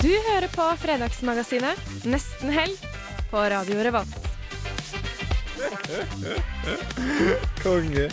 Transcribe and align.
Du 0.00 0.08
hører 0.08 0.48
på 0.48 0.64
Fredagsmagasinet 0.80 2.04
Nesten 2.08 2.48
helg 2.54 2.72
på 3.28 3.42
Radio 3.52 3.82
Revolt. 3.84 4.28
Konge. 7.60 8.06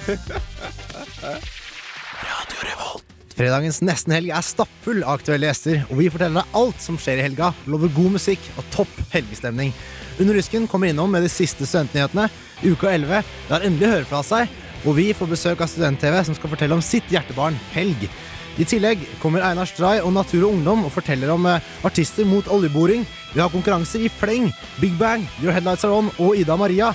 Radio 2.28 2.60
Revolt. 2.68 3.16
Fredagens 3.38 3.80
Nesten 3.86 4.18
Helg 4.18 4.34
er 4.36 4.44
stappfull 4.44 5.00
av 5.06 5.22
aktuelle 5.22 5.48
gjester, 5.48 5.86
og 5.88 6.02
vi 6.02 6.12
forteller 6.12 6.42
deg 6.42 6.60
alt 6.60 6.84
som 6.84 7.00
skjer 7.00 7.22
i 7.22 7.28
helga, 7.30 7.54
lover 7.72 7.96
god 7.96 8.18
musikk 8.18 8.52
og 8.58 8.68
topp 8.76 8.94
helgestemning. 9.16 9.72
Under 10.20 10.36
Rusken 10.36 10.68
kommer 10.68 10.92
innom 10.92 11.14
med 11.16 11.24
de 11.24 11.32
siste 11.32 11.64
studentnyhetene. 11.70 12.28
Uka 12.66 12.92
11 12.98 13.24
lar 13.48 13.64
endelig 13.64 13.94
høre 13.94 14.10
fra 14.10 14.26
seg, 14.28 14.52
og 14.84 15.00
vi 15.00 15.14
får 15.16 15.32
besøk 15.32 15.64
av 15.64 15.72
Student-TV, 15.72 16.20
som 16.28 16.36
skal 16.36 16.52
fortelle 16.52 16.76
om 16.76 16.84
sitt 16.84 17.08
hjertebarn, 17.14 17.56
helg. 17.78 18.10
I 18.58 18.66
tillegg 18.66 19.04
kommer 19.22 19.44
Einar 19.46 19.70
Stray 19.70 20.00
og 20.02 20.14
Natur 20.16 20.48
og 20.48 20.56
Ungdom 20.56 20.86
og 20.88 20.94
forteller 20.96 21.30
om 21.34 21.46
eh, 21.46 21.62
artister 21.86 22.26
mot 22.26 22.48
oljeboring. 22.50 23.04
Vi 23.36 23.42
har 23.44 23.52
konkurranser 23.54 24.02
i 24.08 24.10
Fleng, 24.10 24.50
Big 24.82 24.96
Bang, 24.98 25.28
Your 25.44 25.54
Headlights 25.54 25.86
Are 25.86 25.94
On 25.94 26.10
og 26.18 26.38
Ida 26.42 26.58
Maria. 26.58 26.94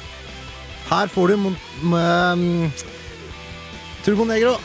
Her 0.91 1.07
får 1.09 1.29
du 1.29 1.37
m- 1.39 2.73
Turbo 4.05 4.25
Negro. 4.27 4.57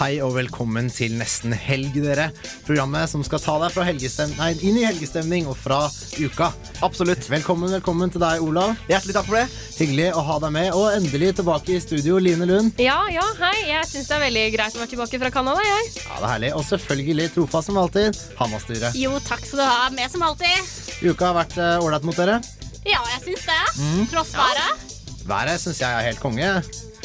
Hei 0.00 0.14
og 0.24 0.30
velkommen 0.32 0.86
til 0.88 1.12
Nesten 1.20 1.52
helg, 1.52 1.92
dere. 2.00 2.30
Programmet 2.64 3.10
som 3.12 3.20
skal 3.20 3.42
ta 3.42 3.58
deg 3.60 3.74
fra 3.74 3.84
helgestem 3.84 4.30
nei, 4.38 4.54
inn 4.64 4.78
i 4.80 4.86
helgestemning 4.86 5.44
og 5.50 5.58
fra 5.60 5.82
uka. 6.16 6.48
Absolutt. 6.80 7.28
Velkommen 7.28 7.68
velkommen 7.76 8.08
til 8.08 8.22
deg, 8.22 8.40
Olav. 8.40 8.72
Hjertelig 8.88 9.18
takk 9.18 9.28
for 9.28 9.36
det. 9.36 9.58
Hyggelig 9.76 10.08
å 10.16 10.24
ha 10.24 10.38
deg 10.40 10.54
med. 10.56 10.70
Og 10.72 10.88
endelig 10.94 11.34
tilbake 11.42 11.76
i 11.76 11.82
studio, 11.84 12.16
Line 12.16 12.48
Lund. 12.48 12.80
Ja, 12.80 12.96
ja, 13.12 13.28
hei. 13.42 13.52
Jeg 13.74 13.92
syns 13.92 14.08
det 14.08 14.16
er 14.16 14.24
veldig 14.24 14.48
greit 14.56 14.72
å 14.72 14.80
være 14.80 14.92
tilbake 14.96 15.20
fra 15.20 15.34
Canada, 15.36 15.68
jeg. 15.68 15.92
Ja, 16.00 16.16
det 16.16 16.22
er 16.24 16.28
herlig. 16.32 16.56
Og 16.56 16.68
selvfølgelig 16.72 17.30
trofast 17.36 17.68
som 17.68 17.84
alltid, 17.84 18.24
Hanna 18.40 18.64
Sture. 18.64 18.96
Jo, 18.96 19.18
takk 19.28 19.44
skal 19.44 19.66
du 19.66 19.68
ha. 19.68 19.80
Med 20.00 20.16
som 20.16 20.24
alltid. 20.24 20.76
Uka 21.04 21.28
har 21.28 21.42
vært 21.42 21.60
eh, 21.60 21.76
ålreit 21.76 22.08
mot 22.08 22.24
dere. 22.24 22.40
Ja, 22.88 23.04
jeg 23.18 23.26
syns 23.28 23.50
det. 23.52 23.64
Tross 24.14 24.32
været. 24.32 24.92
Været 25.28 25.60
syns 25.60 25.84
jeg 25.84 25.92
er 25.92 26.08
helt 26.08 26.24
konge. 26.24 26.54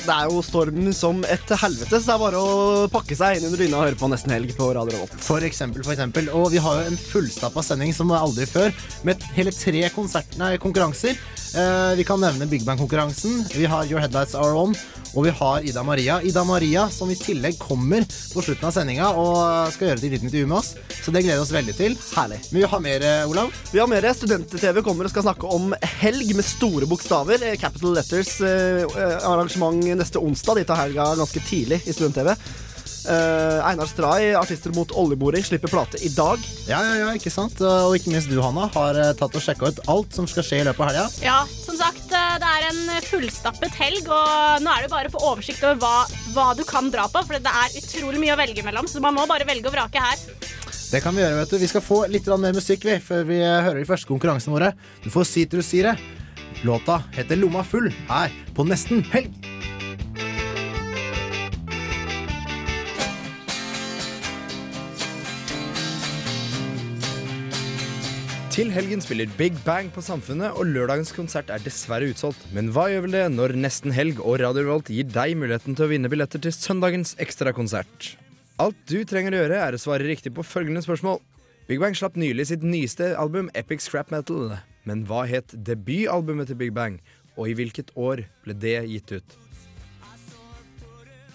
Det 0.06 0.14
er 0.14 0.30
jo 0.30 0.42
storm 0.45 0.92
som 0.94 1.23
et 1.25 1.52
helvete, 1.58 1.98
så 1.98 2.06
det 2.06 2.14
er 2.14 2.20
bare 2.22 2.38
å 2.38 2.89
pakke 2.94 3.16
seg 3.17 3.39
inn 3.39 3.48
under 3.48 3.58
dyna 3.58 3.80
og 3.80 3.88
høre 3.88 3.98
på 3.98 4.09
Nesten 4.12 4.36
helg 4.36 4.52
på 4.53 4.67
Radio 4.78 4.94
Revolt. 4.94 5.16
For 5.25 5.42
eksempel, 5.47 5.81
for 5.81 5.95
eksempel. 5.95 6.30
Og 6.38 6.52
vi 6.53 6.62
har 6.62 6.78
jo 6.78 6.92
en 6.92 7.00
fullstappa 7.00 7.64
sending 7.66 7.94
som 7.95 8.14
aldri 8.14 8.45
før, 8.45 8.70
med 9.08 9.25
hele 9.34 9.53
tre 9.56 9.81
konsertene 9.95 10.52
nei, 10.52 10.59
konkurranser. 10.62 11.17
Eh, 11.58 11.95
vi 11.97 12.06
kan 12.06 12.22
nevne 12.22 12.45
Big 12.52 12.67
Bang-konkurransen, 12.67 13.47
vi 13.56 13.66
har 13.66 13.89
Your 13.89 14.03
Headlights 14.03 14.38
Are 14.38 14.53
On, 14.59 14.78
og 15.16 15.23
vi 15.23 15.31
har 15.31 15.64
Ida 15.64 15.84
Maria. 15.84 16.19
Ida 16.22 16.44
Maria 16.44 16.90
som 16.92 17.09
i 17.12 17.16
tillegg 17.16 17.58
kommer 17.59 18.03
på 18.03 18.44
slutten 18.44 18.67
av 18.67 18.73
sendinga 18.75 19.12
og 19.16 19.72
skal 19.72 19.90
gjøre 19.90 20.02
et 20.02 20.06
lite 20.09 20.19
intervju 20.19 20.50
med 20.52 20.58
oss. 20.59 20.73
Så 21.06 21.14
det 21.14 21.23
gleder 21.23 21.40
vi 21.40 21.45
oss 21.45 21.53
veldig 21.56 21.75
til. 21.78 21.95
Herlig. 22.17 22.42
Men 22.50 22.59
vi 22.59 22.67
har 22.73 22.81
mer, 22.84 23.06
eh, 23.06 23.30
Olav. 23.30 23.53
Vi 23.72 23.80
har 23.80 23.88
mer. 23.88 24.09
Student-TV 24.14 24.81
kommer 24.84 25.08
og 25.08 25.13
skal 25.13 25.24
snakke 25.24 25.47
om 25.47 25.74
helg 26.02 26.35
med 26.35 26.46
store 26.46 26.85
bokstaver. 26.85 27.41
Eh, 27.44 27.56
Capital 27.56 27.96
Letters 27.96 28.41
eh, 28.41 28.84
arrangement 29.24 29.79
neste 30.00 30.22
onsdag. 30.22 30.61
De 30.61 30.69
tar 30.69 30.85
helga 30.85 31.11
ganske 31.19 31.44
tidlig 31.47 31.81
i 31.85 31.95
Student-TV. 31.95 32.35
Uh, 33.06 33.61
Einar 33.61 33.85
Stray, 33.85 34.31
artister 34.33 34.73
mot 34.73 34.89
oljeboring, 34.97 35.44
slipper 35.45 35.69
plate 35.69 36.00
i 36.01 36.09
dag. 36.09 36.41
Ja, 36.66 36.79
ja, 36.81 36.95
ja, 37.03 37.11
ikke 37.13 37.29
sant? 37.29 37.59
Og 37.61 37.94
ikke 37.97 38.09
minst 38.09 38.31
du, 38.31 38.39
Hanna, 38.41 38.66
har 38.73 38.97
eh, 38.97 39.11
tatt 39.17 39.38
og 39.38 39.44
sjekka 39.45 39.69
ut 39.69 39.81
alt 39.94 40.17
som 40.17 40.25
skal 40.29 40.45
skje 40.47 40.63
i 40.63 40.66
løpet 40.66 40.81
av 40.81 40.89
helga. 40.89 41.05
Ja, 41.22 41.38
som 41.53 41.78
sagt, 41.78 42.07
eh, 42.09 42.34
det 42.41 42.50
er 42.50 42.66
en 42.72 42.81
fullstappet 43.05 43.78
helg, 43.78 44.09
og 44.09 44.66
nå 44.66 44.73
er 44.73 44.88
det 44.88 44.91
bare 44.94 45.11
å 45.11 45.13
få 45.13 45.22
oversikt 45.34 45.61
over 45.67 45.78
hva, 45.84 46.22
hva 46.34 46.47
du 46.57 46.66
kan 46.66 46.89
dra 46.94 47.05
på, 47.11 47.22
for 47.28 47.38
det 47.38 47.53
er 47.61 47.78
utrolig 47.84 48.23
mye 48.25 48.34
å 48.34 48.41
velge 48.41 48.66
mellom, 48.66 48.89
så 48.89 49.03
man 49.05 49.17
må 49.17 49.29
bare 49.29 49.45
velge 49.45 49.69
og 49.69 49.78
vrake 49.78 50.01
her. 50.01 50.25
Det 50.89 51.01
kan 51.03 51.16
vi 51.16 51.22
gjøre, 51.22 51.39
vet 51.41 51.53
du. 51.53 51.57
Vi 51.61 51.69
skal 51.69 51.85
få 51.85 52.03
litt 52.09 52.28
mer 52.41 52.57
musikk 52.57 52.85
vi, 52.89 53.00
før 53.03 53.25
vi 53.29 53.41
eh, 53.41 53.61
hører 53.66 53.81
de 53.81 53.89
første 53.89 54.09
konkurransene 54.09 54.57
våre. 54.57 54.73
Du 55.05 55.11
får 55.13 55.29
Sitrussyre. 55.29 55.97
Låta 56.66 57.03
heter 57.13 57.38
Lomma 57.38 57.66
full 57.67 57.91
her 58.09 58.34
på 58.55 58.66
Nesten 58.66 59.05
helg. 59.13 59.34
Til 68.55 68.69
helgen 68.71 69.01
spiller 69.03 69.27
Big 69.35 69.57
Bang 69.66 69.89
på 69.91 69.99
Samfunnet, 69.99 70.53
og 70.55 70.69
lørdagens 70.69 71.09
konsert 71.11 71.49
er 71.51 71.59
dessverre 71.59 72.07
utsolgt. 72.07 72.39
Men 72.55 72.69
hva 72.71 72.85
gjør 72.88 73.01
vel 73.03 73.16
det 73.17 73.23
når 73.33 73.53
Nesten 73.59 73.91
Helg 73.91 74.21
og 74.23 74.38
Radio 74.39 74.61
Revolt 74.63 74.91
gir 74.95 75.09
deg 75.11 75.33
muligheten 75.35 75.75
til 75.75 75.83
å 75.83 75.89
vinne 75.91 76.07
billetter 76.07 76.39
til 76.39 76.53
søndagens 76.55 77.17
ekstrakonsert? 77.19 78.13
Alt 78.63 78.77
du 78.88 79.01
trenger 79.03 79.35
å 79.35 79.41
gjøre, 79.41 79.57
er 79.59 79.75
å 79.75 79.81
svare 79.83 80.07
riktig 80.07 80.31
på 80.38 80.45
følgende 80.47 80.85
spørsmål. 80.85 81.19
Big 81.67 81.83
Bang 81.83 81.99
slapp 81.99 82.16
nylig 82.16 82.45
sitt 82.47 82.63
nyeste 82.63 83.09
album, 83.19 83.49
Epic 83.59 83.83
Scrap 83.83 84.13
Metal. 84.16 84.53
Men 84.87 85.03
hva 85.09 85.25
het 85.27 85.51
debutalbumet 85.51 86.47
til 86.47 86.61
Big 86.63 86.72
Bang, 86.77 87.01
og 87.35 87.51
i 87.51 87.57
hvilket 87.59 87.91
år 87.99 88.23
ble 88.45 88.55
det 88.55 88.77
gitt 88.87 89.17
ut? 89.17 89.35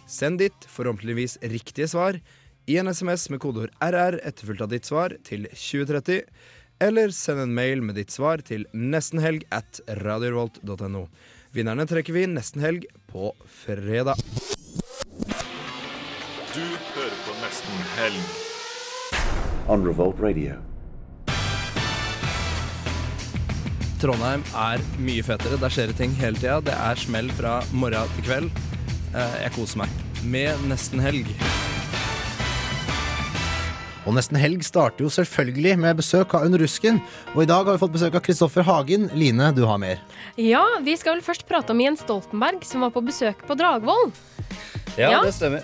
Send 0.08 0.40
ditt 0.40 0.70
forhåpentligvis 0.72 1.36
riktige 1.52 1.90
svar 1.92 2.16
i 2.64 2.80
en 2.80 2.88
SMS 2.88 3.28
med 3.28 3.42
kodeord 3.44 3.76
RR 3.84 4.16
etterfulgt 4.24 4.64
av 4.64 4.72
ditt 4.72 4.88
svar 4.88 5.12
til 5.26 5.44
2030, 5.52 6.24
eller 6.80 7.12
send 7.14 7.40
en 7.42 7.54
mail 7.54 7.82
med 7.84 7.94
ditt 8.00 8.10
svar 8.14 8.40
til 8.46 8.64
nestenhelg 8.72 9.44
at 9.52 9.80
radiorevolt.no. 10.00 11.06
Vinnerne 11.54 11.86
trekker 11.90 12.14
vi 12.14 12.26
nesten 12.30 12.62
helg 12.64 12.86
på 13.10 13.32
fredag. 13.64 14.16
Du 16.50 16.62
hører 16.62 17.16
på 17.26 17.34
Nesten 17.44 17.84
Helg. 17.96 18.22
on 19.70 19.84
Revolt 19.86 20.18
Radio. 20.22 20.56
Trondheim 24.00 24.42
er 24.56 24.80
mye 25.04 25.22
fetere. 25.26 25.58
Der 25.60 25.70
skjer 25.74 25.90
det 25.92 25.98
ting 26.00 26.14
hele 26.18 26.38
tida. 26.40 26.58
Det 26.64 26.72
er 26.74 26.98
smell 26.98 27.28
fra 27.36 27.58
morgen 27.76 28.08
til 28.16 28.24
kveld. 28.30 28.50
Eh, 29.14 29.36
Jeg 29.44 29.52
koser 29.58 29.82
meg 29.84 29.90
med 30.24 30.64
nesten 30.70 31.02
helg. 31.04 31.28
Og 34.08 34.14
Nesten 34.16 34.38
helg 34.40 34.62
starter 34.64 35.04
jo 35.04 35.10
selvfølgelig 35.12 35.74
med 35.82 35.98
besøk 36.00 36.32
av 36.36 36.46
Under 36.46 36.62
Rusken. 36.62 37.00
Og 37.34 37.42
i 37.44 37.48
dag 37.50 37.66
har 37.68 37.76
vi 37.76 37.82
fått 37.82 37.92
besøk 37.98 38.16
av 38.16 38.22
Kristoffer 38.24 38.64
Hagen. 38.64 39.08
Line, 39.12 39.50
du 39.56 39.62
har 39.68 39.76
mer. 39.82 40.00
Ja, 40.40 40.62
vi 40.84 40.94
skal 40.96 41.18
vel 41.18 41.24
først 41.26 41.44
prate 41.48 41.74
om 41.74 41.82
Jens 41.84 42.00
Stoltenberg, 42.06 42.64
som 42.64 42.80
var 42.86 42.94
på 42.94 43.02
besøk 43.04 43.44
på 43.46 43.56
Dragvoll. 43.60 44.10
Ja, 44.96 45.10
Ja. 45.10 45.20
det 45.24 45.34
stemmer. 45.36 45.62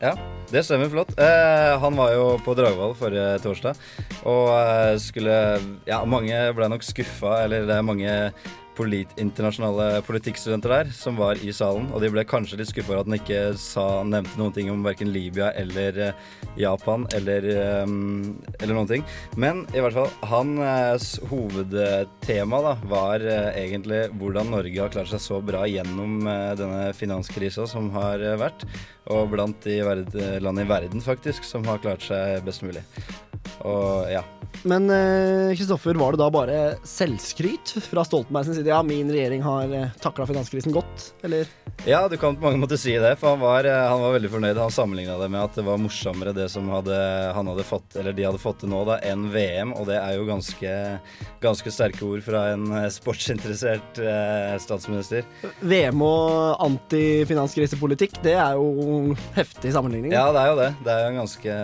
Ja, 0.00 0.14
det 0.52 0.62
stemmer 0.64 0.88
flott. 0.92 1.10
Eh, 1.18 1.78
han 1.80 1.96
var 1.96 2.12
jo 2.14 2.38
på 2.44 2.54
Dragvoll 2.56 2.94
forrige 2.96 3.38
torsdag, 3.42 3.76
og 4.24 4.48
eh, 4.56 4.96
skulle 4.98 5.60
Ja, 5.86 6.04
mange 6.04 6.36
ble 6.56 6.68
nok 6.68 6.82
skuffa, 6.84 7.44
eller 7.44 7.66
det 7.68 7.76
er 7.76 7.82
mange 7.82 8.32
polit, 8.76 9.12
internasjonale 9.20 10.00
politikkstudenter 10.06 10.72
der 10.72 10.92
som 10.94 11.18
var 11.20 11.40
i 11.42 11.52
salen, 11.54 11.88
og 11.94 12.02
de 12.02 12.10
ble 12.12 12.24
kanskje 12.28 12.60
litt 12.60 12.70
skuffa 12.70 12.94
over 12.94 13.02
at 13.02 13.10
han 13.10 13.18
ikke 13.18 13.40
sa, 13.60 13.86
nevnte 14.06 14.40
noen 14.40 14.54
ting 14.56 14.70
om 14.72 14.84
verken 14.86 15.12
Libya 15.12 15.50
eller 15.58 15.98
eh, 16.06 16.22
Japan 16.60 17.06
eller, 17.16 17.46
eh, 17.50 17.84
eller 18.60 18.74
noen 18.76 18.90
ting. 18.90 19.06
Men 19.40 19.64
i 19.74 19.82
hvert 19.82 19.96
fall, 19.96 20.10
hans 20.30 21.12
hovedtema 21.30 22.62
da, 22.66 22.76
var 22.90 23.24
eh, 23.24 23.50
egentlig 23.64 24.06
hvordan 24.20 24.54
Norge 24.54 24.82
har 24.82 24.94
klart 24.94 25.12
seg 25.12 25.24
så 25.24 25.42
bra 25.44 25.66
gjennom 25.68 26.20
eh, 26.26 26.54
denne 26.60 26.90
finanskrisa 26.96 27.66
som 27.70 27.90
har 27.94 28.22
eh, 28.22 28.38
vært, 28.40 28.66
og 29.10 29.32
blant 29.34 29.66
de 29.66 29.80
land 30.40 30.62
i 30.62 30.68
verden 30.68 31.02
faktisk 31.04 31.46
som 31.46 31.66
har 31.68 31.82
klart 31.82 32.06
seg 32.06 32.40
best 32.46 32.64
mulig. 32.66 32.84
Og 33.66 34.08
ja. 34.10 34.22
Men 34.66 34.90
eh, 34.92 35.56
Kristoffer, 35.56 35.94
var 35.94 36.12
det 36.12 36.20
da 36.20 36.28
bare 36.32 36.58
selvskryt 36.84 37.74
fra 37.86 38.04
Stoltenberg 38.04 38.48
sin 38.48 38.58
side? 38.58 38.68
Ja, 38.72 38.82
min 38.84 39.10
regjering 39.12 39.44
har 39.46 39.72
eh, 39.72 39.92
takla 40.02 40.26
finanskrisen 40.28 40.74
godt, 40.74 41.12
eller? 41.24 41.48
Ja, 41.88 42.08
du 42.08 42.16
kan 42.20 42.36
på 42.36 42.44
mange 42.44 42.60
måter 42.60 42.76
si 42.76 42.92
det, 43.00 43.14
for 43.16 43.32
han 43.32 43.40
var, 43.40 43.64
eh, 43.64 43.88
han 43.88 44.02
var 44.02 44.12
veldig 44.12 44.30
fornøyd. 44.34 44.58
Han 44.60 44.74
sammenligna 44.74 45.16
det 45.16 45.30
med 45.32 45.40
at 45.46 45.56
det 45.56 45.64
var 45.64 45.80
morsommere 45.80 46.34
det 46.36 46.50
som 46.52 46.68
hadde, 46.68 46.96
han 47.32 47.48
hadde 47.48 47.64
fått, 47.64 47.96
eller 47.96 48.12
de 48.16 48.26
hadde 48.26 48.42
fått 48.42 48.60
til 48.60 48.72
nå, 48.72 48.82
da, 48.88 48.98
enn 49.08 49.30
VM. 49.32 49.72
Og 49.78 49.88
det 49.88 49.96
er 49.96 50.18
jo 50.18 50.26
ganske, 50.28 50.74
ganske 51.40 51.72
sterke 51.72 52.04
ord 52.04 52.24
fra 52.26 52.50
en 52.52 52.66
eh, 52.82 52.90
sportsinteressert 52.92 54.02
eh, 54.04 54.58
statsminister. 54.60 55.24
VM 55.64 56.04
og 56.04 56.60
antifinanskrisepolitikk, 56.66 58.20
det 58.26 58.36
er 58.36 58.60
jo 58.60 58.99
heftig 59.36 59.72
sammenligning. 59.74 60.12
Ja, 60.14 60.26
det 60.34 60.42
er 60.42 60.50
jo 60.50 60.58
det. 60.58 60.68
Det 60.84 60.92
er 60.94 61.02
jo 61.02 61.10
en 61.12 61.20
ganske 61.20 61.56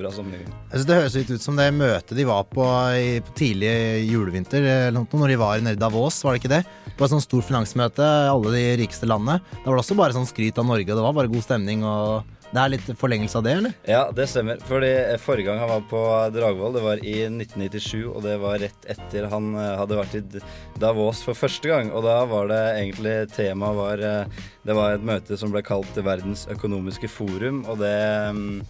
bra 0.00 0.12
sammenligning. 0.14 0.52
Jeg 0.70 0.74
synes 0.74 0.88
Det 0.90 0.98
høres 1.00 1.18
litt 1.18 1.32
ut 1.34 1.46
som 1.46 1.60
det 1.60 1.68
møtet 1.76 2.16
de 2.18 2.26
var 2.28 2.46
på, 2.50 2.66
i, 2.96 3.08
på 3.26 3.36
tidlig 3.38 3.72
julevinter, 4.06 4.68
når 4.94 5.32
de 5.32 5.40
var 5.40 5.64
nede 5.64 5.78
i 5.78 5.80
Davos, 5.80 6.22
var 6.24 6.36
det 6.36 6.44
ikke 6.44 6.54
det? 6.56 6.62
Det 6.86 6.96
var 7.00 7.10
et 7.10 7.16
sånt 7.16 7.26
stort 7.26 7.48
finansmøte 7.48 8.04
i 8.04 8.30
alle 8.32 8.54
de 8.54 8.64
rikeste 8.82 9.08
landene. 9.08 9.40
Da 9.58 9.66
var 9.68 9.76
det 9.76 9.84
også 9.84 9.98
bare 9.98 10.16
sånn 10.16 10.28
skryt 10.28 10.56
av 10.60 10.68
Norge, 10.68 10.88
og 10.88 10.96
det 10.96 11.04
var 11.04 11.16
bare 11.18 11.32
god 11.32 11.44
stemning. 11.44 11.84
og 11.84 12.35
det 12.56 12.62
er 12.62 12.72
litt 12.72 12.86
forlengelse 12.96 13.36
av 13.36 13.44
det, 13.44 13.54
eller? 13.60 13.74
Ja, 13.88 14.02
det 14.16 14.28
stemmer. 14.32 14.60
Fordi 14.64 14.88
Forrige 15.20 15.50
gang 15.50 15.60
han 15.60 15.68
var 15.68 15.84
på 15.90 16.02
Dragvoll, 16.32 16.72
det 16.76 16.84
var 16.86 17.02
i 17.04 17.16
1997, 17.28 18.06
og 18.08 18.22
det 18.24 18.38
var 18.40 18.60
rett 18.62 18.88
etter 18.96 19.28
han 19.32 19.50
eh, 19.60 19.74
hadde 19.76 20.00
vært 20.00 20.16
i 20.16 20.42
Davos 20.80 21.20
for 21.26 21.36
første 21.36 21.68
gang. 21.68 21.92
Og 21.92 22.06
da 22.06 22.18
var 22.30 22.48
det 22.52 22.62
egentlig 22.78 23.16
temaet 23.36 23.76
var 23.76 24.04
eh, 24.08 24.44
Det 24.66 24.76
var 24.76 24.96
et 24.96 25.04
møte 25.06 25.36
som 25.38 25.52
ble 25.52 25.62
kalt 25.66 26.00
Verdens 26.06 26.46
økonomiske 26.52 27.10
forum, 27.12 27.64
og 27.68 27.82
det 27.84 27.96
mm, 28.36 28.60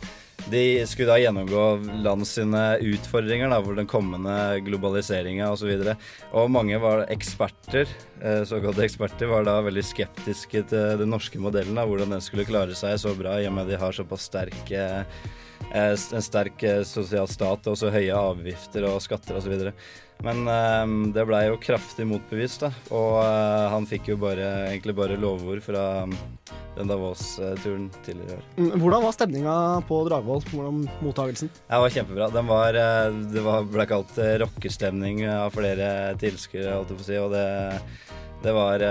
de 0.50 0.86
skulle 0.86 1.10
da 1.10 1.18
gjennomgå 1.18 1.62
land 2.04 2.26
sine 2.28 2.62
utfordringer 2.84 3.50
da, 3.50 3.58
for 3.64 3.78
den 3.78 3.88
kommende 3.90 4.34
globaliseringa 4.66 5.48
osv. 5.50 5.72
Og, 5.72 5.86
så 5.88 5.96
og 6.36 6.52
mange 6.54 6.78
var 6.82 7.06
eksperter, 7.12 7.88
eh, 8.20 8.42
såkalte 8.46 8.84
eksperter, 8.86 9.30
var 9.32 9.46
da 9.48 9.58
veldig 9.66 9.84
skeptiske 9.86 10.66
til 10.70 11.02
den 11.02 11.10
norske 11.10 11.40
modellen. 11.42 11.78
Da, 11.78 11.86
hvordan 11.88 12.14
den 12.14 12.24
skulle 12.24 12.46
klare 12.48 12.76
seg 12.78 13.00
så 13.02 13.16
bra 13.18 13.40
i 13.40 13.48
og 13.48 13.56
med 13.56 13.66
at 13.66 13.74
de 13.74 13.82
har 13.82 13.96
såpass 13.96 14.28
sterk 14.30 14.70
eh, 14.70 15.02
en 15.74 16.22
sterk 16.22 16.62
sosial 16.86 17.26
stat 17.28 17.66
og 17.66 17.78
så 17.80 17.88
høye 17.90 18.14
avgifter 18.14 18.86
og 18.86 19.00
skatter 19.02 19.40
osv. 19.40 19.72
Men 20.24 20.46
um, 20.48 20.94
det 21.12 21.26
blei 21.28 21.42
jo 21.50 21.58
kraftig 21.60 22.06
motbevist, 22.08 22.64
da. 22.64 22.70
Og 22.94 23.18
uh, 23.20 23.66
han 23.72 23.86
fikk 23.88 24.08
jo 24.12 24.16
bare, 24.20 24.46
egentlig 24.70 24.96
bare 24.96 25.18
lovord 25.20 25.60
fra 25.64 25.82
um, 26.08 26.14
den 26.76 26.90
Davos-turen 26.90 27.90
tidligere 28.06 28.32
i 28.32 28.38
år. 28.38 28.46
Mm, 28.56 28.70
hvordan 28.80 29.04
var 29.04 29.16
stemninga 29.16 29.56
på 29.88 30.00
Dragvoll? 30.08 30.42
Hvordan 30.50 30.86
mottagelsen? 31.04 31.52
Det 31.52 31.82
var 31.84 31.94
kjempebra. 31.98 32.30
Den 32.32 32.48
var, 32.48 32.80
uh, 32.80 33.20
det 33.34 33.44
var, 33.44 33.68
ble 33.76 33.88
kalt 33.92 34.16
uh, 34.16 34.32
rockestemning 34.46 35.26
av 35.30 35.52
flere 35.56 35.90
tilskuere, 36.22 36.78
holdt 36.78 36.94
jeg 36.94 37.02
på 37.02 37.06
å 37.06 37.10
si. 37.10 37.20
Og 37.20 37.36
det, 37.36 37.46
det 38.46 38.56
var 38.56 38.88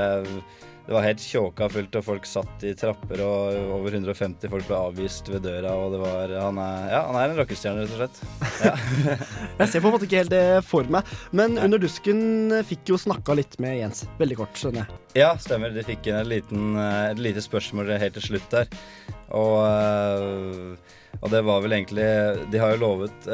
det 0.85 0.93
var 0.93 1.01
helt 1.01 1.21
tjåka 1.21 1.67
fullt, 1.73 1.95
og 1.97 2.05
folk 2.05 2.27
satt 2.29 2.63
i 2.67 2.75
trapper, 2.77 3.21
og 3.25 3.71
over 3.79 3.95
150 3.97 4.51
folk 4.51 4.67
ble 4.69 4.77
avvist 4.77 5.31
ved 5.33 5.41
døra, 5.47 5.71
og 5.81 5.95
det 5.95 6.01
var 6.03 6.33
Han 6.43 6.59
er, 6.61 6.83
ja, 6.91 6.99
han 7.07 7.17
er 7.17 7.31
en 7.31 7.39
rockestjerne, 7.39 7.85
rett 7.89 7.95
og 7.95 8.01
slett. 8.03 8.19
Ja. 8.61 9.15
jeg 9.63 9.71
ser 9.71 9.81
på 9.81 9.89
en 9.89 9.95
måte 9.95 10.05
ikke 10.05 10.21
helt 10.21 10.33
det 10.33 10.43
for 10.67 10.91
meg, 10.93 11.09
men 11.35 11.57
Under 11.61 11.81
dusken 11.81 12.53
fikk 12.69 12.93
jo 12.93 12.99
snakka 13.01 13.33
litt 13.39 13.57
med 13.63 13.79
Jens. 13.79 14.03
Veldig 14.19 14.37
kort, 14.43 14.59
skjønner 14.61 14.83
jeg. 14.83 14.99
Ja, 15.23 15.31
stemmer. 15.41 15.73
De 15.73 15.85
fikk 15.87 16.11
en 16.13 16.29
liten, 16.29 16.77
et 16.77 17.21
lite 17.21 17.41
spørsmål 17.41 17.95
helt 17.97 18.19
til 18.19 18.29
slutt 18.29 18.53
der, 18.53 18.69
og 19.33 20.77
og 21.21 21.31
det 21.31 21.41
var 21.47 21.63
vel 21.63 21.75
egentlig 21.77 22.05
De 22.51 22.59
har 22.61 22.73
jo 22.75 22.81
lovet 22.83 23.29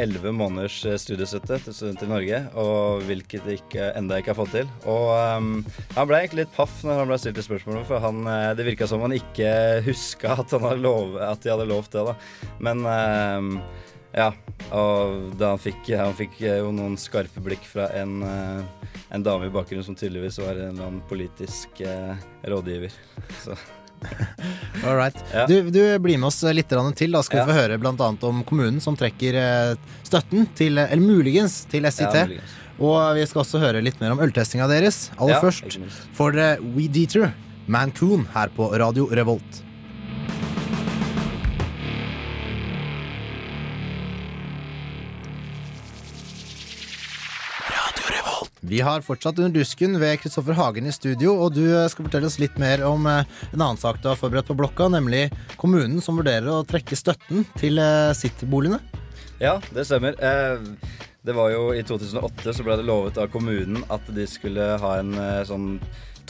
elleve 0.00 0.32
måneders 0.34 0.78
studiestøtte 1.02 1.58
til 1.64 1.76
studenter 1.76 2.08
i 2.08 2.12
Norge, 2.12 2.40
og 2.60 3.04
hvilket 3.08 3.46
de 3.46 3.58
ikke, 3.58 3.90
enda 3.98 4.20
ikke 4.20 4.32
har 4.32 4.40
fått 4.40 4.54
til. 4.54 4.70
Og 4.90 5.10
um, 5.40 5.50
han 5.96 6.08
ble 6.08 6.22
egentlig 6.22 6.44
litt 6.44 6.56
paff 6.56 6.80
når 6.86 7.02
han 7.02 7.10
ble 7.10 7.20
stilt 7.20 7.38
det 7.40 7.46
spørsmålet, 7.46 7.86
for 7.88 8.02
han, 8.04 8.24
det 8.56 8.66
virka 8.66 8.88
som 8.90 9.04
han 9.04 9.16
ikke 9.16 9.52
huska 9.86 10.38
at, 10.38 10.54
at, 10.54 11.44
de 11.44 11.52
hadde 11.52 11.70
lovt 11.70 11.94
det, 11.96 12.06
da. 12.10 12.16
Men 12.62 12.84
um, 12.86 13.54
ja. 14.16 14.30
Og 14.74 15.34
da 15.38 15.54
han 15.54 15.62
fikk, 15.62 15.88
han 15.98 16.14
fikk 16.18 16.40
jo 16.44 16.70
noen 16.74 16.96
skarpe 17.00 17.42
blikk 17.42 17.64
fra 17.66 17.88
en, 17.96 18.20
en 18.22 19.26
dame 19.26 19.48
i 19.48 19.52
bakgrunnen 19.54 19.86
som 19.86 19.96
tydeligvis 19.98 20.40
var 20.42 20.54
en 20.54 20.72
eller 20.74 20.86
annen 20.86 21.02
politisk 21.10 21.82
eh, 21.86 22.14
rådgiver. 22.50 22.94
Så 23.42 23.56
All 24.86 24.96
right. 24.96 25.16
Ja. 25.32 25.46
Du, 25.46 25.70
du, 25.70 25.82
blir 26.02 26.18
med 26.18 26.30
oss 26.30 26.40
litt 26.42 26.70
til. 26.70 27.12
Da 27.12 27.22
skal 27.26 27.42
vi 27.42 27.52
få 27.52 27.58
høre 27.58 27.78
bl.a. 27.80 27.92
om 28.28 28.42
kommunen 28.48 28.80
som 28.82 28.96
trekker 28.98 29.38
eh, 29.40 29.74
støtten 30.06 30.48
til, 30.56 30.80
eller 30.80 31.04
muligens, 31.04 31.62
til 31.70 31.88
SIT. 31.90 32.16
Ja, 32.16 32.42
og 32.80 33.16
vi 33.18 33.26
skal 33.28 33.44
også 33.44 33.60
høre 33.60 33.82
litt 33.84 34.00
mer 34.00 34.14
om 34.14 34.22
øltestinga 34.24 34.68
deres. 34.70 35.08
Aller 35.20 35.42
først 35.42 35.80
får 36.16 36.36
dere 36.36 36.70
Weed 36.76 36.96
Eater, 36.96 37.34
Mancoon, 37.70 38.24
her 38.34 38.52
på 38.56 38.70
Radio 38.80 39.10
Revolt. 39.12 39.64
Vi 48.60 48.80
har 48.84 49.00
fortsatt 49.00 49.38
Under 49.38 49.60
dusken 49.60 49.96
ved 50.00 50.18
Kristoffer 50.20 50.56
Hagen 50.58 50.86
i 50.86 50.92
studio, 50.92 51.32
og 51.40 51.54
du 51.56 51.64
eh, 51.64 51.88
skal 51.88 52.06
fortelle 52.06 52.28
oss 52.28 52.40
litt 52.42 52.58
mer 52.60 52.84
om 52.84 53.06
eh, 53.08 53.24
en 53.54 53.60
annen 53.60 53.80
sak 53.80 54.02
du 54.02 54.10
har 54.10 54.20
forberedt 54.20 54.50
på 54.50 54.58
blokka, 54.58 54.90
nemlig 54.92 55.28
kommunen 55.60 56.02
som 56.04 56.20
vurderer 56.20 56.50
å 56.52 56.64
trekke 56.68 56.98
støtten 56.98 57.46
til 57.56 57.80
sittboligene. 58.16 58.82
Ja, 59.40 59.56
det 59.72 59.86
stemmer. 59.88 60.18
Eh, 60.20 60.60
det 61.24 61.36
var 61.36 61.50
jo 61.52 61.70
I 61.76 61.82
2008 61.84 62.54
så 62.56 62.64
ble 62.64 62.76
det 62.80 62.86
lovet 62.88 63.18
av 63.20 63.30
kommunen 63.32 63.84
at 63.92 64.04
de 64.12 64.24
skulle 64.28 64.74
ha 64.80 64.94
en 65.00 65.14
eh, 65.16 65.42
sånn 65.48 65.74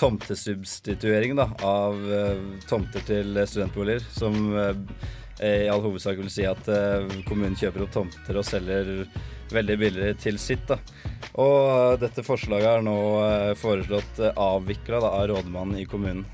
tomtesubstituering 0.00 1.36
da, 1.38 1.50
av 1.66 1.98
eh, 2.14 2.38
tomter 2.70 3.04
til 3.06 3.38
studentboliger. 3.44 4.06
Som 4.14 4.54
eh, 4.58 4.72
i 5.40 5.68
all 5.72 5.82
hovedsak 5.84 6.18
vil 6.20 6.30
si 6.32 6.46
at 6.48 6.70
eh, 6.70 7.20
kommunen 7.28 7.58
kjøper 7.58 7.86
opp 7.86 7.94
tomter 7.94 8.40
og 8.40 8.46
selger 8.46 9.04
veldig 9.54 9.78
billig 9.80 10.12
til 10.22 10.38
sitt. 10.40 10.66
da. 10.68 10.78
Og 11.38 12.00
dette 12.02 12.24
forslaget 12.26 12.68
er 12.72 12.84
nå 12.84 12.96
eh, 13.22 13.52
foreslått 13.58 14.18
eh, 14.18 14.34
avvikla 14.34 15.02
av 15.06 15.28
rådmannen 15.30 15.78
i 15.80 15.86
kommunen. 15.88 16.26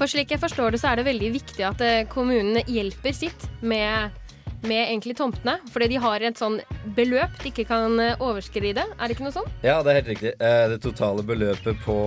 For 0.00 0.08
slik 0.08 0.30
jeg 0.32 0.40
forstår 0.40 0.72
det, 0.72 0.80
så 0.80 0.90
er 0.90 1.00
det 1.00 1.10
veldig 1.10 1.28
viktig 1.34 1.64
at 1.68 1.82
eh, 1.84 2.06
kommunene 2.08 2.64
hjelper 2.66 3.12
sitt 3.12 3.44
med, 3.60 4.16
med 4.64 4.82
egentlig 4.86 5.14
tomtene. 5.18 5.58
Fordi 5.70 5.90
de 5.92 6.00
har 6.00 6.24
et 6.24 6.40
sånn 6.40 6.56
beløp 6.96 7.36
de 7.42 7.52
ikke 7.52 7.68
kan 7.68 8.00
overskride. 8.16 8.86
Er 8.96 9.02
det 9.04 9.16
ikke 9.16 9.28
noe 9.28 9.36
sånn? 9.36 9.50
Ja, 9.60 9.82
det 9.84 9.92
er 9.92 10.00
helt 10.00 10.12
riktig. 10.14 10.32
Det 10.40 10.80
totale 10.82 11.26
beløpet 11.26 11.84
på 11.84 11.98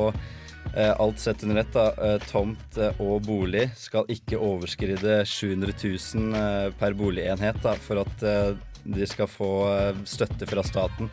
alt 0.73 1.19
sett 1.21 1.43
under 1.45 1.59
ett, 1.61 1.75
da, 1.75 2.15
tomt 2.31 2.79
og 2.97 3.27
bolig, 3.27 3.67
skal 3.77 4.07
ikke 4.09 4.39
overskride 4.41 5.19
700 5.29 5.75
000 5.77 6.37
eh, 6.39 6.69
per 6.79 6.95
boligenhet 6.97 7.59
da, 7.61 7.75
for 7.77 8.01
at 8.01 8.25
de 8.83 9.07
skal 9.07 9.29
få 9.31 9.51
eh, 9.71 10.03
støtte 10.09 10.47
fra 10.49 10.63
staten. 10.65 11.11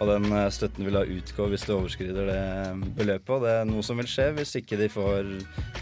Og 0.00 0.08
den 0.08 0.28
eh, 0.32 0.48
støtten 0.54 0.86
vil 0.86 0.96
da 0.96 1.04
utgå 1.06 1.48
hvis 1.52 1.66
de 1.68 1.76
overskrider 1.76 2.30
det 2.30 2.94
beløpet. 2.98 3.34
Og 3.36 3.44
det 3.46 3.58
er 3.58 3.68
noe 3.68 3.84
som 3.86 4.00
vil 4.00 4.10
skje 4.10 4.32
hvis 4.38 4.56
ikke 4.62 4.80
de 4.80 4.88
får 4.92 5.36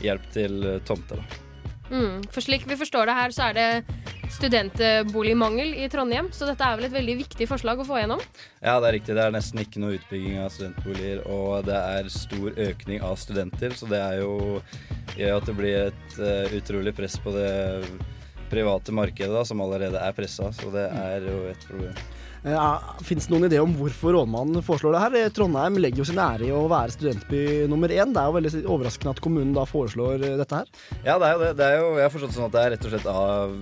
hjelp 0.05 0.27
til 0.35 0.61
eh, 0.67 0.83
tomter. 0.89 1.23
da. 1.23 1.47
Mm. 1.91 2.21
For 2.31 2.39
slik 2.45 2.69
vi 2.71 2.79
forstår 2.79 3.11
det 3.11 3.17
her, 3.19 3.33
så 3.35 3.49
er 3.49 3.57
det 3.57 4.11
studentboligmangel 4.31 5.73
i 5.75 5.89
Trondheim. 5.91 6.29
Så 6.35 6.47
dette 6.47 6.63
er 6.63 6.79
vel 6.79 6.87
et 6.87 6.95
veldig 6.95 7.17
viktig 7.25 7.49
forslag 7.51 7.83
å 7.83 7.87
få 7.87 7.99
gjennom? 7.99 8.23
Ja, 8.63 8.77
det 8.79 8.91
er 8.91 8.97
riktig. 9.01 9.17
Det 9.19 9.25
er 9.25 9.35
nesten 9.35 9.63
ikke 9.63 9.83
noe 9.83 9.97
utbygging 9.99 10.39
av 10.39 10.53
studentboliger, 10.55 11.25
og 11.27 11.67
det 11.67 11.81
er 11.97 12.13
stor 12.15 12.63
økning 12.69 13.03
av 13.03 13.19
studenter, 13.19 13.75
så 13.75 13.91
det 13.91 13.99
er 14.05 14.23
jo 14.23 14.61
gjør 15.19 15.41
at 15.41 15.51
det 15.51 15.57
blir 15.59 15.79
et 15.89 16.17
uh, 16.23 16.55
utrolig 16.57 16.95
press 16.97 17.19
på 17.21 17.35
det 17.35 17.51
private 18.51 18.95
markedet, 18.95 19.33
da, 19.35 19.45
som 19.47 19.63
allerede 19.65 20.01
er 20.01 20.17
pressa, 20.17 20.51
så 20.57 20.73
det 20.75 20.89
er 20.89 21.29
jo 21.29 21.45
et 21.51 21.69
problem. 21.69 22.01
Ja, 22.41 22.81
Fins 23.05 23.27
det 23.29 23.35
noen 23.35 23.51
idé 23.51 23.59
om 23.61 23.73
hvorfor 23.77 24.15
rådmannen 24.17 24.65
foreslår 24.65 24.95
det 24.97 25.03
her? 25.03 25.17
Eh, 25.21 25.33
Trondheim 25.37 25.77
legger 25.83 26.01
jo 26.01 26.09
sin 26.09 26.21
ære 26.23 26.49
i 26.49 26.55
å 26.57 26.65
være 26.73 26.95
studentby 26.95 27.43
nummer 27.69 27.93
én. 27.93 28.15
Det 28.15 28.23
er 28.23 28.31
jo 28.31 28.37
veldig 28.39 28.53
overraskende 28.65 29.13
at 29.13 29.21
kommunen 29.25 29.53
da 29.57 29.67
foreslår 29.69 30.25
eh, 30.25 30.39
dette 30.41 30.63
her. 30.63 30.71
Ja, 31.05 31.19
det 31.21 31.29
er 31.29 31.35
jo 31.35 31.43
det. 31.45 31.51
det 31.61 31.69
er 31.69 31.81
jo, 31.83 31.91
jeg 31.99 32.07
har 32.07 32.15
forstått 32.15 32.37
sånn 32.39 32.49
at 32.49 32.57
det 32.57 32.63
er 32.63 32.73
rett 32.77 32.87
og 32.89 32.95
slett 32.95 33.11
av 33.13 33.59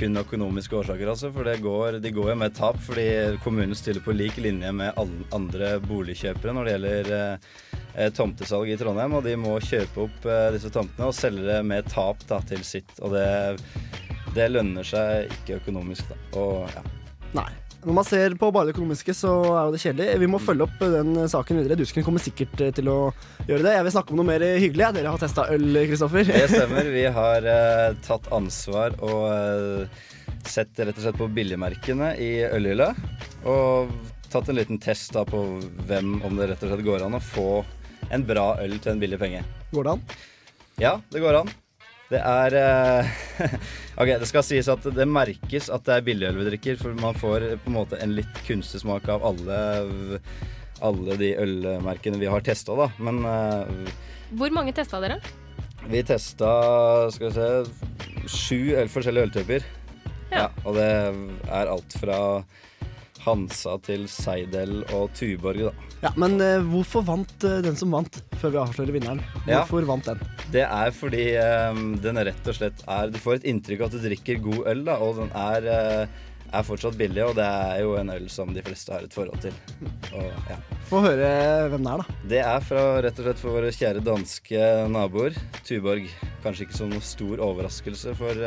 kun 0.00 0.16
økonomiske 0.16 0.76
årsaker, 0.76 1.08
altså. 1.12 1.30
For 1.34 1.48
det 1.48 1.58
går, 1.64 1.98
de 2.04 2.12
går 2.14 2.32
jo 2.32 2.36
med 2.42 2.54
tap 2.56 2.78
fordi 2.84 3.08
kommunen 3.44 3.76
stiller 3.76 4.04
på 4.04 4.14
lik 4.16 4.38
linje 4.40 4.72
med 4.76 4.96
alle 5.00 5.26
andre 5.36 5.74
boligkjøpere 5.84 6.54
når 6.56 6.68
det 6.68 6.76
gjelder 6.76 7.10
eh, 7.16 7.50
eh, 7.94 8.12
tomtesalg 8.16 8.72
i 8.72 8.78
Trondheim. 8.80 9.16
Og 9.18 9.26
de 9.26 9.36
må 9.40 9.56
kjøpe 9.64 10.06
opp 10.06 10.28
eh, 10.28 10.46
disse 10.56 10.72
tomtene 10.72 11.10
og 11.10 11.16
selge 11.16 11.48
det 11.48 11.60
med 11.66 11.88
tap 11.92 12.24
da, 12.30 12.40
til 12.48 12.64
sitt. 12.66 12.96
Og 13.00 13.16
det, 13.16 13.26
det 14.36 14.50
lønner 14.52 14.86
seg 14.86 15.32
ikke 15.40 15.60
økonomisk, 15.62 16.10
da. 16.10 16.20
Og 16.40 16.70
ja. 16.74 16.84
Nei. 17.36 17.50
Når 17.80 17.96
man 17.96 18.04
ser 18.04 18.34
på 18.36 18.50
bare 18.52 18.68
det 18.68 18.74
økonomiske, 18.74 19.14
så 19.16 19.30
er 19.56 19.70
det 19.72 19.80
kjedelig. 19.80 20.18
Vi 20.20 20.28
må 20.28 20.40
følge 20.42 20.66
opp 20.66 20.82
den 20.82 21.16
saken 21.32 21.62
videre. 21.62 21.78
Dusken 21.80 22.04
kommer 22.04 22.20
sikkert 22.20 22.60
eh, 22.60 22.74
til 22.76 22.90
å 22.92 22.98
gjøre 23.48 23.64
det. 23.64 23.72
Jeg 23.78 23.86
vil 23.86 23.94
snakke 23.94 24.12
om 24.12 24.20
noe 24.20 24.28
mer 24.28 24.44
hyggelig. 24.44 24.90
Dere 24.98 25.14
har 25.14 25.22
testa 25.22 25.46
øl, 25.54 25.80
Kristoffer. 25.88 26.28
Det 26.28 26.42
stemmer. 26.52 26.90
Vi 26.98 27.06
har 27.16 27.48
uh, 27.48 27.96
tatt 28.04 28.28
ansvar 28.36 28.98
og 29.00 29.24
uh, 29.32 30.04
sett 30.44 30.76
rett 30.76 30.92
og 30.92 31.06
slett 31.06 31.20
på 31.22 31.30
billigmerkene 31.40 32.12
i 32.20 32.30
ølhylla. 32.50 32.90
Og 33.48 33.88
tatt 34.28 34.52
en 34.52 34.60
liten 34.60 34.82
test 34.82 35.16
da 35.16 35.24
på 35.24 35.40
hvem, 35.88 36.18
om 36.26 36.36
det 36.36 36.52
rett 36.52 36.68
og 36.68 36.74
slett 36.74 36.84
går 36.84 37.08
an 37.08 37.16
å 37.16 37.24
få 37.32 37.48
en 38.12 38.28
bra 38.28 38.52
øl 38.60 38.76
til 38.76 38.92
en 38.92 39.00
billig 39.00 39.18
penge. 39.24 39.40
Går 39.72 39.88
det 39.88 39.96
an? 39.96 40.06
Ja, 40.80 40.94
det 41.08 41.24
går 41.24 41.42
an. 41.42 41.56
Det 42.10 42.18
er 42.18 42.56
eh, 42.58 43.10
Ok, 44.00 44.08
det 44.18 44.28
skal 44.28 44.46
sies 44.46 44.70
at 44.72 44.86
det 44.96 45.06
merkes 45.06 45.68
at 45.70 45.84
det 45.86 45.96
er 45.96 46.06
billigøl 46.06 46.40
vi 46.40 46.48
drikker, 46.48 46.80
for 46.80 46.96
man 46.98 47.18
får 47.18 47.46
på 47.62 47.70
en 47.70 47.76
måte 47.76 48.00
en 48.02 48.16
litt 48.16 48.40
kunstig 48.46 48.82
smak 48.82 49.06
av 49.12 49.22
alle, 49.30 49.58
alle 50.82 51.18
de 51.20 51.34
ølmerkene 51.38 52.18
vi 52.20 52.30
har 52.30 52.42
testa, 52.46 52.74
da. 52.78 52.88
Men 52.98 53.22
eh, 53.28 53.94
Hvor 54.34 54.52
mange 54.56 54.74
testa 54.76 55.02
dere? 55.02 55.20
vi 55.90 56.02
testa 56.04 56.48
skal 57.14 57.30
vi 57.30 57.34
se 57.34 58.30
sju 58.30 58.58
forskjellige 58.92 59.30
øltyper. 59.30 59.64
Ja. 60.30 60.48
Og 60.64 60.76
det 60.76 60.86
er 60.86 61.70
alt 61.72 61.96
fra 61.98 62.18
Hansa 63.24 63.76
til 63.84 64.06
Seidel 64.10 64.80
og 64.96 65.10
Tuborg, 65.16 65.68
da. 65.68 65.90
Ja, 66.00 66.12
Men 66.20 66.38
uh, 66.40 66.62
hvorfor 66.70 67.04
vant 67.04 67.44
uh, 67.44 67.58
den 67.64 67.76
som 67.76 67.92
vant, 67.92 68.22
før 68.40 68.54
vi 68.54 68.60
avslører 68.62 68.96
vinneren? 68.96 69.20
Ja. 69.44 69.60
Hvorfor 69.60 69.88
vant 69.88 70.08
den? 70.08 70.22
Det 70.50 70.64
er 70.64 70.90
fordi 70.96 71.26
eh, 71.38 71.82
den 72.02 72.18
rett 72.26 72.48
og 72.50 72.56
slett 72.56 72.80
er 72.90 73.12
Du 73.12 73.20
får 73.22 73.38
et 73.38 73.44
inntrykk 73.52 73.84
av 73.84 73.90
at 73.90 73.94
du 73.94 74.02
drikker 74.02 74.40
god 74.42 74.64
øl, 74.72 74.80
da, 74.88 74.96
og 75.04 75.20
den 75.20 75.30
er, 75.36 75.68
uh, 75.68 76.48
er 76.50 76.66
fortsatt 76.66 76.96
billig, 76.98 77.22
og 77.22 77.36
det 77.38 77.46
er 77.46 77.84
jo 77.84 77.92
en 78.00 78.10
øl 78.16 78.26
som 78.32 78.50
de 78.56 78.64
fleste 78.66 78.96
har 78.96 79.04
et 79.06 79.14
forhold 79.14 79.44
til. 79.44 79.54
Og, 80.16 80.26
ja. 80.50 80.58
Få 80.90 81.04
høre 81.04 81.30
hvem 81.70 81.86
det 81.86 81.92
er, 81.92 82.02
da. 82.02 82.18
Det 82.32 82.42
er 82.42 82.66
fra 82.66 82.82
rett 83.04 83.22
og 83.22 83.28
slett 83.28 83.44
for 83.44 83.60
våre 83.60 83.70
kjære 83.76 84.02
danske 84.08 84.66
naboer. 84.90 85.38
Tuborg. 85.68 86.10
Kanskje 86.42 86.66
ikke 86.66 86.80
som 86.80 86.90
noen 86.90 87.04
stor 87.04 87.44
overraskelse 87.46 88.16
for, 88.18 88.44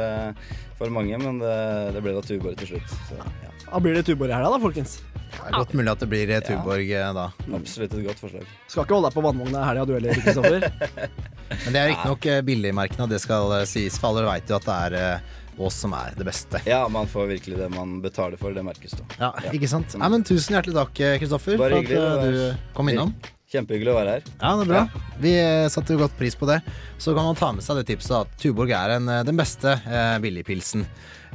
for 0.81 0.97
mange, 0.97 1.21
men 1.21 1.39
det, 1.39 1.57
det 1.95 2.03
ble 2.03 2.17
da 2.17 2.25
Tuborg 2.25 2.59
til 2.59 2.73
slutt. 2.73 2.99
Så, 3.07 3.21
ja. 3.21 3.52
Da 3.73 3.79
blir 3.81 3.95
det 3.97 4.03
Tuborg 4.05 4.29
i 4.29 4.33
helga, 4.35 4.51
da, 4.53 4.57
folkens. 4.61 4.99
Det 5.33 5.47
er 5.49 5.55
godt 5.55 5.71
mulig 5.73 5.89
at 5.89 6.01
det 6.03 6.07
blir 6.11 6.29
eh, 6.29 6.41
Tuborg 6.45 6.91
eh, 6.93 7.07
da. 7.17 7.23
Absolutt 7.57 7.95
et 7.97 8.03
godt 8.05 8.19
forslag. 8.21 8.51
Skal 8.69 8.85
ikke 8.85 8.93
holde 8.93 9.09
deg 9.09 9.15
på 9.17 9.23
vannvogna 9.25 9.63
i 9.63 9.69
helga, 9.71 9.85
du 9.89 9.93
heller, 9.95 10.19
Kristoffer. 10.21 10.67
Men 11.63 11.73
det 11.73 11.81
er 11.81 11.89
riktignok 11.89 12.27
eh, 12.29 12.43
billigmerkene, 12.45 13.07
det 13.09 13.17
skal 13.23 13.55
sies, 13.65 13.97
for 13.97 14.11
alle 14.11 14.27
vet 14.27 14.53
jo 14.53 14.59
at 14.59 14.67
det 14.69 14.75
er 14.77 15.57
oss 15.57 15.79
som 15.81 15.95
er 15.97 16.13
det 16.19 16.27
beste. 16.29 16.61
Ja, 16.69 16.83
man 16.89 17.09
får 17.09 17.31
virkelig 17.31 17.57
det 17.63 17.71
man 17.73 17.97
betaler 18.05 18.37
for. 18.37 18.53
Det 18.53 18.61
merkes 18.65 18.93
da. 18.99 19.07
Ja, 19.17 19.31
ikke 19.49 19.71
sant? 19.73 19.97
Nei, 19.97 20.11
men 20.13 20.25
Tusen 20.29 20.53
hjertelig 20.53 20.77
takk, 20.77 21.01
Kristoffer, 21.23 21.57
for 21.57 21.77
at 21.79 21.89
du 21.89 22.69
kom 22.77 22.93
innom. 22.93 23.15
Kjempehyggelig 23.53 23.89
å 23.89 23.97
være 23.97 24.13
her. 24.19 24.29
Ja, 24.37 24.53
det 24.57 24.63
er 24.67 24.69
bra. 24.69 25.03
Vi 25.21 25.33
eh, 25.39 25.65
satte 25.73 25.97
jo 25.97 26.05
godt 26.05 26.13
pris 26.21 26.37
på 26.37 26.45
det. 26.49 26.61
Så 27.01 27.17
kan 27.17 27.25
man 27.25 27.37
ta 27.37 27.49
med 27.57 27.65
seg 27.65 27.81
det 27.81 27.87
tipset 27.89 28.15
at 28.21 28.37
Tuborg 28.41 28.73
er 28.77 28.95
en, 28.99 29.09
den 29.25 29.37
beste 29.37 29.75
eh, 29.81 30.15
billigpilsen 30.21 30.85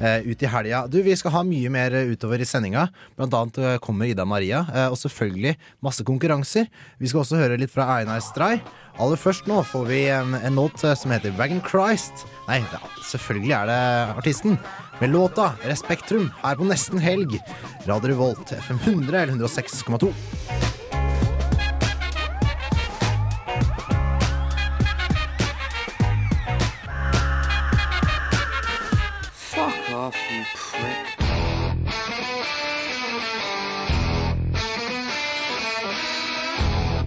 ut 0.00 0.42
i 0.42 0.50
helga. 0.50 0.84
Du, 0.86 1.00
vi 1.02 1.16
skal 1.18 1.34
ha 1.34 1.44
mye 1.46 1.70
mer 1.72 1.94
eh, 1.96 2.12
utover 2.12 2.40
i 2.40 2.46
sendinga. 2.48 2.88
Blant 3.18 3.34
annet 3.34 3.58
eh, 3.58 3.78
kommer 3.82 4.08
Ida 4.08 4.26
Maria, 4.28 4.64
eh, 4.74 4.88
og 4.92 4.98
selvfølgelig 5.00 5.56
masse 5.84 6.06
konkurranser. 6.06 6.68
Vi 6.98 7.10
skal 7.10 7.24
også 7.24 7.40
høre 7.40 7.58
litt 7.60 7.74
fra 7.74 7.88
Einar 7.98 8.22
Stray. 8.24 8.62
Aller 8.98 9.20
først 9.20 9.46
nå 9.46 9.60
får 9.62 9.84
vi 9.90 10.00
en, 10.10 10.34
en 10.38 10.58
låt 10.58 10.82
eh, 10.84 10.96
som 10.98 11.14
heter 11.14 11.34
Wagon 11.38 11.62
Christ. 11.66 12.26
Nei, 12.48 12.60
ja, 12.72 12.82
selvfølgelig 13.10 13.56
er 13.60 13.70
det 13.70 13.80
artisten. 14.18 14.58
Med 14.98 15.14
låta 15.14 15.52
Respektrum 15.66 16.30
her 16.42 16.58
på 16.58 16.66
nesten 16.66 17.02
helg. 17.02 17.38
Radio 17.86 18.14
Revolt 18.14 18.54
FM 18.58 18.82
100 18.82 19.22
eller 19.22 19.34
106,2. 19.38 20.12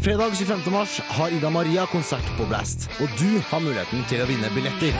Fredag 0.01 0.31
25. 0.35 0.71
mars 0.71 1.01
har 1.07 1.29
Ida 1.29 1.49
Maria 1.49 1.85
konsert 1.85 2.37
på 2.37 2.45
Blast, 2.45 2.89
og 3.01 3.09
du 3.19 3.37
har 3.49 3.59
muligheten 3.61 4.01
til 4.09 4.23
å 4.23 4.25
vinne 4.25 4.49
billetter. 4.49 4.97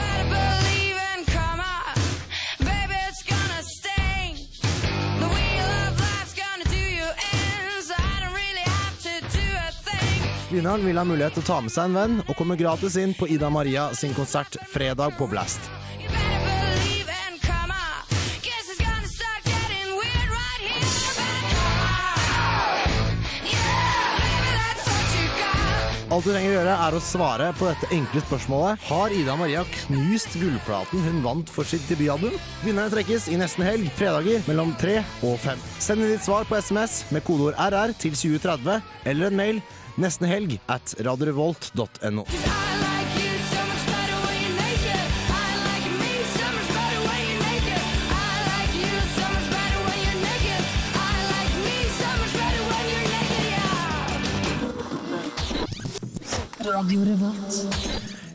Vinneren 10.52 10.86
vil 10.86 10.98
ha 11.00 11.08
mulighet 11.08 11.34
til 11.34 11.42
å 11.42 11.50
ta 11.50 11.60
med 11.66 11.74
seg 11.74 11.90
en 11.90 11.98
venn 11.98 12.18
og 12.28 12.36
komme 12.38 12.60
gratis 12.60 12.94
inn 13.02 13.18
på 13.18 13.26
Ida 13.26 13.50
Maria 13.50 13.90
sin 13.98 14.14
konsert 14.14 14.60
fredag 14.70 15.18
på 15.18 15.26
Blast. 15.26 15.81
Alt 26.12 26.26
du 26.28 26.34
trenger 26.34 26.50
å 26.50 26.56
gjøre, 26.58 26.72
er 26.84 26.92
å 26.92 26.98
svare 27.00 27.44
på 27.56 27.64
dette 27.70 27.88
enkle 27.96 28.20
spørsmålet. 28.26 28.82
Har 28.84 29.14
Ida 29.16 29.32
Maria 29.40 29.62
knust 29.72 30.34
gullplaten 30.36 31.00
hun 31.06 31.22
vant 31.24 31.48
for 31.48 31.64
sitt 31.64 31.86
debutalbum? 31.88 32.34
Vinnerne 32.66 32.92
trekkes 32.92 33.30
i 33.32 33.38
nesten 33.40 33.64
helg, 33.64 33.88
fredager 33.96 34.44
mellom 34.44 34.74
tre 34.82 34.98
og 35.24 35.38
fem. 35.40 35.62
Send 35.80 36.04
inn 36.04 36.12
ditt 36.12 36.26
svar 36.26 36.44
på 36.44 36.60
SMS 36.60 36.98
med 37.16 37.24
kodeord 37.24 37.56
RR 37.56 37.96
til 37.96 38.12
2030, 38.12 38.84
eller 39.08 39.30
en 39.30 39.40
mail 39.40 39.62
nestenhelg 39.96 40.58
at 40.68 40.98
radiorevolt.no. 41.00 42.26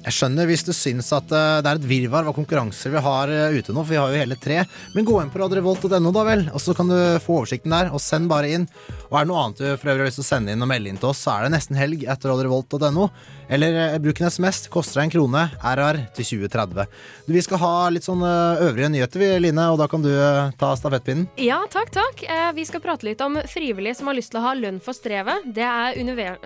Jeg 0.08 0.16
skjønner 0.16 0.48
hvis 0.48 0.64
du 0.64 0.70
syns 0.72 1.10
at 1.16 1.32
eh, 1.36 1.58
det 1.60 1.68
er 1.68 1.80
et 1.82 1.88
virvar 1.90 2.28
av 2.30 2.36
konkurranser 2.38 2.94
vi 2.94 3.02
har 3.04 3.32
eh, 3.34 3.58
ute 3.60 3.74
nå, 3.76 3.82
for 3.82 3.92
vi 3.92 4.00
har 4.00 4.14
jo 4.14 4.22
hele 4.22 4.38
tre. 4.40 4.62
Men 4.96 5.08
gå 5.08 5.18
inn 5.20 5.32
på 5.34 5.42
radiorevolt.no, 5.42 6.14
da 6.16 6.24
vel, 6.24 6.46
og 6.56 6.64
så 6.64 6.76
kan 6.78 6.88
du 6.92 6.96
få 7.24 7.42
oversikten 7.42 7.76
der. 7.76 7.92
Og 7.92 8.00
send 8.04 8.32
bare 8.32 8.54
inn. 8.56 8.70
Og 9.10 9.18
er 9.18 9.26
det 9.26 9.32
noe 9.34 9.42
annet 9.44 9.60
du 9.60 9.66
for 9.74 9.92
øvrig 9.92 10.06
har 10.06 10.12
lyst 10.12 10.22
til 10.22 10.28
å 10.28 10.30
sende 10.30 10.56
inn 10.56 10.64
og 10.64 10.72
melde 10.72 10.94
inn 10.94 11.02
til 11.02 11.12
oss, 11.12 11.26
så 11.26 11.36
er 11.36 11.48
det 11.48 11.56
nesten 11.58 11.80
helg 11.80 12.08
etter 12.08 12.32
radiorevolt.no. 12.32 13.10
Eller 13.50 13.94
eh, 13.94 14.00
bruk 14.00 14.22
en 14.22 14.28
SMS. 14.28 14.68
Koster 14.68 15.02
en 15.02 15.12
krone. 15.12 15.44
RR 15.64 16.00
til 16.16 16.26
2030. 16.26 16.88
Du, 17.28 17.34
vi 17.34 17.44
skal 17.44 17.62
ha 17.62 17.74
litt 17.94 18.08
sånn 18.08 18.24
eh, 18.26 18.64
øvrige 18.68 18.90
nyheter, 18.92 19.38
Line, 19.42 19.68
og 19.72 19.80
da 19.80 19.88
kan 19.92 20.04
du 20.04 20.10
eh, 20.12 20.52
ta 20.60 20.74
stafettpinnen. 20.80 21.30
Ja, 21.40 21.62
takk, 21.72 21.92
takk. 21.96 22.26
Vi 22.58 22.66
skal 22.68 22.84
prate 22.84 23.08
litt 23.08 23.22
om 23.24 23.40
frivillige 23.48 23.98
som 24.00 24.12
har 24.12 24.18
lyst 24.18 24.34
til 24.34 24.42
å 24.42 24.48
ha 24.50 24.54
lønn 24.58 24.82
for 24.84 24.98
strevet. 24.98 25.48
Det 25.56 25.64
er 25.64 25.98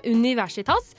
Universitas, 0.05 0.93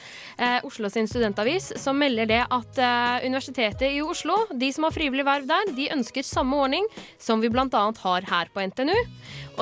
Oslo 0.67 0.91
sin 0.93 1.09
studentavis, 1.11 1.71
som 1.81 1.99
melder 1.99 2.29
det 2.31 2.41
at 2.43 2.81
Universitetet 3.25 3.85
i 3.93 4.03
Oslo, 4.03 4.37
de 4.59 4.71
som 4.75 4.87
har 4.87 4.95
frivillig 4.95 5.27
verv 5.27 5.47
der, 5.49 5.73
de 5.77 5.91
ønsker 5.95 6.27
samme 6.27 6.59
ordning 6.65 6.89
som 7.21 7.43
vi 7.43 7.51
bl.a. 7.53 7.67
har 8.03 8.29
her 8.31 8.51
på 8.53 8.65
NTNU. 8.73 8.97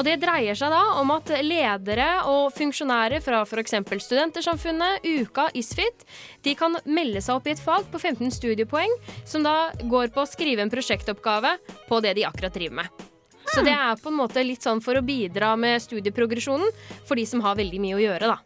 Og 0.00 0.06
det 0.06 0.16
dreier 0.22 0.56
seg 0.56 0.72
da 0.72 0.80
om 0.96 1.10
at 1.12 1.28
ledere 1.44 2.06
og 2.24 2.54
funksjonærer 2.56 3.20
fra 3.20 3.42
f.eks. 3.44 3.74
Studentersamfunnet, 4.00 5.04
Uka, 5.04 5.50
Isfit, 5.52 6.06
de 6.40 6.54
kan 6.56 6.78
melde 6.88 7.20
seg 7.20 7.36
opp 7.36 7.50
i 7.50 7.52
et 7.52 7.60
fag 7.60 7.84
på 7.92 8.00
15 8.00 8.32
studiepoeng, 8.32 8.94
som 9.28 9.44
da 9.44 9.74
går 9.92 10.08
på 10.14 10.24
å 10.24 10.30
skrive 10.30 10.64
en 10.64 10.72
prosjektoppgave 10.72 11.52
på 11.90 12.00
det 12.00 12.14
de 12.16 12.24
akkurat 12.24 12.56
driver 12.56 12.78
med. 12.80 13.04
Så 13.50 13.60
det 13.66 13.74
er 13.76 14.00
på 14.00 14.08
en 14.08 14.16
måte 14.22 14.40
litt 14.46 14.64
sånn 14.64 14.80
for 14.80 14.96
å 14.96 15.04
bidra 15.04 15.52
med 15.60 15.82
studieprogresjonen 15.84 16.72
for 17.04 17.20
de 17.20 17.26
som 17.28 17.44
har 17.44 17.60
veldig 17.60 17.82
mye 17.84 17.98
å 17.98 18.04
gjøre, 18.06 18.32
da. 18.32 18.40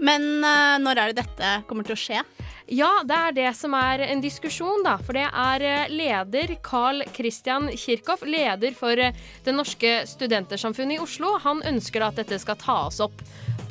Men 0.00 0.24
eh, 0.40 0.78
når 0.80 1.02
er 1.02 1.12
det 1.12 1.20
dette 1.20 1.52
kommer 1.68 1.84
til 1.84 1.98
å 1.98 2.00
skje? 2.00 2.24
Ja, 2.66 3.02
det 3.04 3.16
er 3.16 3.34
det 3.36 3.50
som 3.58 3.74
er 3.76 4.00
en 4.06 4.22
diskusjon, 4.24 4.84
da. 4.86 4.96
For 5.04 5.16
det 5.16 5.26
er 5.28 5.64
eh, 5.68 5.92
leder 5.92 6.54
Carl 6.64 7.02
Christian 7.12 7.68
Kirchhoff, 7.76 8.24
leder 8.24 8.72
for 8.76 8.96
eh, 8.96 9.16
Det 9.44 9.52
norske 9.52 9.92
studentersamfunnet 10.08 10.96
i 10.96 11.02
Oslo. 11.02 11.34
Han 11.44 11.60
ønsker 11.68 12.00
da 12.00 12.08
at 12.12 12.22
dette 12.22 12.38
skal 12.40 12.56
tas 12.60 13.02
opp 13.04 13.20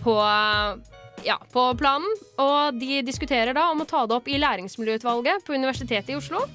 på, 0.03 0.17
eh, 0.21 0.99
ja, 1.25 1.39
på 1.53 1.65
planen. 1.79 2.09
Og 2.37 2.77
de 2.77 3.01
diskuterer 3.05 3.57
da 3.57 3.71
om 3.71 3.81
å 3.81 3.89
ta 3.89 4.05
det 4.05 4.19
opp 4.19 4.29
i 4.29 4.37
læringsmiljøutvalget 4.41 5.47
på 5.47 5.57
Universitetet 5.57 6.13
i 6.13 6.19
Oslo. 6.19 6.45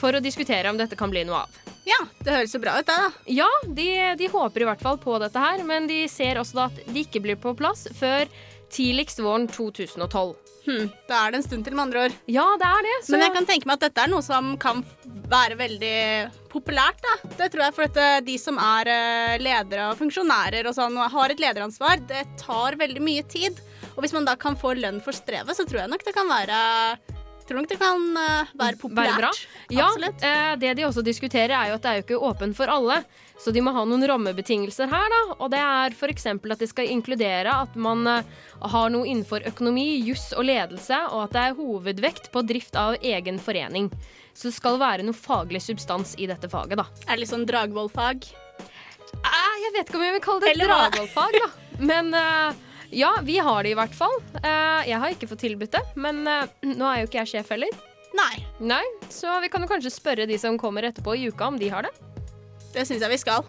For 0.00 0.16
å 0.16 0.22
diskutere 0.24 0.70
om 0.72 0.78
dette 0.80 0.96
kan 0.96 1.12
bli 1.12 1.26
noe 1.28 1.44
av. 1.44 1.58
Ja, 1.84 1.98
det 2.24 2.32
høres 2.32 2.54
jo 2.54 2.60
bra 2.62 2.78
ut, 2.78 2.88
det, 2.88 2.96
da. 2.96 3.10
Ja, 3.28 3.48
de, 3.66 3.88
de 4.16 4.28
håper 4.32 4.64
i 4.64 4.68
hvert 4.68 4.82
fall 4.84 4.96
på 5.00 5.18
dette 5.20 5.42
her, 5.42 5.60
men 5.66 5.88
de 5.90 6.06
ser 6.08 6.40
også 6.40 6.56
da 6.56 6.68
at 6.70 6.80
det 6.86 7.04
ikke 7.04 7.22
blir 7.24 7.38
på 7.40 7.52
plass 7.58 7.84
før 7.98 8.30
tidligst 8.72 9.20
våren 9.20 9.48
2012. 9.50 10.49
Hmm, 10.66 10.90
da 11.08 11.22
er 11.24 11.32
det 11.32 11.40
en 11.40 11.46
stund 11.46 11.64
til, 11.66 11.74
med 11.76 11.86
andre 11.86 12.04
ord. 12.06 12.16
Ja, 12.30 12.44
det 12.60 12.68
er 12.68 12.86
det. 12.86 12.96
Så 13.06 13.14
Men 13.14 13.24
jeg 13.24 13.34
kan 13.36 13.48
tenke 13.48 13.68
meg 13.70 13.78
at 13.78 13.86
dette 13.88 14.04
er 14.04 14.12
noe 14.12 14.24
som 14.24 14.52
kan 14.60 14.82
være 15.30 15.56
veldig 15.60 16.00
populært. 16.52 17.00
da. 17.06 17.14
Det 17.38 17.50
tror 17.52 17.64
jeg 17.66 17.76
for 17.76 17.88
at 17.88 18.00
eh, 18.02 18.18
de 18.26 18.36
som 18.40 18.58
er 18.60 18.90
eh, 18.92 19.38
ledere 19.42 19.90
og 19.90 19.98
funksjonærer 20.00 20.68
og 20.68 20.76
sånn, 20.76 20.98
og 21.00 21.14
har 21.14 21.32
et 21.32 21.42
lederansvar, 21.42 22.02
det 22.10 22.26
tar 22.40 22.78
veldig 22.80 23.04
mye 23.04 23.24
tid. 23.30 23.60
Og 23.94 24.04
hvis 24.04 24.14
man 24.16 24.28
da 24.28 24.36
kan 24.40 24.58
få 24.58 24.74
lønn 24.78 25.00
for 25.04 25.16
strevet, 25.16 25.56
så 25.56 25.66
tror 25.68 25.84
jeg 25.84 25.92
nok 25.92 26.04
det 26.06 26.16
kan 26.16 26.28
være 26.30 26.60
Tror 27.50 27.58
nok 27.58 27.68
det 27.72 27.80
kan 27.80 28.02
eh, 28.14 28.50
være 28.54 28.78
populært. 28.78 29.24
Være. 29.24 29.30
Ja, 29.74 29.88
eh, 30.06 30.52
det 30.62 30.76
de 30.78 30.84
også 30.86 31.02
diskuterer, 31.02 31.50
er 31.56 31.72
jo 31.72 31.78
at 31.80 31.82
det 31.82 31.90
er 31.90 31.96
jo 31.98 32.04
ikke 32.04 32.18
åpen 32.28 32.52
for 32.54 32.70
alle. 32.70 33.00
Så 33.42 33.50
de 33.50 33.58
må 33.64 33.72
ha 33.74 33.82
noen 33.90 34.06
rammebetingelser 34.06 34.86
her, 34.86 35.08
da. 35.10 35.18
Og 35.40 35.50
det 35.50 35.58
er 35.58 35.96
f.eks. 35.96 36.28
at 36.30 36.62
det 36.62 36.68
skal 36.70 36.92
inkludere 36.94 37.56
at 37.64 37.74
man 37.74 38.06
eh, 38.06 38.30
har 38.70 38.94
noe 38.94 39.02
innenfor 39.02 39.42
økonomi, 39.50 39.88
juss 40.06 40.28
og 40.30 40.46
ledelse, 40.46 41.00
og 41.10 41.24
at 41.24 41.34
det 41.34 41.42
er 41.48 41.58
hovedvekt 41.58 42.30
på 42.30 42.44
drift 42.46 42.78
av 42.78 43.00
egen 43.02 43.42
forening. 43.42 43.90
Så 44.30 44.52
det 44.52 44.54
skal 44.60 44.78
være 44.78 45.08
noe 45.08 45.18
faglig 45.18 45.64
substans 45.66 46.14
i 46.22 46.30
dette 46.30 46.46
faget, 46.54 46.78
da. 46.78 46.86
Er 47.08 47.16
det 47.16 47.24
litt 47.24 47.34
sånn 47.34 47.48
Dragvoll-fag? 47.50 48.30
Jeg 49.10 49.74
vet 49.74 49.90
ikke 49.90 49.98
om 49.98 50.06
jeg 50.06 50.20
vil 50.20 50.26
kalle 50.28 50.46
det 50.46 50.54
et 50.54 50.68
Dragvoll-fag, 50.70 51.42
da. 51.42 51.50
Men 51.82 52.14
eh, 52.14 52.66
ja, 52.90 53.12
vi 53.22 53.38
har 53.38 53.62
det 53.64 53.74
i 53.74 53.78
hvert 53.78 53.94
fall. 53.96 54.16
Eh, 54.42 54.90
jeg 54.90 54.98
har 55.02 55.14
ikke 55.14 55.28
fått 55.30 55.44
tilbudt 55.44 55.76
det, 55.76 55.82
men 56.00 56.22
eh, 56.28 56.46
nå 56.66 56.86
er 56.88 57.02
jo 57.02 57.10
ikke 57.10 57.22
jeg 57.22 57.32
sjef 57.36 57.54
heller. 57.54 57.72
Nei. 58.16 58.42
Nei, 58.60 58.82
Så 59.08 59.30
vi 59.42 59.48
kan 59.52 59.62
jo 59.62 59.70
kanskje 59.70 59.92
spørre 59.94 60.26
de 60.26 60.38
som 60.38 60.58
kommer 60.58 60.88
etterpå 60.88 61.14
i 61.16 61.28
uka, 61.30 61.48
om 61.52 61.58
de 61.60 61.70
har 61.70 61.86
det. 61.86 61.92
Det 62.74 62.84
syns 62.86 63.02
jeg 63.02 63.12
vi 63.12 63.18
skal. 63.22 63.46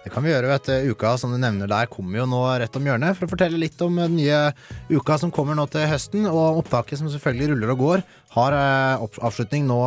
Det 0.00 0.10
kan 0.12 0.24
vi 0.24 0.32
gjøre, 0.32 0.48
vet 0.48 0.68
du. 0.68 0.92
Uka 0.94 1.12
som 1.20 1.32
du 1.32 1.38
nevner 1.40 1.68
der 1.68 1.88
kommer 1.92 2.22
jo 2.22 2.26
nå 2.28 2.40
rett 2.60 2.76
om 2.76 2.86
hjørnet 2.88 3.16
for 3.16 3.26
å 3.28 3.32
fortelle 3.34 3.60
litt 3.60 3.80
om 3.84 4.00
den 4.00 4.16
nye 4.16 4.40
uka 4.88 5.18
som 5.20 5.32
kommer 5.32 5.56
nå 5.56 5.66
til 5.72 5.84
høsten. 5.88 6.24
Og 6.28 6.62
opptaket 6.62 7.00
som 7.00 7.08
selvfølgelig 7.12 7.52
ruller 7.52 7.74
og 7.74 7.84
går, 7.84 8.04
har 8.36 8.56
eh, 8.56 9.08
avslutning 9.20 9.68
nå 9.68 9.80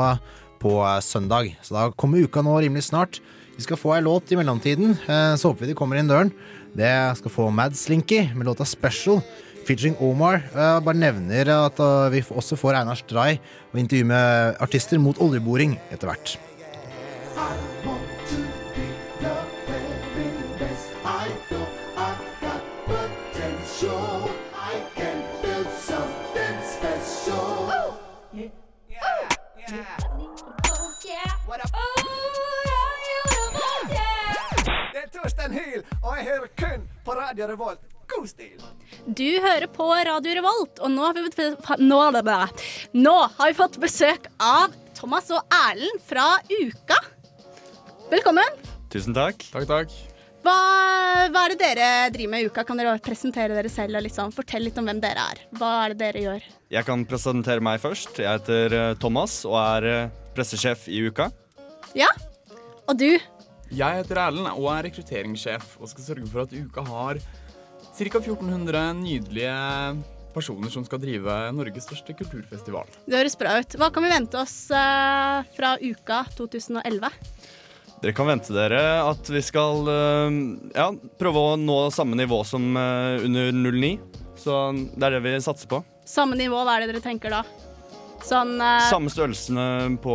på 0.62 0.76
eh, 0.86 1.00
søndag. 1.06 1.56
Så 1.66 1.78
da 1.78 1.88
kommer 1.98 2.22
uka 2.22 2.46
nå 2.46 2.60
rimelig 2.62 2.88
snart. 2.92 3.22
Vi 3.58 3.66
skal 3.66 3.78
få 3.78 3.94
ei 3.98 4.02
låt 4.06 4.32
i 4.34 4.38
mellomtiden, 4.38 4.96
eh, 5.06 5.34
så 5.38 5.52
håper 5.52 5.66
vi 5.66 5.74
de 5.74 5.78
kommer 5.78 6.00
inn 6.00 6.10
døren. 6.10 6.32
Det 6.74 7.18
skal 7.18 7.32
få 7.32 7.50
Mad 7.54 7.76
Slinky 7.78 8.30
med 8.36 8.46
låta 8.46 8.66
Special. 8.66 9.22
Featuring 9.68 9.96
Omar. 10.00 10.42
Jeg 10.52 10.84
bare 10.84 11.00
nevner 11.00 11.48
at 11.54 11.78
eh, 11.80 12.12
vi 12.12 12.24
også 12.30 12.58
får 12.60 12.82
Einar 12.82 13.00
Stray 13.00 13.38
og 13.72 13.80
intervju 13.80 14.10
med 14.10 14.58
artister 14.60 15.00
mot 15.00 15.22
oljeboring 15.24 15.78
etter 15.92 16.10
hvert. 16.12 16.36
Det 23.84 23.88
er 23.88 24.23
Torstein 35.24 35.54
Hyl, 35.56 35.84
og 36.04 36.18
jeg 36.20 36.26
hører 36.28 36.50
kun 36.60 36.82
på 37.06 37.14
Radio 37.16 37.46
Revolt. 37.48 37.84
God 38.12 38.26
stil! 38.28 38.60
Du 39.08 39.30
hører 39.40 39.70
på 39.72 39.86
Radio 39.88 40.34
Revolt, 40.36 40.82
og 40.84 40.92
nå 40.92 41.06
har 41.06 41.14
vi, 41.16 41.22
fått- 41.32 41.80
nå, 41.80 42.00
nå 43.00 43.14
har 43.38 43.48
vi 43.48 43.56
fått 43.56 43.78
besøk 43.80 44.28
av 44.44 44.74
Thomas 44.98 45.32
og 45.32 45.46
Erlend 45.56 46.02
fra 46.04 46.26
Uka. 46.52 46.98
Velkommen. 48.12 48.60
Tusen 48.92 49.16
takk. 49.16 49.48
Takk, 49.54 49.70
takk. 49.72 49.96
Hva, 50.44 50.58
hva 51.32 51.46
er 51.48 51.54
det 51.56 51.60
dere 51.64 51.88
driver 52.12 52.34
med 52.36 52.44
i 52.44 52.50
Uka? 52.52 52.66
Kan 52.68 52.82
dere 52.84 52.98
presentere 53.00 53.56
dere 53.56 53.72
selv 53.72 53.96
og 53.96 54.04
litt 54.04 54.18
sånn, 54.20 54.36
fortelle 54.36 54.68
litt 54.68 54.78
om 54.84 54.92
hvem 54.92 55.00
dere 55.00 55.24
er? 55.32 55.46
Hva 55.56 55.72
er 55.86 55.96
det 55.96 56.02
dere 56.04 56.26
gjør? 56.26 56.50
Jeg 56.76 56.90
kan 56.92 57.08
presentere 57.08 57.64
meg 57.64 57.80
først. 57.80 58.20
Jeg 58.20 58.28
heter 58.42 58.76
eh, 58.76 58.94
Thomas 59.00 59.40
og 59.48 59.56
er 59.64 59.88
eh, 59.94 60.12
pressesjef 60.36 60.90
i 60.92 61.00
Uka. 61.08 61.32
Ja? 61.96 62.12
Og 62.92 62.98
du? 63.00 63.14
Jeg 63.72 64.02
heter 64.02 64.20
Erlend 64.26 64.50
og 64.52 64.68
er 64.74 64.90
rekrutteringssjef 64.90 65.78
og 65.80 65.90
skal 65.92 66.08
sørge 66.10 66.28
for 66.30 66.44
at 66.44 66.54
Uka 66.58 66.84
har 66.90 67.22
ca. 67.94 68.20
1400 68.20 68.84
nydelige 69.00 69.56
personer 70.34 70.72
som 70.74 70.86
skal 70.86 71.02
drive 71.02 71.34
Norges 71.54 71.86
største 71.88 72.16
kulturfestival. 72.18 72.90
Det 73.06 73.20
høres 73.20 73.38
bra 73.40 73.58
ut. 73.62 73.78
Hva 73.78 73.90
kan 73.94 74.06
vi 74.06 74.14
vente 74.14 74.40
oss 74.42 74.58
eh, 74.74 75.52
fra 75.56 75.76
Uka 75.78 76.24
2011? 76.38 77.12
Dere 78.04 78.16
kan 78.18 78.28
vente 78.28 78.52
dere 78.52 78.82
at 79.06 79.30
vi 79.32 79.42
skal 79.46 79.88
eh, 79.94 80.40
ja, 80.76 80.90
prøve 81.22 81.44
å 81.54 81.60
nå 81.60 81.78
samme 81.96 82.18
nivå 82.20 82.42
som 82.48 82.74
eh, 82.76 83.24
under 83.24 83.54
09. 83.54 83.94
Så 84.44 84.58
det 84.98 85.08
er 85.08 85.18
det 85.20 85.24
vi 85.24 85.38
satser 85.46 85.70
på. 85.72 85.84
Samme 86.10 86.36
nivå, 86.36 86.66
hva 86.66 86.76
er 86.76 86.84
det 86.84 86.96
dere 86.96 87.06
tenker 87.06 87.32
da? 87.32 87.44
Sånn 88.24 88.56
uh... 88.62 88.80
Samme 88.88 89.12
størrelsene 89.12 89.98
på, 90.04 90.14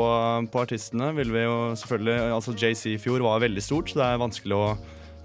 på 0.48 0.62
artistene 0.62 1.10
vil 1.16 1.32
vi 1.34 1.42
jo 1.44 1.56
selvfølgelig 1.76 2.36
Altså 2.38 2.54
JC 2.56 2.94
i 2.94 3.00
fjor 3.00 3.24
var 3.26 3.42
veldig 3.44 3.64
stort, 3.64 3.92
så 3.92 4.00
det 4.00 4.06
er 4.06 4.22
vanskelig 4.22 4.56
å 4.56 4.68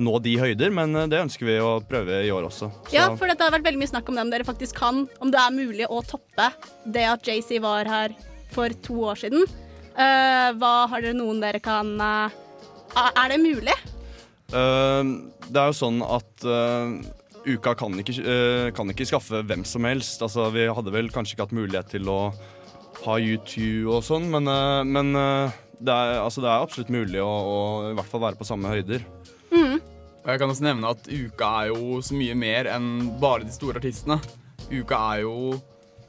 nå 0.01 0.17
de 0.25 0.33
høyder, 0.41 0.71
men 0.73 0.95
eh, 0.97 1.09
det 1.11 1.21
ønsker 1.21 1.47
vi 1.47 1.57
å 1.61 1.73
prøve 1.85 2.23
i 2.25 2.31
år 2.33 2.47
også. 2.47 2.69
Så 2.89 2.95
Ja, 2.95 3.07
for 3.17 3.29
det 3.29 3.37
har 3.41 3.53
vært 3.53 3.67
veldig 3.67 3.81
mye 3.83 3.91
snakk 3.91 4.09
om 4.09 4.17
det, 4.17 4.25
om 4.25 4.31
dere 4.33 4.47
faktisk 4.47 4.77
kan, 4.79 5.03
om 5.21 5.33
det 5.33 5.41
er 5.41 5.53
mulig 5.55 5.89
å 5.89 6.01
toppe 6.07 6.49
det 6.85 7.05
at 7.09 7.27
JC 7.27 7.59
var 7.63 7.89
her 7.89 8.15
for 8.53 8.73
to 8.85 9.03
år 9.11 9.21
siden. 9.21 9.45
Uh, 9.93 10.49
hva 10.57 10.87
har 10.89 11.03
dere 11.05 11.13
noen 11.13 11.37
dere 11.37 11.59
kan 11.61 11.91
uh, 12.01 12.33
Er 12.97 13.29
det 13.29 13.37
mulig? 13.43 13.75
Uh, 14.49 15.29
det 15.45 15.59
er 15.61 15.69
jo 15.69 15.77
sånn 15.77 15.99
at 16.01 16.47
Uka 17.43 17.73
kan 17.77 17.93
ikke, 17.99 18.15
kan 18.73 18.89
ikke 18.89 19.05
skaffe 19.05 19.41
hvem 19.43 19.65
som 19.67 19.85
helst. 19.85 20.21
Altså, 20.23 20.47
vi 20.55 20.63
hadde 20.71 20.93
vel 20.95 21.11
kanskje 21.13 21.35
ikke 21.35 21.45
hatt 21.45 21.57
mulighet 21.57 21.89
til 21.91 22.07
å 22.09 22.17
ha 23.03 23.17
U2 23.19 23.65
og 23.91 24.03
sånn, 24.05 24.29
men, 24.31 24.47
eh, 24.47 24.83
men 24.87 25.11
eh, 25.19 25.59
det, 25.79 25.93
er, 25.93 26.21
altså, 26.23 26.43
det 26.43 26.51
er 26.51 26.63
absolutt 26.63 26.93
mulig 26.93 27.21
å, 27.23 27.29
å 27.29 27.59
i 27.91 27.97
hvert 27.97 28.11
fall 28.11 28.23
være 28.23 28.39
på 28.39 28.47
samme 28.47 28.71
høyder. 28.71 29.03
Og 30.23 30.31
jeg 30.31 30.39
kan 30.39 30.51
også 30.53 30.63
nevne 30.63 30.91
at 30.93 31.07
Uka 31.11 31.49
er 31.59 31.73
jo 31.73 31.99
så 32.03 32.15
mye 32.15 32.35
mer 32.39 32.69
enn 32.71 32.89
bare 33.19 33.43
de 33.43 33.51
store 33.51 33.81
artistene. 33.81 34.19
Uka 34.71 34.99
er 35.11 35.25
jo 35.25 35.57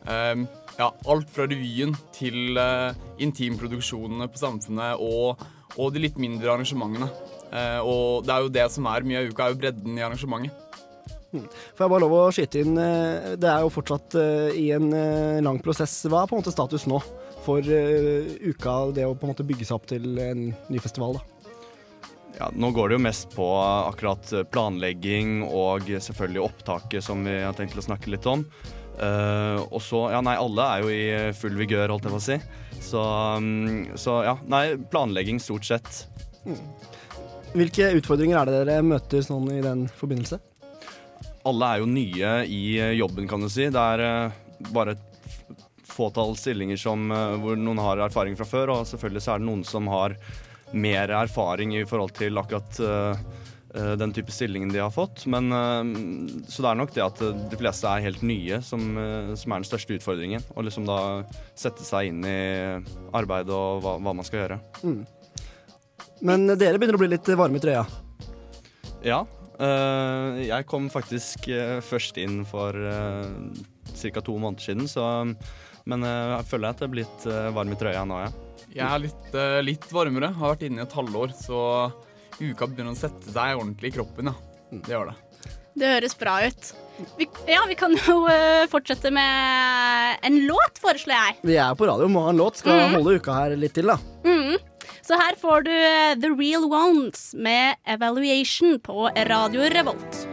um, 0.06 0.44
ja, 0.78 0.86
alt 1.10 1.32
fra 1.34 1.48
revyen 1.50 1.96
til 2.14 2.54
uh, 2.54 2.94
intimproduksjonene 3.22 4.28
på 4.30 4.38
Samfunnet 4.38 5.02
og, 5.02 5.42
og 5.74 5.90
de 5.94 6.04
litt 6.04 6.20
mindre 6.22 6.52
arrangementene. 6.52 7.10
Uh, 7.50 7.80
og 7.82 8.26
det 8.26 8.36
er 8.36 8.46
jo 8.46 8.54
det 8.54 8.68
som 8.76 8.86
er 8.90 9.06
mye 9.08 9.24
av 9.24 9.32
Uka, 9.32 9.48
er 9.48 9.56
jo 9.56 9.60
bredden 9.64 9.98
i 9.98 10.06
arrangementet. 10.06 10.63
Får 11.42 11.84
jeg 11.84 11.92
bare 11.92 12.02
lov 12.04 12.14
å 12.16 12.22
skyte 12.34 12.62
inn 12.62 12.78
eh, 12.80 13.34
Det 13.40 13.50
er 13.50 13.64
jo 13.64 13.72
fortsatt 13.74 14.16
eh, 14.20 14.58
i 14.60 14.68
en 14.76 14.90
eh, 14.94 15.42
lang 15.44 15.60
prosess. 15.64 16.04
Hva 16.06 16.22
er 16.22 16.30
på 16.30 16.36
en 16.36 16.44
måte 16.44 16.54
status 16.54 16.86
nå 16.90 17.00
for 17.44 17.60
uka, 17.60 18.74
det 18.96 19.04
å 19.04 19.12
på 19.12 19.26
en 19.26 19.34
måte 19.34 19.44
bygge 19.44 19.66
seg 19.68 19.76
opp 19.76 19.88
til 19.90 20.16
en 20.22 20.46
ny 20.72 20.80
festival? 20.80 21.18
da? 21.18 21.50
Ja, 22.38 22.46
nå 22.56 22.70
går 22.74 22.88
det 22.88 22.96
jo 22.96 23.02
mest 23.04 23.34
på 23.36 23.44
akkurat 23.60 24.32
planlegging 24.50 25.42
og 25.44 25.90
selvfølgelig 25.92 26.40
opptaket, 26.40 27.04
som 27.04 27.20
vi 27.28 27.36
har 27.44 27.52
tenkt 27.58 27.76
å 27.76 27.84
snakke 27.84 28.14
litt 28.14 28.24
om. 28.26 28.46
Uh, 28.94 29.60
og 29.74 29.80
så 29.82 30.06
Ja, 30.14 30.22
nei, 30.22 30.38
alle 30.38 30.66
er 30.70 30.82
jo 30.82 30.90
i 30.94 31.36
full 31.36 31.56
vigør, 31.58 31.92
holdt 31.92 32.08
jeg 32.08 32.14
på 32.14 32.22
å 32.22 32.24
si. 32.24 32.38
Så, 32.80 33.04
um, 33.36 33.84
så 33.98 34.22
ja, 34.24 34.38
nei, 34.50 34.64
planlegging 34.90 35.42
stort 35.42 35.68
sett. 35.68 36.06
Hvilke 37.54 37.92
utfordringer 38.00 38.40
er 38.40 38.50
det 38.50 38.60
dere 38.64 38.88
møter 38.88 39.22
sånn 39.22 39.52
i 39.52 39.60
den 39.62 39.84
forbindelse? 40.00 40.40
Alle 41.44 41.68
er 41.74 41.82
jo 41.82 41.88
nye 41.90 42.32
i 42.48 42.62
jobben, 42.96 43.28
kan 43.28 43.42
du 43.44 43.50
si. 43.52 43.68
Det 43.72 43.80
er 43.80 44.02
eh, 44.04 44.68
bare 44.72 44.94
et 44.96 45.62
fåtall 45.94 46.34
stillinger 46.40 46.80
som, 46.80 47.10
eh, 47.12 47.36
hvor 47.42 47.58
noen 47.60 47.80
har 47.84 48.00
erfaring 48.06 48.36
fra 48.38 48.46
før, 48.48 48.72
og 48.74 48.86
selvfølgelig 48.88 49.24
så 49.24 49.34
er 49.34 49.42
det 49.42 49.48
noen 49.50 49.64
som 49.68 49.88
har 49.92 50.16
mer 50.74 51.12
erfaring 51.14 51.74
i 51.76 51.84
forhold 51.86 52.14
til 52.16 52.40
akkurat 52.40 52.80
eh, 52.82 53.20
eh, 53.76 53.92
den 54.00 54.14
type 54.16 54.32
stillingen 54.34 54.72
de 54.72 54.80
har 54.82 54.90
fått. 54.94 55.26
Men, 55.30 55.52
eh, 55.52 55.92
så 56.48 56.64
det 56.64 56.72
er 56.72 56.80
nok 56.80 56.96
det 56.96 57.04
at 57.04 57.22
eh, 57.22 57.44
de 57.52 57.60
fleste 57.60 57.92
er 57.92 58.06
helt 58.08 58.24
nye 58.26 58.62
som, 58.64 58.88
eh, 58.98 59.34
som 59.38 59.52
er 59.54 59.62
den 59.62 59.68
største 59.68 59.98
utfordringen. 60.00 60.48
Å 60.56 60.64
liksom 60.64 60.88
da 60.88 60.98
sette 61.52 61.84
seg 61.86 62.10
inn 62.10 62.24
i 62.24 62.40
arbeidet 63.14 63.52
og 63.54 63.84
hva, 63.84 63.98
hva 64.00 64.16
man 64.16 64.26
skal 64.26 64.42
gjøre. 64.46 64.60
Mm. 64.82 65.04
Men 66.24 66.48
dere 66.56 66.80
begynner 66.80 66.96
å 66.96 67.04
bli 67.04 67.12
litt 67.12 67.34
varme 67.36 67.60
i 67.60 67.62
trøya. 67.62 67.84
Ja. 69.04 69.26
Eh, 69.60 70.40
jeg 70.48 70.66
kom 70.70 70.88
faktisk 70.92 71.48
eh, 71.52 71.78
først 71.84 72.18
inn 72.22 72.42
for 72.48 72.74
uh, 72.74 73.28
ca. 73.94 74.20
to 74.20 74.38
måneder 74.38 74.62
siden, 74.70 74.88
så 74.90 75.34
Men 75.84 76.04
eh, 76.04 76.30
jeg 76.38 76.48
føler 76.48 76.72
at 76.72 76.80
jeg 76.80 76.88
er 76.88 76.94
blitt 76.94 77.26
eh, 77.28 77.50
varm 77.54 77.72
i 77.74 77.76
trøya 77.76 78.04
nå, 78.08 78.22
ja. 78.24 78.30
Jeg 78.74 78.86
er 78.88 79.02
litt, 79.04 79.26
eh, 79.36 79.58
litt 79.62 79.84
varmere, 79.92 80.32
har 80.38 80.54
vært 80.54 80.64
inne 80.66 80.80
i 80.80 80.86
et 80.86 80.96
halvår, 80.96 81.34
så 81.36 81.58
Uka 82.40 82.66
begynner 82.66 82.96
å 82.96 82.98
sette 82.98 83.30
seg 83.30 83.60
ordentlig 83.60 83.92
i 83.92 83.96
kroppen, 83.98 84.32
ja. 84.32 84.34
Det 84.74 84.94
gjør 84.94 85.12
det. 85.12 85.18
Det 85.74 85.90
høres 85.90 86.16
bra 86.18 86.38
ut. 86.46 86.70
Vi, 87.18 87.26
ja, 87.50 87.60
vi 87.68 87.76
kan 87.78 87.94
jo 87.98 88.16
eh, 88.30 88.64
fortsette 88.70 89.10
med 89.14 90.24
en 90.26 90.40
låt, 90.48 90.80
foreslår 90.82 91.14
jeg. 91.14 91.38
Vi 91.50 91.58
er 91.60 91.76
på 91.78 91.88
radio, 91.90 92.08
må 92.10 92.24
ha 92.26 92.32
en 92.32 92.40
låt. 92.40 92.62
Skal 92.62 92.80
mm. 92.80 92.96
holde 92.96 93.18
uka 93.18 93.36
her 93.36 93.56
litt 93.58 93.74
til, 93.76 93.92
da. 93.92 93.98
Mhm. 94.24 94.70
Så 95.04 95.18
her 95.20 95.36
får 95.36 95.66
du 95.66 95.72
eh, 95.72 96.14
The 96.16 96.30
Real 96.32 96.64
Ones 96.64 97.34
med 97.36 97.76
Evaluation 97.84 98.78
på 98.80 99.10
Radio 99.28 99.60
Revolt. 99.60 100.28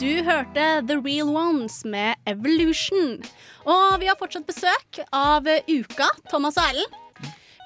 Du 0.00 0.22
hørte 0.24 0.64
The 0.88 0.96
Real 1.04 1.28
Ones 1.28 1.84
med 1.84 2.14
Evolution. 2.26 3.18
Og 3.64 4.00
vi 4.00 4.08
har 4.08 4.16
fortsatt 4.16 4.48
besøk 4.48 5.04
av 5.12 5.44
Uka, 5.68 6.08
Thomas 6.30 6.56
og 6.56 6.70
Erlend. 6.70 7.02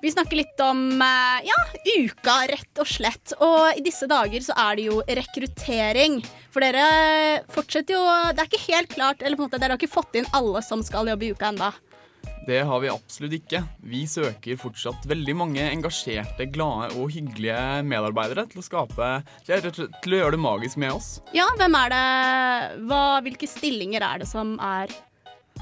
Vi 0.00 0.12
snakker 0.12 0.38
litt 0.38 0.60
om 0.64 1.02
eh, 1.04 1.44
ja, 1.44 1.58
uka, 2.00 2.36
rett 2.48 2.80
og 2.80 2.88
slett. 2.88 3.34
Og 3.36 3.76
i 3.76 3.84
disse 3.84 4.08
dager 4.08 4.40
så 4.44 4.56
er 4.56 4.78
det 4.78 4.86
jo 4.88 5.02
rekruttering. 5.04 6.22
For 6.50 6.64
dere 6.64 7.44
fortsetter 7.52 7.94
jo 7.94 8.04
Det 8.32 8.42
er 8.42 8.48
ikke 8.48 8.64
helt 8.72 8.94
klart, 8.94 9.22
eller 9.22 9.36
på 9.36 9.44
en 9.44 9.50
måte, 9.50 9.60
dere 9.60 9.76
har 9.76 9.80
ikke 9.80 9.92
fått 10.00 10.16
inn 10.18 10.28
alle 10.36 10.64
som 10.64 10.82
skal 10.86 11.10
jobbe 11.12 11.28
i 11.28 11.34
uka 11.36 11.52
enda. 11.52 11.70
Det 12.48 12.62
har 12.66 12.80
vi 12.80 12.88
absolutt 12.88 13.34
ikke. 13.36 13.60
Vi 13.84 14.00
søker 14.08 14.56
fortsatt 14.58 15.04
veldig 15.08 15.34
mange 15.36 15.66
engasjerte, 15.68 16.48
glade 16.50 16.88
og 16.96 17.12
hyggelige 17.12 17.84
medarbeidere 17.86 18.46
til 18.50 18.62
å 18.62 18.64
skape 18.64 19.10
til, 19.46 19.68
å 19.68 20.16
gjøre 20.16 20.34
det 20.34 20.40
magisk 20.40 20.80
med 20.80 20.96
oss. 20.96 21.10
Ja, 21.36 21.46
hvem 21.60 21.76
er 21.82 21.92
det 21.92 22.02
hva, 22.88 23.04
Hvilke 23.26 23.50
stillinger 23.50 24.06
er 24.08 24.24
det 24.24 24.30
som 24.32 24.56
er 24.56 24.88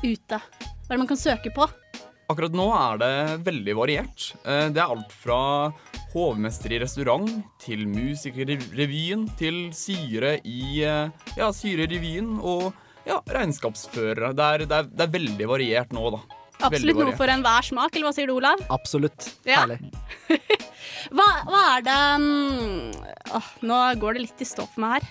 ute? 0.05 0.39
Hva 0.39 0.87
er 0.87 0.95
det 0.95 1.03
man 1.03 1.11
kan 1.11 1.21
søke 1.21 1.53
på? 1.53 1.67
Akkurat 2.29 2.53
nå 2.53 2.67
er 2.77 2.99
det 3.01 3.13
veldig 3.47 3.75
variert. 3.79 4.25
Eh, 4.45 4.67
Det 4.69 4.83
er 4.83 4.91
alt 4.93 5.13
fra 5.17 5.39
hovmester 6.13 6.73
i 6.77 6.81
restaurant 6.83 7.31
til 7.63 7.87
musiker 7.89 8.51
i 8.53 8.59
revyen 8.77 9.23
til 9.39 9.71
syre 9.73 10.35
i 10.45 10.83
eh, 10.85 11.09
ja, 11.39 11.49
syre 11.57 11.87
i 11.87 11.89
revyen 11.95 12.35
og 12.41 12.67
ja, 13.09 13.23
regnskapsførere. 13.33 14.35
Det 14.37 14.45
er, 14.45 14.67
det, 14.69 14.77
er, 14.83 14.91
det 14.93 15.07
er 15.07 15.15
veldig 15.15 15.49
variert 15.49 15.95
nå, 15.97 16.11
da. 16.19 16.21
Absolutt 16.69 16.99
noe 16.99 17.15
for 17.17 17.31
enhver 17.33 17.65
smak, 17.65 17.95
eller 17.95 18.09
hva 18.11 18.13
sier 18.17 18.29
du, 18.29 18.35
Olav? 18.35 18.61
Absolutt. 18.75 19.31
Ja. 19.49 19.63
Herlig. 19.63 19.79
Hva, 21.15 21.25
hva 21.47 21.59
er 21.77 21.85
det 21.87 21.97
mm, 22.21 22.89
åh, 23.39 23.47
Nå 23.65 23.77
går 24.03 24.17
det 24.17 24.23
litt 24.25 24.43
i 24.43 24.47
stå 24.49 24.65
for 24.69 24.83
meg 24.83 24.99
her. 24.99 25.07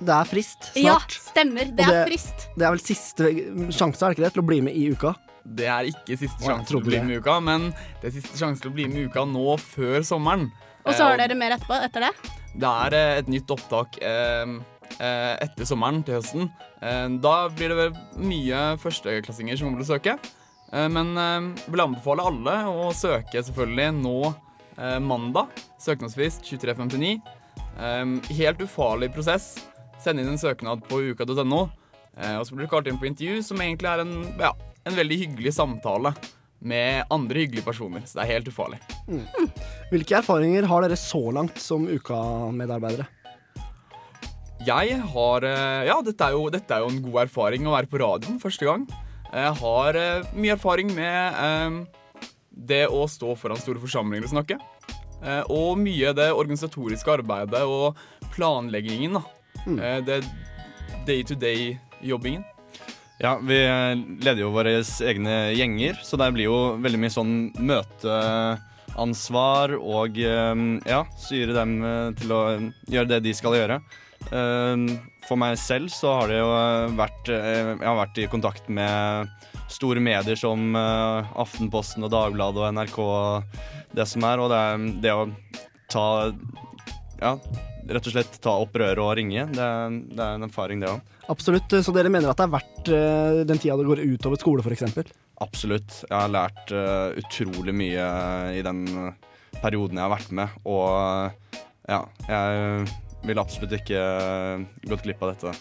Det 0.00 0.12
er 0.12 0.26
frist 0.28 0.66
snart. 0.74 1.14
Ja, 1.14 1.22
stemmer. 1.30 1.70
Det 1.70 1.86
det 1.86 1.86
er 1.86 2.08
frist. 2.08 2.46
Det 2.58 2.66
er 2.66 2.74
vel 2.74 2.82
siste 2.82 3.30
sjanse, 3.72 4.02
er 4.02 4.10
det 4.10 4.18
ikke 4.18 4.24
det, 4.26 4.32
til 4.34 4.42
å 4.42 4.46
bli 4.50 4.58
med 4.66 4.76
i 4.76 4.88
uka? 4.90 5.14
Det 5.50 5.66
er 5.66 5.88
ikke 5.90 6.16
siste 6.20 6.44
sjanse 6.46 6.70
til 6.70 6.78
å 6.78 6.84
bli 6.84 7.00
med 7.02 7.16
i 7.16 7.20
uka, 7.20 7.38
men 7.42 7.70
det 8.00 8.10
er 8.10 8.16
siste 8.20 8.38
sjanse 8.38 8.62
til 8.62 8.70
å 8.70 8.74
bli 8.76 8.86
med 8.90 9.00
i 9.00 9.06
uka 9.10 9.24
nå 9.26 9.56
før 9.62 10.04
sommeren. 10.06 10.48
Og 10.84 10.92
så 10.94 11.02
Eh, 11.02 11.08
har 11.10 11.18
dere 11.20 11.36
mer 11.38 11.56
etterpå, 11.56 11.78
etter 11.84 12.06
det? 12.06 12.12
Det 12.60 12.70
er 12.86 12.96
eh, 12.98 13.16
et 13.20 13.28
nytt 13.30 13.50
opptak 13.54 13.98
eh, 14.02 14.52
eh, 14.98 15.34
etter 15.44 15.66
sommeren 15.68 16.02
til 16.06 16.20
høsten. 16.20 16.46
Eh, 16.80 17.08
da 17.22 17.34
blir 17.52 17.72
det 17.74 17.80
vel 17.80 17.98
mye 18.30 18.62
førsteklassinger 18.82 19.58
som 19.58 19.68
kommer 19.68 19.82
til 19.82 19.88
å 19.88 19.96
søke. 19.96 20.14
Eh, 20.72 20.86
men 20.88 21.12
eh, 21.18 21.66
vil 21.66 21.84
anbefale 21.84 22.24
alle 22.30 22.56
å 22.70 22.88
søke 22.96 23.42
selvfølgelig 23.42 23.90
nå 24.00 24.16
eh, 24.30 24.98
mandag. 25.02 25.50
Søknadsfrist 25.82 26.46
23.59. 26.46 27.18
Eh, 27.76 28.16
helt 28.38 28.64
ufarlig 28.64 29.10
prosess. 29.14 29.52
Send 30.00 30.22
inn 30.22 30.30
en 30.32 30.40
søknad 30.40 30.86
på 30.88 31.02
uka.no. 31.10 31.66
Eh, 32.16 32.36
og 32.38 32.46
så 32.46 32.54
blir 32.56 32.66
du 32.66 32.72
kalt 32.72 32.88
inn 32.90 32.98
på 33.00 33.10
intervju, 33.10 33.42
som 33.44 33.60
egentlig 33.62 33.90
er 33.90 34.02
en, 34.06 34.14
ja, 34.40 34.54
en 34.88 34.96
veldig 34.96 35.18
hyggelig 35.24 35.54
samtale 35.56 36.14
med 36.60 37.04
andre 37.12 37.44
hyggelige 37.44 37.64
personer. 37.64 38.04
Så 38.04 38.18
det 38.18 38.24
er 38.26 38.32
helt 38.34 38.50
ufarlig. 38.52 38.80
Mm. 39.08 39.24
Hvilke 39.92 40.18
erfaringer 40.20 40.68
har 40.68 40.84
dere 40.84 40.98
så 41.00 41.22
langt 41.34 41.60
som 41.60 41.86
uka-medarbeidere? 41.88 43.08
Jeg 44.66 44.98
har 45.14 45.46
eh, 45.48 45.86
Ja, 45.88 46.00
dette 46.04 46.26
er, 46.26 46.36
jo, 46.36 46.50
dette 46.52 46.74
er 46.76 46.84
jo 46.84 46.90
en 46.92 47.00
god 47.06 47.22
erfaring 47.22 47.64
å 47.64 47.72
være 47.72 47.88
på 47.88 48.00
radioen 48.02 48.36
første 48.42 48.68
gang. 48.68 48.84
Jeg 49.30 49.54
har 49.62 49.96
eh, 49.96 50.28
mye 50.36 50.56
erfaring 50.58 50.92
med 50.92 51.40
eh, 51.40 52.28
det 52.50 52.82
å 52.92 53.06
stå 53.08 53.32
foran 53.40 53.60
store 53.60 53.80
forsamlinger 53.80 54.28
og 54.28 54.34
snakke. 54.34 54.58
Eh, 55.24 55.42
og 55.48 55.80
mye 55.80 56.12
det 56.16 56.28
organisatoriske 56.32 57.16
arbeidet 57.20 57.64
og 57.64 57.96
planleggingen. 58.34 59.16
da. 59.16 59.24
Eh, 59.64 59.98
det 60.04 60.22
day-to-day-jobbingen. 61.08 62.44
Ja, 63.20 63.34
vi 63.44 63.58
leder 64.24 64.40
jo 64.40 64.48
våre 64.54 64.78
egne 64.80 65.50
gjenger, 65.52 65.98
så 66.00 66.16
det 66.16 66.30
blir 66.32 66.46
jo 66.48 66.80
veldig 66.80 67.00
mye 67.02 67.12
sånn 67.12 67.32
møteansvar 67.68 69.74
og 69.76 70.16
eh, 70.24 70.62
ja, 70.88 71.02
styre 71.20 71.52
dem 71.58 71.74
eh, 71.84 72.14
til 72.16 72.32
å 72.32 72.40
gjøre 72.88 73.10
det 73.12 73.18
de 73.26 73.34
skal 73.36 73.58
gjøre. 73.58 73.76
Eh, 74.32 74.76
For 75.28 75.36
meg 75.40 75.58
selv 75.60 75.92
så 75.92 76.14
har 76.16 76.28
det 76.32 76.38
jo 76.40 76.48
vært 76.96 77.28
eh, 77.32 77.76
Jeg 77.76 77.86
har 77.86 77.96
vært 78.00 78.18
i 78.20 78.26
kontakt 78.32 78.68
med 78.72 79.28
store 79.70 80.00
medier 80.04 80.36
som 80.40 80.72
eh, 80.76 81.30
Aftenposten 81.44 82.04
og 82.08 82.12
Dagbladet 82.12 82.60
og 82.64 82.72
NRK 82.76 82.98
og 83.04 83.42
det 83.96 84.06
som 84.08 84.24
er, 84.28 84.36
og 84.40 84.48
det, 84.52 84.60
er 84.60 84.76
det 85.04 85.12
å 85.12 85.28
ta 85.92 86.06
Ja, 87.20 87.32
rett 87.90 88.06
og 88.06 88.12
slett 88.14 88.40
ta 88.44 88.52
opp 88.64 88.76
røret 88.80 89.00
og 89.02 89.12
ringe, 89.18 89.42
det, 89.52 89.68
det 90.16 90.22
er 90.24 90.34
en 90.38 90.46
erfaring, 90.46 90.78
det 90.80 90.88
òg. 90.92 91.00
Absolutt, 91.30 91.70
Så 91.84 91.92
dere 91.94 92.10
mener 92.12 92.28
at 92.32 92.38
det 92.40 92.46
er 92.48 92.54
verdt 92.56 92.69
eh, 92.88 93.42
den 93.44 93.60
tida 93.60 93.76
det 93.76 93.88
går 93.88 94.04
utover 94.14 94.40
skole, 94.40 94.64
f.eks.? 94.64 95.12
Absolutt. 95.40 96.02
Jeg 96.08 96.16
har 96.16 96.32
lært 96.32 96.72
uh, 96.72 97.12
utrolig 97.20 97.74
mye 97.76 98.06
i 98.56 98.64
den 98.64 98.84
eh, 98.88 99.28
perioden 99.60 100.00
jeg 100.00 100.06
har 100.06 100.12
vært 100.12 100.34
med, 100.36 100.58
og 100.68 100.88
eh, 100.96 101.60
ja, 101.90 102.02
jeg 102.28 103.28
vil 103.28 103.40
absolutt 103.42 103.76
ikke 103.80 104.00
uh, 104.00 104.64
gått 104.88 105.04
glipp 105.06 105.24
av 105.24 105.34
dette. 105.34 105.54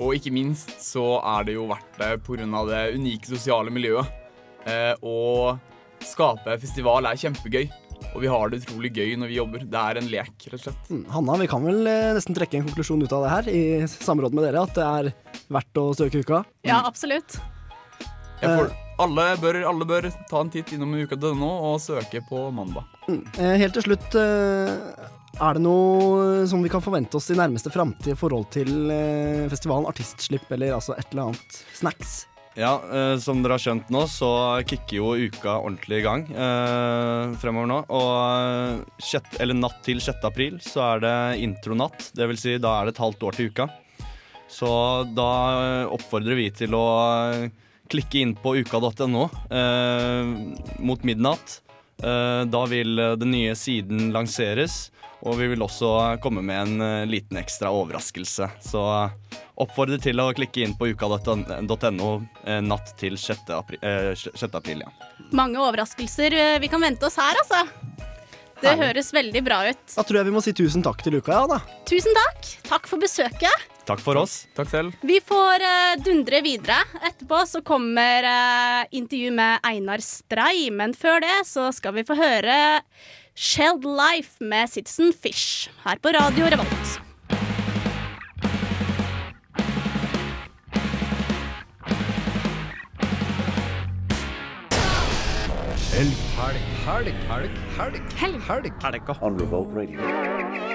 Og 0.00 0.16
ikke 0.16 0.32
minst 0.32 0.72
så 0.80 1.18
er 1.34 1.46
det 1.48 1.58
jo 1.58 1.68
verdt 1.68 1.98
det 2.00 2.14
pga. 2.24 2.64
det 2.70 2.82
unike 2.96 3.28
sosiale 3.28 3.70
miljøet. 3.70 4.08
Eh, 4.64 4.94
å 5.02 5.58
skape 6.02 6.54
festival 6.62 7.06
er 7.06 7.18
kjempegøy, 7.18 7.66
og 8.12 8.20
vi 8.22 8.30
har 8.32 8.52
det 8.52 8.62
utrolig 8.62 8.90
gøy 8.96 9.14
når 9.20 9.30
vi 9.30 9.38
jobber. 9.38 9.64
Det 9.72 9.80
er 9.80 10.00
en 10.00 10.10
lek, 10.12 10.34
rett 10.48 10.58
og 10.58 10.64
slett. 10.66 10.90
Mm, 10.90 11.04
Hanna, 11.14 11.38
vi 11.42 11.48
kan 11.50 11.64
vel 11.66 11.86
eh, 11.90 12.10
nesten 12.16 12.36
trekke 12.36 12.58
en 12.58 12.66
konklusjon 12.68 13.02
ut 13.04 13.14
av 13.16 13.26
det 13.26 13.32
her, 13.32 13.50
i 13.52 13.62
samråd 13.92 14.36
med 14.36 14.48
dere, 14.48 14.66
at 14.66 14.76
det 14.78 14.86
er 14.86 15.10
verdt 15.52 15.82
å 15.82 15.88
søke 15.98 16.22
uka? 16.22 16.42
Ja, 16.68 16.82
absolutt. 16.88 17.38
Jeg 18.42 18.58
får, 18.58 18.72
alle, 19.02 19.26
bør, 19.38 19.60
alle 19.70 19.86
bør 19.86 20.08
ta 20.30 20.40
en 20.42 20.50
titt 20.50 20.72
innom 20.74 20.96
uka.no 20.98 21.50
og 21.70 21.76
søke 21.82 22.24
på 22.26 22.48
mandag. 22.54 22.88
Mm. 23.06 23.22
Eh, 23.38 23.54
Helt 23.62 23.76
til 23.78 23.86
slutt, 23.86 24.18
eh, 24.18 25.06
er 25.42 25.56
det 25.56 25.62
noe 25.64 26.42
som 26.50 26.62
vi 26.64 26.70
kan 26.72 26.82
forvente 26.84 27.16
oss 27.18 27.30
i 27.32 27.38
nærmeste 27.38 27.70
framtid 27.72 28.12
i 28.16 28.18
forhold 28.18 28.50
til 28.54 28.90
eh, 28.92 29.46
festivalen 29.52 29.88
Artistslipp, 29.90 30.50
eller 30.52 30.74
altså 30.76 30.98
et 30.98 31.06
eller 31.14 31.30
annet 31.30 31.62
snacks? 31.78 32.22
Ja, 32.58 32.82
eh, 32.92 33.14
som 33.16 33.40
dere 33.40 33.56
har 33.56 33.62
skjønt 33.64 33.88
nå, 33.92 34.02
så 34.12 34.28
kicker 34.68 34.98
jo 34.98 35.12
uka 35.16 35.54
ordentlig 35.62 36.02
i 36.02 36.04
gang 36.04 36.26
eh, 36.28 37.32
fremover 37.40 37.70
nå. 37.70 37.78
Og 37.88 38.10
eh, 38.20 38.82
sjett, 39.00 39.38
natt 39.56 39.78
til 39.86 40.02
6. 40.04 40.20
april 40.28 40.58
så 40.64 40.84
er 40.90 41.04
det 41.04 41.14
intronatt. 41.46 42.10
Det 42.12 42.28
vil 42.28 42.40
si, 42.40 42.58
da 42.60 42.74
er 42.78 42.90
det 42.90 42.96
et 42.96 43.02
halvt 43.06 43.24
år 43.28 43.38
til 43.38 43.52
uka. 43.52 43.68
Så 44.52 44.68
da 45.16 45.30
eh, 45.62 45.92
oppfordrer 45.96 46.36
vi 46.36 46.50
til 46.52 46.76
å 46.76 46.84
eh, 47.32 47.48
klikke 47.92 48.20
inn 48.20 48.36
på 48.36 48.58
uka.no 48.60 49.26
eh, 49.48 50.32
mot 50.84 51.08
midnatt. 51.08 51.62
Eh, 52.02 52.42
da 52.50 52.64
vil 52.66 52.98
eh, 52.98 53.12
den 53.20 53.30
nye 53.34 53.54
siden 53.58 54.10
lanseres, 54.14 54.90
og 55.22 55.36
vi 55.38 55.46
vil 55.52 55.62
også 55.62 56.18
komme 56.22 56.42
med 56.42 56.58
en 56.64 56.82
eh, 56.82 57.06
liten 57.06 57.38
ekstra 57.38 57.70
overraskelse. 57.70 58.48
Så 58.64 58.82
oppfordre 59.62 60.00
til 60.02 60.18
å 60.22 60.30
klikke 60.34 60.64
inn 60.64 60.74
på 60.78 60.90
uka.no 60.90 62.10
eh, 62.44 62.60
natt 62.64 62.94
til 62.98 63.18
6. 63.20 63.52
april. 63.54 63.78
Eh, 63.86 64.12
6. 64.18 64.48
april 64.58 64.82
ja. 64.82 64.90
Mange 65.32 65.62
overraskelser 65.62 66.34
eh, 66.34 66.56
vi 66.62 66.70
kan 66.72 66.82
vente 66.82 67.06
oss 67.06 67.20
her, 67.22 67.38
altså. 67.44 67.62
Det 68.62 68.70
Herlig. 68.70 68.88
høres 68.92 69.08
veldig 69.14 69.40
bra 69.42 69.60
ut. 69.70 69.84
Da 69.96 70.02
tror 70.06 70.20
jeg 70.20 70.28
vi 70.28 70.34
må 70.36 70.42
si 70.44 70.52
tusen 70.54 70.84
takk 70.86 71.00
til 71.02 71.16
uka, 71.18 71.34
ja 71.34 71.46
da. 71.50 71.60
Tusen 71.90 72.14
takk. 72.14 72.50
Takk 72.68 72.90
for 72.90 73.02
besøket. 73.02 73.71
Takk 73.86 74.02
for 74.02 74.18
oss. 74.20 74.46
Takk 74.54 74.70
selv. 74.70 74.98
Vi 75.02 75.18
får 75.26 75.64
uh, 75.66 75.94
dundre 76.04 76.42
videre. 76.44 76.78
Etterpå 77.02 77.42
så 77.50 77.62
kommer 77.66 78.26
uh, 78.26 78.82
intervju 78.94 79.32
med 79.34 79.62
Einar 79.66 80.02
Strei, 80.04 80.70
men 80.70 80.94
før 80.94 81.22
det 81.24 81.42
så 81.48 81.70
skal 81.74 81.96
vi 81.98 82.06
få 82.06 82.16
høre 82.18 82.56
Shelled 83.34 83.86
Life 83.86 84.44
med 84.44 84.70
Citizen 84.70 85.12
Fish 85.12 85.70
her 85.86 85.98
på 85.98 86.14
Radio 86.14 86.50
Revolt. 86.52 87.00
Helg, 95.92 96.14
helg, 96.38 96.62
helg, 96.86 97.10
helg, 97.28 97.58
helg, 97.78 97.98
helg, 98.18 98.38
helg. 98.48 98.70
Helg. 98.82 99.42
Revolt 99.42 100.71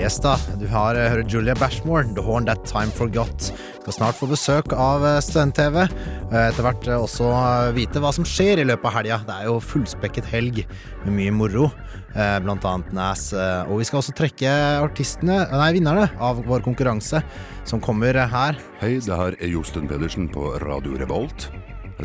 Yes 0.00 0.16
da, 0.22 0.32
du 0.56 0.64
har 0.70 0.96
eh, 0.96 1.10
hørt 1.12 1.28
Julia 1.32 1.52
Bashmore, 1.60 2.06
The 2.16 2.22
Horn 2.24 2.46
That 2.48 2.62
Time 2.64 2.88
Forgot. 2.96 3.50
Skal 3.82 3.92
snart 3.92 4.16
få 4.16 4.28
besøk 4.30 4.72
av 4.72 5.04
eh, 5.04 5.18
Student-TV. 5.20 5.82
og 6.30 6.36
Etter 6.40 6.64
hvert 6.64 6.86
eh, 6.88 7.02
også 7.04 7.26
eh, 7.36 7.72
vite 7.76 8.00
hva 8.00 8.12
som 8.16 8.24
skjer 8.24 8.62
i 8.62 8.66
løpet 8.70 8.88
av 8.88 8.94
helga. 8.96 9.18
Det 9.28 9.36
er 9.36 9.48
jo 9.50 9.58
fullspekket 9.60 10.28
helg 10.32 10.62
med 11.04 11.12
mye 11.18 11.34
moro, 11.36 11.66
eh, 12.14 12.38
blant 12.46 12.64
annet 12.70 12.94
Nas. 12.96 13.26
eh, 13.36 13.68
Og 13.68 13.82
vi 13.82 13.88
skal 13.90 14.00
også 14.00 14.16
trekke 14.16 14.54
artistene, 14.80 15.42
nei, 15.52 15.68
vinnerne 15.76 16.06
av 16.16 16.40
vår 16.48 16.64
konkurranse, 16.64 17.20
som 17.68 17.82
kommer 17.84 18.16
eh, 18.16 18.30
her. 18.32 18.56
Hei, 18.80 18.94
det 19.04 19.20
her 19.20 19.36
er 19.36 19.52
Josten 19.52 19.90
Pedersen 19.90 20.30
på 20.32 20.54
Radio 20.64 20.96
Revolt. 21.02 21.50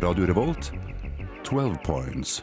Radio 0.04 0.28
Revolt, 0.28 0.68
12 1.48 1.80
points. 1.86 2.42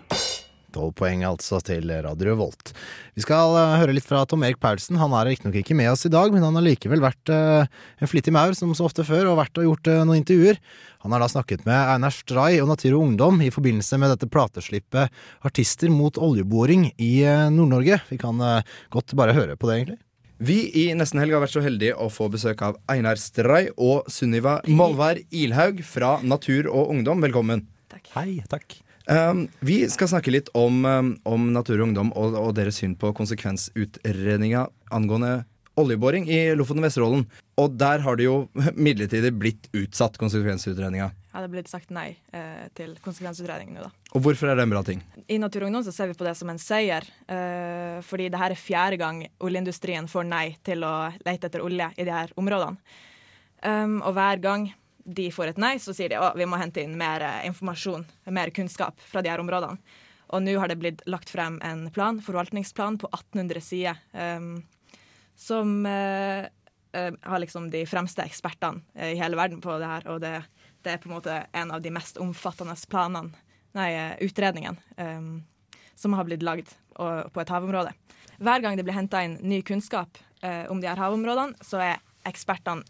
Tolv 0.74 0.96
poeng 0.98 1.24
altså 1.28 1.60
til 1.64 1.92
Radio 2.04 2.36
Volt. 2.40 2.74
Vi 3.14 3.24
skal 3.26 3.54
eh, 3.60 3.76
høre 3.82 3.96
litt 3.96 4.08
fra 4.08 4.24
Tom 4.30 4.44
Erik 4.46 4.60
Paulsen. 4.64 4.98
Han 5.02 5.14
er 5.18 5.30
riktignok 5.30 5.60
ikke 5.62 5.78
med 5.78 5.92
oss 5.92 6.08
i 6.08 6.14
dag, 6.14 6.34
men 6.34 6.46
han 6.46 6.58
har 6.58 6.66
likevel 6.66 7.04
vært 7.04 7.32
eh, 7.34 7.68
en 8.02 8.10
flittig 8.10 8.34
maur 8.34 8.56
som 8.58 8.74
så 8.76 8.88
ofte 8.88 9.06
før, 9.08 9.30
og 9.32 9.40
vært 9.42 9.62
og 9.62 9.68
gjort 9.70 9.92
eh, 9.92 10.02
noen 10.02 10.22
intervjuer. 10.24 10.62
Han 11.06 11.14
har 11.14 11.22
da 11.22 11.30
snakket 11.30 11.68
med 11.68 11.78
Einar 11.78 12.16
Stray 12.16 12.62
og 12.64 12.72
Natur 12.72 12.96
og 12.96 13.10
Ungdom 13.10 13.44
i 13.44 13.52
forbindelse 13.54 14.00
med 14.02 14.16
dette 14.16 14.30
plateslippet 14.32 15.12
Artister 15.46 15.92
mot 15.92 16.18
oljeboring 16.18 16.88
i 16.96 17.14
Nord-Norge. 17.52 18.00
Vi 18.08 18.18
kan 18.22 18.40
godt 18.94 19.14
bare 19.20 19.36
høre 19.36 19.60
på 19.60 19.68
det, 19.68 19.76
egentlig. 19.82 20.00
Vi 20.44 20.58
i 20.80 20.86
Nesten 20.98 21.22
Helg 21.22 21.36
har 21.36 21.44
vært 21.44 21.54
så 21.54 21.62
heldige 21.64 21.96
å 22.00 22.10
få 22.12 22.30
besøk 22.32 22.64
av 22.66 22.80
Einar 22.92 23.20
Stray 23.22 23.70
og 23.76 24.10
Sunniva 24.12 24.58
Molvær 24.68 25.22
Ilhaug 25.30 25.84
fra 25.88 26.18
Natur 26.24 26.72
og 26.72 26.96
Ungdom. 26.96 27.24
Velkommen. 27.24 27.68
Hei, 28.16 28.42
takk. 28.52 28.83
Um, 29.04 29.48
vi 29.60 29.82
skal 29.92 30.08
snakke 30.08 30.32
litt 30.32 30.52
om, 30.56 30.86
um, 30.86 31.10
om 31.28 31.50
Natur 31.52 31.82
og 31.82 31.89
Ungdom 31.89 32.13
og, 32.16 32.38
og 32.39 32.54
deres 32.56 32.80
syn 32.80 32.94
på 32.96 33.12
konsekvensutredninga 33.18 34.68
angående 34.96 35.42
oljeboring 35.80 36.30
i 36.30 36.54
Lofoten 36.56 36.80
og 36.80 36.88
Vesterålen. 36.88 37.26
Og 37.60 37.76
der 37.78 38.04
har 38.06 38.18
det 38.18 38.28
jo 38.28 38.38
midlertidig 38.88 39.34
blitt 39.36 39.68
utsatt 39.76 40.18
konsekvensutredninga. 40.22 41.10
Ja, 41.34 41.42
det 41.42 41.48
er 41.48 41.54
blitt 41.56 41.72
sagt 41.72 41.89
nei 41.94 42.12
eh, 42.36 42.68
til 42.78 42.94
konsekvensutredning 43.04 43.74
nå, 43.74 43.88
da. 43.88 43.92
Og 44.13 44.22
hvorfor 44.24 44.52
er 44.52 44.60
det 44.60 44.68
en 44.68 44.76
bra 44.76 44.84
ting? 44.86 45.02
I 45.26 45.39
Natur 45.42 45.66
og 45.66 45.72
Ungdom 45.72 45.86
så 45.88 45.96
ser 45.96 46.12
vi 46.12 46.18
på 46.18 46.28
det 46.28 46.36
som 46.38 46.52
en 46.54 46.62
seier, 46.62 47.08
eh, 47.26 47.98
fordi 48.06 48.30
det 48.30 48.39
her 48.39 48.54
er 48.54 48.62
fjerde 48.62 49.02
gang 49.02 49.24
oljeindustrien 49.42 50.08
får 50.12 50.30
nei 50.30 50.46
til 50.63 50.86
å 50.86 50.94
lete 51.26 51.50
etter 51.50 51.66
olje 51.66 51.89
i 51.98 52.06
de 52.06 52.13
her 52.13 52.32
områdene. 52.39 52.78
Um, 53.63 54.02
og 54.04 54.12
hver 54.18 54.42
gang 54.44 54.66
de 55.04 55.28
får 55.32 55.52
et 55.52 55.62
nei, 55.62 55.76
så 55.80 55.94
sier 55.96 56.12
de 56.12 56.20
at 56.20 56.38
vi 56.39 56.48
må 56.48 56.58
hente 56.60 56.84
inn 56.84 56.96
mer 57.00 57.24
eh, 57.26 57.46
informasjon, 57.50 58.06
mer 58.32 58.52
kunnskap 58.56 59.02
fra 59.10 59.24
de 59.24 59.32
her 59.32 59.44
områdene. 59.44 59.80
Og 60.34 60.42
nå 60.42 60.56
har 60.58 60.72
det 60.72 60.80
blitt 60.82 61.04
lagt 61.06 61.30
frem 61.30 61.60
en 61.66 61.86
plan, 61.94 62.18
forvaltningsplan 62.24 62.98
på 63.02 63.10
1800 63.12 63.62
sider, 63.62 64.00
um, 64.18 64.63
som 65.38 65.86
eh, 65.86 66.48
har 67.22 67.42
liksom 67.42 67.68
de 67.74 67.84
fremste 67.89 68.26
ekspertene 68.26 68.82
i 69.12 69.13
hele 69.20 69.38
verden 69.38 69.62
på 69.62 69.76
det 69.82 69.89
her. 69.92 70.08
Og 70.10 70.22
det, 70.24 70.32
det 70.86 70.96
er 70.96 71.02
på 71.04 71.12
en 71.12 71.18
måte 71.20 71.38
en 71.52 71.74
av 71.76 71.84
de 71.84 71.92
mest 71.94 72.18
omfattende 72.22 72.74
planene, 72.89 73.36
nei, 73.78 73.92
utredningen, 74.26 74.80
um, 74.98 75.36
som 75.98 76.18
har 76.18 76.26
blitt 76.26 76.46
lagd 76.46 76.74
på 76.94 77.42
et 77.42 77.54
havområde. 77.54 77.94
Hver 78.42 78.62
gang 78.62 78.78
det 78.78 78.86
blir 78.86 78.98
henta 78.98 79.22
inn 79.26 79.38
ny 79.42 79.62
kunnskap 79.66 80.18
uh, 80.46 80.66
om 80.72 80.82
de 80.82 80.89
her 80.89 81.02
havområdene, 81.02 81.58
så 81.66 81.82
er 81.82 82.02
ekspertene 82.30 82.86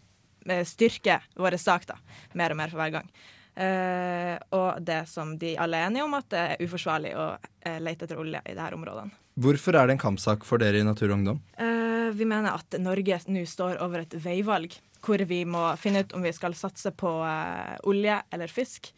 styrker 0.68 1.24
vår 1.40 1.56
sak 1.60 1.86
da, 1.88 1.98
mer 2.38 2.54
og 2.54 2.60
mer 2.60 2.72
for 2.72 2.82
hver 2.82 2.94
gang. 2.98 3.10
Uh, 3.54 4.34
og 4.56 4.80
det 4.82 5.04
som 5.06 5.36
de 5.38 5.52
alle 5.62 5.78
er 5.78 5.86
enige 5.86 6.04
om, 6.04 6.16
at 6.18 6.26
det 6.34 6.40
er 6.42 6.64
uforsvarlig 6.66 7.12
å 7.14 7.26
uh, 7.38 7.76
lete 7.78 8.08
etter 8.08 8.18
olje 8.18 8.40
i 8.42 8.56
disse 8.56 8.74
områdene. 8.74 9.14
Hvorfor 9.38 9.78
er 9.78 9.86
det 9.86 9.94
en 9.94 10.02
kampsak 10.02 10.46
for 10.46 10.62
dere 10.62 10.80
i 10.82 10.86
Natur 10.86 11.12
og 11.12 11.20
Ungdom? 11.20 11.38
Uh, 11.54 12.10
vi 12.14 12.26
mener 12.28 12.54
at 12.54 12.76
Norge 12.82 13.20
nå 13.30 13.44
står 13.48 13.78
over 13.82 14.02
et 14.02 14.16
veivalg, 14.24 14.74
hvor 15.04 15.22
vi 15.28 15.42
må 15.48 15.66
finne 15.80 16.04
ut 16.04 16.14
om 16.16 16.24
vi 16.24 16.32
skal 16.34 16.56
satse 16.56 16.94
på 16.96 17.10
eh, 17.26 17.74
olje 17.90 18.16
eller 18.32 18.52
fisk, 18.52 18.88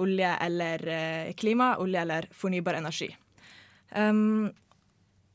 olje 0.00 0.30
eller 0.46 0.84
eh, 0.94 1.32
klima, 1.38 1.74
olje 1.82 2.02
eller 2.04 2.28
fornybar 2.36 2.78
energi. 2.78 3.10
Um, 3.90 4.50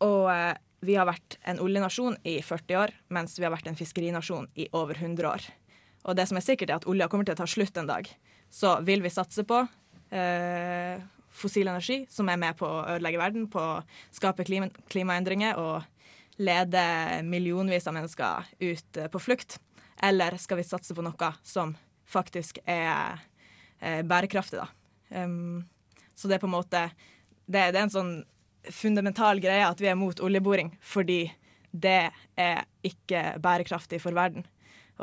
og 0.05 0.29
eh, 0.31 0.53
vi 0.85 0.97
har 0.97 1.07
vært 1.09 1.37
en 1.49 1.59
oljenasjon 1.63 2.17
i 2.27 2.37
40 2.45 2.79
år, 2.79 2.93
mens 3.13 3.37
vi 3.39 3.45
har 3.45 3.53
vært 3.53 3.67
en 3.69 3.77
fiskerinasjon 3.77 4.47
i 4.61 4.67
over 4.77 4.97
100 4.99 5.29
år. 5.29 5.47
Og 6.05 6.17
det 6.17 6.27
som 6.29 6.37
er 6.37 6.45
sikkert, 6.45 6.69
er 6.69 6.79
at 6.79 6.87
olja 6.89 7.09
kommer 7.09 7.27
til 7.27 7.35
å 7.35 7.41
ta 7.41 7.47
slutt 7.49 7.77
en 7.81 7.89
dag. 7.89 8.07
Så 8.53 8.75
vil 8.85 9.01
vi 9.03 9.11
satse 9.13 9.45
på 9.47 9.63
eh, 10.13 11.01
fossil 11.33 11.67
energi, 11.71 12.03
som 12.09 12.29
er 12.29 12.39
med 12.41 12.57
på 12.59 12.69
å 12.69 12.85
ødelegge 12.95 13.21
verden, 13.21 13.47
på 13.51 13.61
å 13.61 13.81
skape 14.13 14.45
klima 14.47 14.69
klimaendringer 14.91 15.59
og 15.59 15.83
lede 16.37 16.83
millionvis 17.23 17.87
av 17.87 17.95
mennesker 17.97 18.51
ut 18.61 19.01
eh, 19.01 19.09
på 19.11 19.23
flukt? 19.23 19.57
Eller 20.03 20.37
skal 20.41 20.61
vi 20.61 20.67
satse 20.67 20.95
på 20.95 21.05
noe 21.05 21.31
som 21.43 21.73
faktisk 22.05 22.59
er 22.69 23.23
eh, 23.79 24.01
bærekraftig, 24.05 24.61
da? 24.61 24.69
Um, 25.09 25.65
så 26.15 26.27
det 26.27 26.37
er 26.37 26.41
på 26.41 26.47
en 26.49 26.55
måte 26.55 26.79
det, 27.45 27.59
det 27.59 27.77
er 27.77 27.83
en 27.83 27.93
sånn 27.93 28.13
fundamental 28.73 29.41
greie 29.43 29.65
at 29.67 29.81
vi 29.81 29.89
er 29.91 29.99
mot 29.99 30.19
oljeboring, 30.23 30.73
fordi 30.81 31.25
det 31.75 32.11
er 32.39 32.63
ikke 32.85 33.35
bærekraftig 33.43 33.99
for 34.03 34.15
verden. 34.15 34.45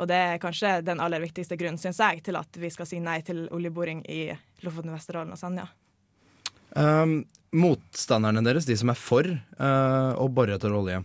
Og 0.01 0.09
det 0.09 0.17
er 0.17 0.41
kanskje 0.41 0.79
den 0.85 1.01
aller 1.03 1.21
viktigste 1.21 1.57
grunnen, 1.59 1.77
syns 1.77 2.01
jeg, 2.01 2.23
til 2.25 2.37
at 2.39 2.57
vi 2.57 2.71
skal 2.73 2.89
si 2.89 2.99
nei 3.03 3.19
til 3.25 3.45
oljeboring 3.53 4.01
i 4.09 4.25
Lofoten, 4.65 4.93
Vesterålen 4.93 5.35
og 5.35 5.39
Senja. 5.39 5.67
Um, 6.73 7.19
motstanderne 7.53 8.41
deres, 8.41 8.65
de 8.65 8.77
som 8.79 8.89
er 8.89 8.97
for 8.97 9.27
uh, 9.29 10.13
å 10.17 10.25
bore 10.33 10.55
etter 10.57 10.73
olje, 10.73 11.03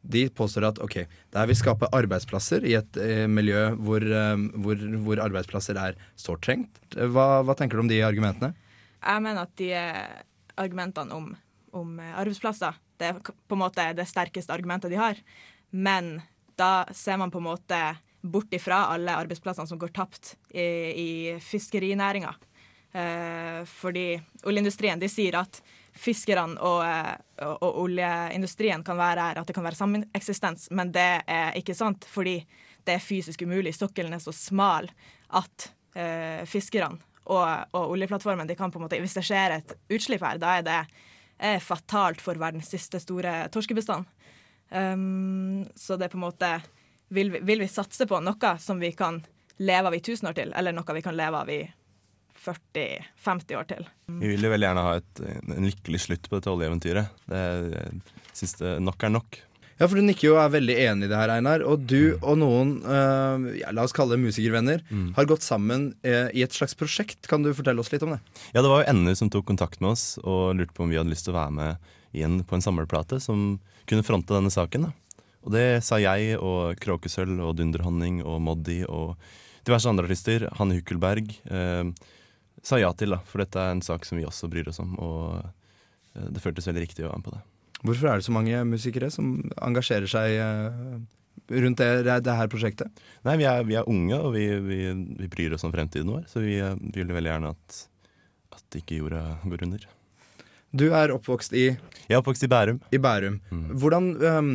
de 0.00 0.22
påstår 0.32 0.68
at 0.68 0.78
ok, 0.80 0.94
det 1.02 1.40
her 1.40 1.50
vil 1.50 1.58
skape 1.58 1.90
arbeidsplasser 1.96 2.64
i 2.70 2.76
et 2.78 3.00
uh, 3.02 3.26
miljø 3.26 3.66
hvor, 3.82 4.06
uh, 4.06 4.38
hvor, 4.62 4.86
hvor 5.02 5.24
arbeidsplasser 5.26 5.80
er 5.82 5.98
sårt 6.14 6.46
trengt. 6.46 6.78
Hva, 6.94 7.42
hva 7.42 7.58
tenker 7.58 7.80
du 7.80 7.88
om 7.88 7.90
de 7.90 7.98
argumentene? 8.06 8.54
Jeg 9.00 9.24
mener 9.26 9.48
at 9.48 9.58
de 9.58 9.72
argumentene 10.60 11.16
om, 11.16 11.32
om 11.76 11.98
arbeidsplasser 12.00 12.78
det 13.00 13.08
er 13.08 13.20
på 13.24 13.56
en 13.56 13.62
måte 13.62 13.86
det 13.96 14.06
sterkeste 14.08 14.52
argumentet 14.52 14.92
de 14.92 15.00
har. 15.00 15.18
Men 15.70 16.18
da 16.60 16.84
ser 16.92 17.16
man 17.16 17.32
på 17.32 17.40
en 17.40 17.48
måte 17.48 17.80
bort 18.20 18.52
ifra 18.52 18.84
alle 18.92 19.16
arbeidsplassene 19.16 19.70
som 19.70 19.80
går 19.80 19.94
tapt 19.96 20.34
i, 20.52 20.62
i 20.92 21.10
fiskerinæringa. 21.40 22.34
Eh, 22.92 23.60
fordi 23.70 24.20
oljeindustrien 24.44 25.00
de 25.00 25.08
sier 25.08 25.38
at 25.38 25.62
fiskerne 25.96 26.58
og, 26.58 26.82
eh, 26.84 27.14
og, 27.46 27.54
og 27.64 27.78
oljeindustrien 27.86 28.84
kan 28.84 28.98
være 28.98 29.28
her, 29.30 29.40
at 29.40 29.48
det 29.48 29.56
kan 29.56 29.64
være 29.64 29.78
sameksistens, 29.78 30.68
men 30.74 30.92
det 30.92 31.10
er 31.24 31.56
ikke 31.58 31.76
sant, 31.78 32.04
fordi 32.04 32.40
det 32.84 32.96
er 32.96 33.04
fysisk 33.04 33.46
umulig. 33.46 33.72
Sokkelen 33.78 34.16
er 34.16 34.20
så 34.20 34.34
smal 34.34 34.90
at 35.38 35.70
eh, 35.94 36.42
fiskerne 36.50 37.00
og, 37.30 37.46
og 37.76 37.94
oljeplattformen 37.94 38.48
de 38.48 38.58
kan 38.58 38.72
på 38.74 38.80
en 38.80 38.88
måte, 38.88 38.98
Hvis 39.00 39.14
det 39.14 39.24
skjer 39.24 39.60
et 39.60 39.74
utslipp 39.92 40.24
her, 40.26 40.40
da 40.42 40.58
er 40.58 40.66
det 40.66 40.80
er 41.40 41.62
fatalt 41.64 42.20
for 42.22 42.38
verdens 42.40 42.70
siste 42.72 43.00
store 43.02 43.48
torskebestand. 43.52 44.06
Um, 44.70 45.64
så 45.74 45.96
det 45.98 46.06
er 46.06 46.12
på 46.12 46.20
en 46.20 46.28
måte 46.28 46.50
vil 47.10 47.32
vi, 47.34 47.40
vil 47.42 47.64
vi 47.64 47.68
satse 47.70 48.06
på 48.06 48.20
noe 48.22 48.54
som 48.62 48.78
vi 48.78 48.92
kan 48.94 49.18
leve 49.58 49.90
av 49.90 49.96
i 49.96 50.02
tusen 50.04 50.30
år 50.30 50.36
til, 50.38 50.52
eller 50.56 50.74
noe 50.76 50.94
vi 50.94 51.02
kan 51.02 51.16
leve 51.18 51.40
av 51.42 51.50
i 51.50 51.60
40-50 52.40 53.56
år 53.58 53.66
til? 53.68 53.88
Vi 54.20 54.30
vil 54.30 54.46
jo 54.46 54.52
veldig 54.52 54.68
gjerne 54.68 54.84
ha 54.86 54.94
et, 55.00 55.22
en 55.26 55.66
lykkelig 55.66 56.00
slutt 56.06 56.30
på 56.30 56.38
dette 56.38 56.52
oljeeventyret. 56.52 57.18
Det, 57.28 57.42
jeg 57.74 58.38
synes 58.38 58.56
det 58.62 58.74
nok 58.86 59.04
er 59.04 59.12
nok. 59.16 59.40
Ja, 59.80 59.86
for 59.88 59.96
du 59.96 60.04
nikker 60.04 60.26
jo 60.26 60.34
og 60.34 60.42
er 60.42 60.52
veldig 60.58 60.74
enig 60.76 61.06
i 61.06 61.10
det 61.10 61.16
her, 61.16 61.32
Einar. 61.32 61.62
Og 61.64 61.86
du 61.88 62.18
og 62.20 62.36
noen, 62.36 62.74
øh, 62.84 63.46
ja, 63.62 63.70
la 63.72 63.86
oss 63.86 63.96
kalle 63.96 64.18
det 64.18 64.26
musikervenner, 64.26 64.82
har 65.16 65.28
gått 65.30 65.46
sammen 65.46 65.94
øh, 66.04 66.28
i 66.36 66.44
et 66.44 66.52
slags 66.52 66.76
prosjekt. 66.76 67.24
Kan 67.30 67.46
du 67.46 67.54
fortelle 67.56 67.80
oss 67.80 67.88
litt 67.92 68.04
om 68.04 68.12
det? 68.12 68.20
Ja, 68.52 68.60
det 68.60 68.68
var 68.68 68.84
jo 68.84 68.96
NU 68.98 69.14
som 69.16 69.32
tok 69.32 69.48
kontakt 69.48 69.80
med 69.80 69.94
oss 69.94 70.04
og 70.20 70.58
lurte 70.58 70.76
på 70.76 70.84
om 70.84 70.92
vi 70.92 71.00
hadde 71.00 71.12
lyst 71.12 71.24
til 71.24 71.32
å 71.32 71.40
være 71.40 71.56
med 71.56 71.92
igjen 72.12 72.42
på 72.44 72.58
en 72.58 72.64
samleplate 72.64 73.22
som 73.24 73.54
kunne 73.88 74.04
fronte 74.04 74.36
denne 74.36 74.52
saken. 74.52 74.90
da. 74.90 75.20
Og 75.46 75.54
det 75.54 75.80
sa 75.86 75.96
jeg 76.00 76.36
og 76.36 76.76
Kråkesølv 76.82 77.40
og 77.40 77.54
Dunderhonning 77.56 78.20
og 78.20 78.40
Moddi 78.44 78.82
og 78.84 79.14
diverse 79.64 79.88
andre 79.88 80.04
artister. 80.08 80.44
Hanne 80.58 80.76
Hukkelberg 80.76 81.32
eh, 81.48 81.86
sa 82.62 82.80
ja 82.80 82.92
til, 82.92 83.14
da, 83.16 83.22
for 83.24 83.40
dette 83.40 83.60
er 83.60 83.72
en 83.72 83.84
sak 83.84 84.04
som 84.08 84.20
vi 84.20 84.26
også 84.28 84.50
bryr 84.52 84.68
oss 84.68 84.82
om. 84.82 84.92
Og 85.00 85.40
eh, 85.40 86.28
det 86.28 86.44
føltes 86.44 86.68
veldig 86.68 86.84
riktig 86.84 87.06
å 87.06 87.08
være 87.08 87.22
med 87.22 87.28
på 87.30 87.34
det. 87.38 87.42
Hvorfor 87.86 88.10
er 88.10 88.20
det 88.20 88.26
så 88.26 88.34
mange 88.34 88.64
musikere 88.68 89.08
som 89.12 89.38
engasjerer 89.60 90.10
seg 90.10 90.36
øh, 90.36 90.98
rundt 91.64 91.80
det, 91.80 92.18
det 92.26 92.34
her 92.36 92.50
prosjektet? 92.52 93.00
Nei, 93.26 93.38
Vi 93.40 93.46
er, 93.48 93.62
vi 93.68 93.78
er 93.80 93.88
unge, 93.88 94.18
og 94.18 94.34
vi, 94.36 94.46
vi, 94.66 94.80
vi 95.22 95.30
bryr 95.32 95.56
oss 95.56 95.64
om 95.64 95.72
fremtiden 95.72 96.10
vår. 96.12 96.26
Så 96.30 96.44
vi, 96.44 96.58
eh, 96.60 96.76
vi 96.76 97.00
vil 97.00 97.14
veldig 97.16 97.32
gjerne 97.32 97.54
at, 97.56 97.80
at 98.58 98.80
ikke 98.82 99.00
jorda 99.00 99.24
går 99.46 99.64
under. 99.68 99.88
Du 100.70 100.86
er 100.94 101.10
oppvokst 101.10 101.56
i 101.58 101.64
Jeg 101.72 102.14
er 102.14 102.20
oppvokst 102.20 102.44
i 102.46 102.50
Bærum. 102.50 102.78
I 102.94 103.00
Bærum. 103.02 103.40
Hvordan 103.80 104.12
øhm, 104.22 104.52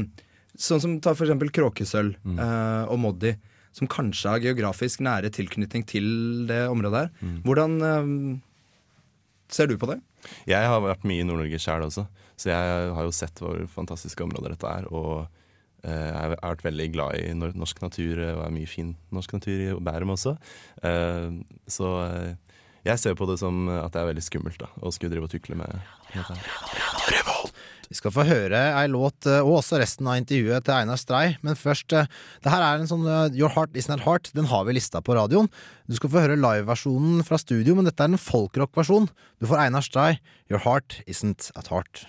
Sånn 0.56 0.80
som 0.80 0.92
ta 1.04 1.12
eksempel 1.12 1.50
Kråkesølv 1.52 2.14
øh, 2.32 2.84
og 2.88 3.00
Moddi, 3.04 3.34
som 3.76 3.90
kanskje 3.92 4.32
har 4.32 4.40
geografisk 4.40 5.02
nære 5.04 5.28
tilknytning 5.36 5.84
til 5.84 6.06
det 6.48 6.62
området 6.72 7.02
her. 7.02 7.10
Hvordan 7.44 7.74
øhm, 7.84 8.38
ser 9.52 9.68
du 9.68 9.76
på 9.82 9.90
det? 9.92 9.98
Jeg 10.50 10.70
har 10.72 10.84
vært 10.84 11.06
mye 11.08 11.24
i 11.24 11.28
Nord-Norge 11.28 11.60
sjøl 11.62 11.88
også, 11.88 12.06
så 12.36 12.52
jeg 12.52 12.94
har 12.98 13.08
jo 13.08 13.16
sett 13.16 13.42
hvor 13.44 13.60
fantastiske 13.72 14.26
områder 14.26 14.56
dette 14.56 14.72
er. 14.72 14.88
Og 14.92 15.26
eh, 15.86 15.92
jeg 15.92 16.16
har 16.16 16.36
vært 16.36 16.66
veldig 16.68 16.88
glad 16.96 17.20
i 17.22 17.34
norsk 17.36 17.84
natur, 17.86 18.24
og 18.34 18.44
er 18.48 18.56
mye 18.56 18.70
fin 18.70 18.96
norsk 19.16 19.38
natur 19.38 19.66
i 19.68 19.72
Bærum 19.90 20.16
også. 20.16 20.36
Eh, 20.84 21.30
så 21.72 21.92
eh, 22.06 22.60
jeg 22.86 23.02
ser 23.02 23.18
på 23.18 23.26
det 23.30 23.40
som 23.42 23.66
at 23.72 23.96
det 23.96 24.04
er 24.04 24.12
veldig 24.12 24.26
skummelt 24.26 24.62
da, 24.62 24.70
å 24.82 24.94
skulle 24.94 25.16
drive 25.16 25.30
og 25.30 25.34
tukle 25.34 25.58
med 25.58 25.80
dette. 26.14 27.45
Vi 27.90 27.98
skal 27.98 28.14
få 28.16 28.26
høre 28.28 28.62
ei 28.80 28.88
låt 28.92 29.28
eh, 29.30 29.44
og 29.44 29.60
også 29.60 29.80
resten 29.82 30.10
av 30.10 30.20
intervjuet 30.20 30.66
til 30.66 30.76
Einar 30.76 31.00
Strei, 31.02 31.36
men 31.46 31.58
først 31.60 31.94
eh, 31.96 32.10
Det 32.44 32.54
her 32.54 32.66
er 32.66 32.82
en 32.82 32.90
sånn 32.90 33.06
eh, 33.06 33.38
Your 33.38 33.54
Heart 33.54 33.78
Isn't 33.78 33.96
At 33.98 34.06
Heart. 34.08 34.32
Den 34.38 34.50
har 34.52 34.66
vi 34.68 34.78
lista 34.78 35.02
på 35.06 35.18
radioen. 35.18 35.50
Du 35.86 35.98
skal 35.98 36.12
få 36.12 36.26
høre 36.26 36.40
liveversjonen 36.40 37.24
fra 37.28 37.40
studio, 37.42 37.78
men 37.78 37.88
dette 37.88 38.04
er 38.04 38.12
en 38.14 38.22
folkrock-versjon. 38.22 39.10
Du 39.40 39.50
får 39.50 39.68
Einar 39.68 39.86
Strei, 39.86 40.12
Your 40.52 40.64
Heart 40.66 41.02
Isn't 41.06 41.52
At 41.56 41.72
Heart. 41.74 42.08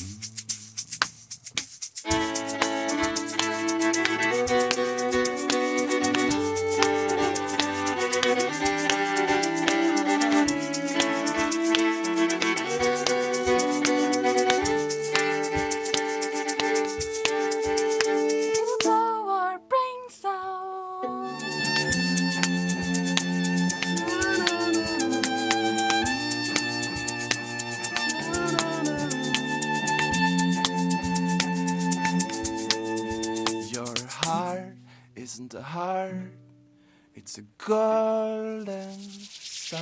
Your 0.00 0.29
it's 37.30 37.38
a 37.38 37.42
golden 37.66 38.98
sun. 39.30 39.78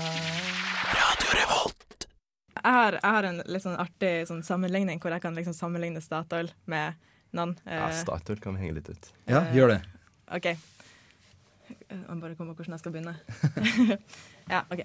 Jeg 2.63 2.73
har, 2.73 2.93
jeg 2.93 3.11
har 3.15 3.25
en 3.25 3.39
litt 3.47 3.65
sånn 3.65 3.79
artig 3.81 4.11
sånn 4.29 4.43
sammenligning 4.45 4.99
hvor 5.01 5.15
jeg 5.15 5.23
kan 5.23 5.37
liksom 5.37 5.55
sammenligne 5.57 6.03
Statoil 6.05 6.51
med 6.69 6.99
noen. 7.33 7.55
Ja, 7.65 7.87
eh, 7.87 7.95
Statoil 8.03 8.43
kan 8.43 8.57
vi 8.57 8.67
henge 8.67 8.81
litt 8.81 8.91
ut. 8.91 9.09
Ja, 9.31 9.47
gjør 9.55 9.73
det. 9.73 9.79
OK. 10.35 10.51
Jeg 11.71 12.03
må 12.03 12.19
bare 12.21 12.37
komme 12.37 12.53
på 12.53 12.61
hvordan 12.61 12.77
jeg 12.77 12.83
skal 12.83 12.97
begynne. 12.99 13.17
ja, 14.55 14.63
OK. 14.69 14.85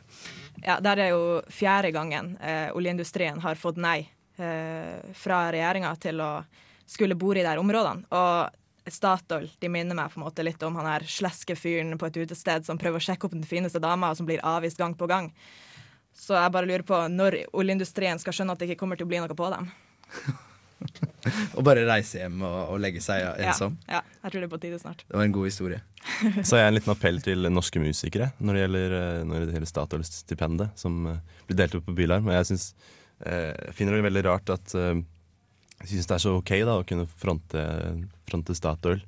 Ja, 0.64 0.80
Der 0.86 1.04
er 1.04 1.12
jo 1.12 1.22
fjerde 1.52 1.92
gangen 1.96 2.36
eh, 2.40 2.70
oljeindustrien 2.78 3.44
har 3.44 3.60
fått 3.60 3.82
nei 3.82 4.06
eh, 4.38 5.02
fra 5.20 5.48
regjeringa 5.52 5.96
til 6.00 6.24
å 6.24 6.34
skulle 6.88 7.20
bore 7.20 7.44
i 7.44 7.48
de 7.48 7.60
områdene. 7.60 8.08
Og 8.14 8.63
Statoil 8.92 9.48
de 9.62 9.70
minner 9.72 9.96
meg 9.96 10.12
på 10.12 10.20
en 10.20 10.26
måte 10.26 10.44
litt 10.44 10.64
om 10.66 10.76
han 10.80 10.90
her 10.90 11.06
sleske 11.08 11.56
fyren 11.56 11.96
på 12.00 12.10
et 12.10 12.18
utested 12.24 12.66
som 12.68 12.80
prøver 12.82 13.00
å 13.00 13.06
sjekke 13.06 13.30
opp 13.30 13.36
den 13.36 13.46
fineste 13.48 13.80
dama, 13.84 14.12
og 14.12 14.20
som 14.20 14.28
blir 14.28 14.44
avvist 14.44 14.82
gang 14.82 14.96
på 14.98 15.08
gang. 15.08 15.32
Så 16.14 16.36
jeg 16.38 16.54
bare 16.54 16.70
lurer 16.70 16.86
på 16.88 17.00
når 17.10 17.40
oljeindustrien 17.58 18.20
skal 18.22 18.36
skjønne 18.36 18.56
at 18.56 18.62
det 18.62 18.70
ikke 18.70 18.84
kommer 18.84 19.00
til 19.00 19.08
å 19.08 19.12
bli 19.14 19.22
noe 19.24 19.38
på 19.38 19.54
dem. 19.54 19.72
Og 21.56 21.64
bare 21.64 21.86
reise 21.88 22.20
hjem 22.20 22.42
og, 22.44 22.56
og 22.74 22.80
legge 22.84 23.00
seg 23.04 23.24
ensom. 23.40 23.78
Ja, 23.88 24.02
ja, 24.02 24.18
jeg 24.26 24.34
tror 24.34 24.42
det 24.42 24.48
er 24.48 24.52
på 24.52 24.60
tide 24.60 24.80
snart. 24.82 25.04
Det 25.08 25.16
var 25.16 25.24
en 25.24 25.36
god 25.36 25.48
historie. 25.48 25.80
Så 26.44 26.58
har 26.58 26.66
jeg 26.66 26.72
en 26.72 26.76
liten 26.76 26.94
appell 26.94 27.22
til 27.24 27.48
norske 27.54 27.80
musikere 27.80 28.32
når 28.44 28.58
det 28.58 28.64
gjelder, 28.66 28.96
eh, 28.98 29.22
når 29.30 29.46
det 29.46 29.56
gjelder 29.56 29.72
Statoil-stipendet, 29.72 30.76
som 30.80 30.98
eh, 31.08 31.40
blir 31.48 31.60
delt 31.62 31.78
ut 31.78 31.86
på 31.88 31.96
Bylarm. 31.96 32.28
Og 32.28 32.36
jeg 32.36 32.50
synes, 32.52 32.68
eh, 33.24 33.72
finner 33.78 33.96
det 33.96 34.08
veldig 34.10 34.26
rart 34.28 34.52
at 34.58 34.76
eh, 34.80 35.00
jeg 35.84 35.98
syns 35.98 36.08
det 36.10 36.16
er 36.16 36.24
så 36.24 36.38
ok 36.40 36.54
da, 36.64 36.78
å 36.80 36.86
kunne 36.88 37.08
fronte, 37.20 37.64
fronte 38.30 38.56
Statoil 38.56 39.02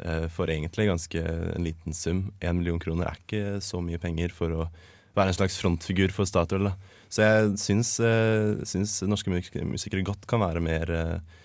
eh, 0.00 0.26
for 0.32 0.50
egentlig 0.52 0.88
ganske 0.88 1.20
en 1.20 1.66
liten 1.66 1.96
sum. 1.96 2.24
Én 2.40 2.58
million 2.58 2.80
kroner 2.80 3.10
er 3.10 3.20
ikke 3.20 3.60
så 3.64 3.82
mye 3.84 4.00
penger 4.00 4.32
for 4.36 4.56
å 4.56 4.66
være 5.12 5.32
en 5.32 5.36
slags 5.36 5.58
frontfigur 5.60 6.14
for 6.16 6.28
Statoil. 6.28 6.70
da. 6.70 6.74
Så 7.12 7.26
jeg 7.26 7.52
syns, 7.60 7.92
eh, 8.00 8.64
syns 8.64 9.02
norske 9.04 9.28
musikere 9.28 10.04
godt 10.08 10.24
kan 10.26 10.40
være 10.40 10.64
mer 10.64 10.90
eh, 10.96 11.38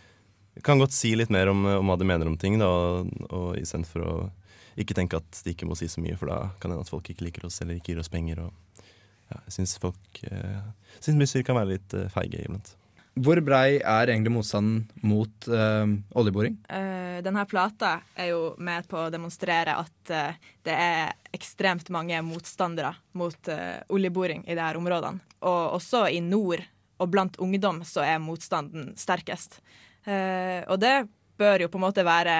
Kan 0.65 0.79
godt 0.81 0.95
si 0.95 1.11
litt 1.13 1.29
mer 1.29 1.51
om, 1.51 1.67
om 1.69 1.85
hva 1.85 1.99
de 2.01 2.05
mener 2.09 2.25
om 2.25 2.33
ting, 2.39 2.55
da, 2.57 2.65
og, 2.65 3.11
og 3.29 3.59
istedenfor 3.59 4.01
å 4.01 4.13
ikke 4.81 4.95
tenke 4.97 5.19
at 5.19 5.41
de 5.45 5.53
ikke 5.53 5.67
må 5.69 5.75
si 5.77 5.85
så 5.85 6.01
mye, 6.01 6.15
for 6.17 6.31
da 6.31 6.39
kan 6.57 6.71
det 6.71 6.77
hende 6.77 6.85
at 6.87 6.89
folk 6.89 7.11
ikke 7.11 7.27
liker 7.27 7.45
oss 7.45 7.59
eller 7.61 7.77
ikke 7.77 7.93
gir 7.93 8.01
oss 8.01 8.09
penger. 8.09 8.41
Og, 8.41 8.81
ja, 9.29 9.37
jeg 9.37 9.53
syns 9.59 9.75
folk 9.81 10.21
eh, 10.31 10.59
syns 10.97 11.19
musikere 11.19 11.45
kan 11.49 11.59
være 11.59 11.75
litt 11.75 11.93
eh, 11.93 12.09
feige 12.13 12.41
iblant. 12.41 12.73
Hvor 13.17 13.39
brei 13.41 13.79
er 13.79 14.11
egentlig 14.11 14.33
motstanden 14.35 14.83
mot 15.01 15.47
uh, 15.49 15.89
oljeboring? 16.17 16.57
Uh, 16.69 17.17
denne 17.25 17.45
plata 17.49 17.97
er 18.15 18.31
jo 18.31 18.41
med 18.61 18.85
på 18.89 18.99
å 19.07 19.11
demonstrere 19.13 19.73
at 19.81 20.11
uh, 20.13 20.51
det 20.67 20.75
er 20.75 21.15
ekstremt 21.33 21.89
mange 21.93 22.19
motstandere 22.25 22.93
mot 23.17 23.49
oljeboring 23.93 24.43
i 24.45 24.55
disse 24.55 24.79
områdene. 24.79 25.21
Og 25.45 25.77
også 25.77 26.07
i 26.13 26.21
nord 26.23 26.63
og 26.97 27.11
blant 27.13 27.37
ungdom 27.43 27.83
så 27.85 28.01
er 28.05 28.21
motstanden 28.23 28.95
sterkest. 28.97 29.59
Og 30.07 30.79
det 30.81 30.95
bør 31.37 31.61
jo 31.61 31.69
på 31.69 31.77
en 31.77 31.83
måte 31.83 32.05
være 32.07 32.37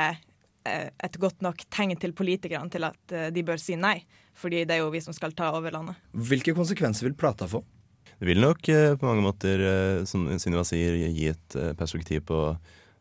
et 0.66 1.20
godt 1.22 1.46
nok 1.46 1.62
tegn 1.70 1.94
til 2.02 2.16
politikerne 2.18 2.74
til 2.74 2.88
at 2.90 3.16
de 3.36 3.46
bør 3.46 3.62
si 3.62 3.78
nei. 3.78 4.00
Fordi 4.34 4.64
det 4.66 4.80
er 4.80 4.82
jo 4.82 4.90
vi 4.94 5.04
som 5.04 5.14
skal 5.14 5.36
ta 5.38 5.52
over 5.54 5.78
landet. 5.78 6.00
Hvilke 6.18 6.58
konsekvenser 6.58 7.06
vil 7.06 7.18
plata 7.20 7.46
få? 7.52 7.62
Det 8.18 8.26
vil 8.26 8.42
nok 8.42 8.70
eh, 8.74 8.96
på 8.98 9.06
mange 9.06 9.26
måter, 9.26 9.62
eh, 9.62 10.04
som 10.10 10.26
Sunniva 10.42 10.66
sier, 10.66 10.98
gi 11.06 11.30
et 11.30 11.58
eh, 11.58 11.74
perspektiv 11.78 12.26
på 12.30 12.42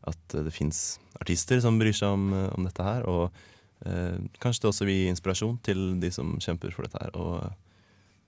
at 0.06 0.34
det 0.36 0.52
fins 0.54 0.98
artister 1.18 1.60
som 1.64 1.78
bryr 1.80 1.96
seg 1.96 2.12
om, 2.14 2.26
om 2.52 2.66
dette 2.66 2.84
her. 2.84 3.06
Og 3.08 3.30
eh, 3.88 4.18
kanskje 4.42 4.66
det 4.66 4.72
også 4.72 4.88
vil 4.88 5.00
gi 5.00 5.14
inspirasjon 5.14 5.56
til 5.66 5.86
de 6.02 6.12
som 6.14 6.36
kjemper 6.42 6.74
for 6.76 6.86
dette 6.86 7.00
her, 7.00 7.14
og, 7.16 7.48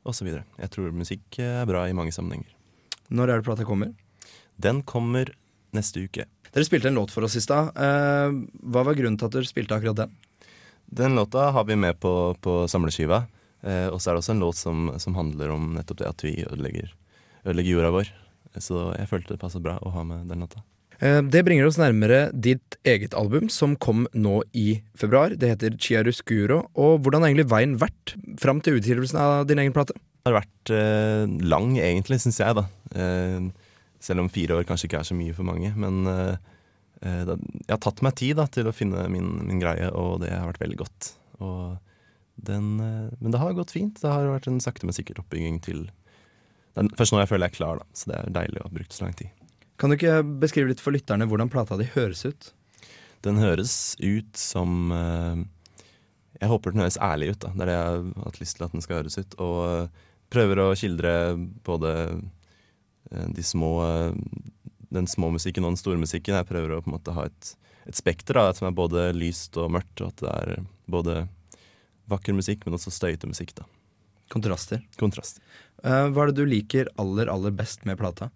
og 0.08 0.16
så 0.16 0.26
videre. 0.26 0.46
Jeg 0.58 0.72
tror 0.74 0.96
musikk 0.96 1.42
er 1.44 1.68
bra 1.68 1.84
i 1.86 1.96
mange 1.96 2.14
sammenhenger. 2.16 2.54
Når 3.08 3.28
er 3.28 3.40
det 3.40 3.48
plata 3.48 3.68
kommer? 3.68 3.92
Den 4.56 4.82
kommer 4.82 5.30
neste 5.76 6.02
uke. 6.08 6.24
Dere 6.48 6.64
spilte 6.64 6.88
en 6.88 6.96
låt 6.96 7.12
for 7.12 7.26
oss 7.28 7.36
i 7.36 7.44
stad. 7.44 7.76
Eh, 7.76 8.38
hva 8.72 8.84
var 8.88 8.96
grunnen 8.96 9.20
til 9.20 9.28
at 9.28 9.36
dere 9.36 9.48
spilte 9.48 9.76
akkurat 9.76 10.06
den? 10.06 10.16
Den 10.88 11.20
låta 11.20 11.50
har 11.52 11.68
vi 11.68 11.76
med 11.76 12.00
på, 12.00 12.32
på 12.40 12.62
samleskiva. 12.68 13.26
Eh, 13.66 13.88
og 13.90 13.98
så 14.00 14.10
er 14.10 14.16
det 14.16 14.22
også 14.22 14.34
en 14.36 14.42
låt 14.44 14.58
som, 14.60 14.88
som 15.02 15.16
handler 15.18 15.50
om 15.54 15.72
nettopp 15.76 15.98
det 16.02 16.08
at 16.10 16.24
vi 16.26 16.34
ødelegger, 16.46 16.92
ødelegger 17.44 17.74
jorda 17.78 17.92
vår. 17.96 18.10
Så 18.58 18.88
jeg 18.96 19.08
følte 19.10 19.34
det 19.34 19.40
passet 19.42 19.62
bra 19.64 19.76
å 19.82 19.92
ha 19.94 20.04
med 20.06 20.28
den 20.30 20.42
låta. 20.44 20.62
Eh, 21.00 21.20
Det 21.22 21.44
bringer 21.46 21.66
oss 21.68 21.78
nærmere 21.78 22.28
ditt 22.34 22.78
eget 22.86 23.14
album, 23.18 23.48
som 23.52 23.76
kom 23.76 24.06
nå 24.14 24.40
i 24.56 24.80
februar. 24.98 25.34
Det 25.38 25.52
heter 25.52 25.76
Chiaruscuro. 25.78 26.64
Og 26.78 27.02
hvordan 27.02 27.22
har 27.22 27.30
egentlig 27.32 27.50
veien 27.50 27.76
vært 27.78 28.14
fram 28.40 28.62
til 28.64 28.78
utgivelsen 28.80 29.18
av 29.20 29.46
din 29.50 29.58
egen 29.62 29.74
plate? 29.76 29.94
Det 29.94 30.32
har 30.32 30.40
vært 30.40 30.72
eh, 30.74 31.24
lang, 31.48 31.76
egentlig, 31.78 32.18
syns 32.22 32.40
jeg, 32.42 32.56
da. 32.58 32.66
Eh, 32.94 33.50
selv 34.02 34.22
om 34.22 34.30
fire 34.30 34.58
år 34.58 34.66
kanskje 34.66 34.86
ikke 34.90 35.00
er 35.02 35.06
så 35.10 35.16
mye 35.18 35.34
for 35.34 35.46
mange. 35.46 35.70
Men 35.78 36.02
eh, 36.06 36.36
jeg 37.02 37.70
har 37.70 37.82
tatt 37.82 38.02
meg 38.02 38.16
tid 38.18 38.38
da, 38.40 38.48
til 38.50 38.66
å 38.66 38.74
finne 38.74 39.04
min, 39.12 39.28
min 39.46 39.60
greie, 39.62 39.86
og 39.94 40.18
det 40.24 40.32
har 40.34 40.48
vært 40.50 40.64
veldig 40.64 40.80
godt. 40.82 41.12
Og 41.38 41.76
den, 42.46 42.80
eh, 42.80 43.10
men 43.18 43.34
det 43.34 43.40
har 43.42 43.56
gått 43.56 43.74
fint. 43.74 44.00
Det 44.00 44.10
har 44.10 44.28
vært 44.30 44.48
en 44.50 44.60
sakte, 44.62 44.86
men 44.86 44.96
sikkert 44.96 45.22
oppbygging 45.24 45.60
til 45.64 45.88
er 46.78 46.88
Først 46.94 47.10
nå 47.10 47.18
jeg 47.18 47.30
føler 47.30 47.48
jeg 47.48 47.56
er 47.56 47.58
klar, 47.58 47.80
da. 47.80 47.86
Så 47.96 48.10
det 48.10 48.18
er 48.18 48.34
deilig 48.36 48.60
å 48.62 48.68
ha 48.68 48.74
brukt 48.74 48.94
så 48.94 49.04
lang 49.04 49.14
tid. 49.18 49.46
Kan 49.78 49.90
du 49.90 49.96
ikke 49.96 50.20
beskrive 50.42 50.70
litt 50.70 50.82
for 50.82 50.94
lytterne 50.94 51.26
hvordan 51.26 51.50
plata 51.50 51.78
di 51.78 51.88
høres 51.90 52.22
ut? 52.26 52.52
Den 53.26 53.40
høres 53.42 53.72
ut 53.98 54.38
som 54.38 54.92
eh, 54.94 55.40
Jeg 56.38 56.52
håper 56.52 56.74
den 56.74 56.84
høres 56.84 57.00
ærlig 57.02 57.32
ut. 57.32 57.40
da 57.42 57.50
Det 57.54 57.64
er 57.64 57.72
det 57.72 57.78
jeg 57.78 57.88
har 57.88 58.28
hatt 58.28 58.40
lyst 58.42 58.58
til 58.58 58.68
at 58.68 58.76
den 58.76 58.84
skal 58.86 59.00
høres 59.00 59.18
ut. 59.18 59.38
Og 59.42 59.58
eh, 59.66 60.04
prøver 60.30 60.62
å 60.62 60.74
skildre 60.78 61.14
både 61.66 61.92
de 63.08 63.40
små 63.40 63.72
den 64.92 65.06
små 65.08 65.30
musikken 65.32 65.64
og 65.64 65.72
den 65.72 65.80
store 65.80 66.00
musikken. 66.00 66.36
Jeg 66.36 66.48
prøver 66.48 66.74
å 66.74 66.82
på 66.84 66.90
en 66.90 66.96
måte 66.96 67.14
ha 67.16 67.26
et, 67.28 67.50
et 67.88 67.96
spekter 67.96 68.38
da, 68.38 68.52
som 68.56 68.68
er 68.68 68.76
både 68.76 69.08
lyst 69.16 69.56
og 69.60 69.72
mørkt. 69.74 70.02
Og 70.02 70.12
at 70.12 70.22
det 70.22 70.34
er 70.34 70.66
både 70.88 71.16
vakker 72.10 72.36
musikk, 72.36 72.64
men 72.66 72.76
også 72.78 72.92
støyete 72.94 73.30
musikk. 73.30 73.54
da 73.58 73.66
Kontraster. 74.32 74.82
Kontrast. 75.00 75.40
Uh, 75.84 76.08
hva 76.12 76.24
er 76.24 76.32
det 76.32 76.42
du 76.42 76.48
liker 76.48 76.90
aller, 77.00 77.30
aller 77.32 77.54
best 77.54 77.86
med 77.88 77.98
plata? 78.00 78.30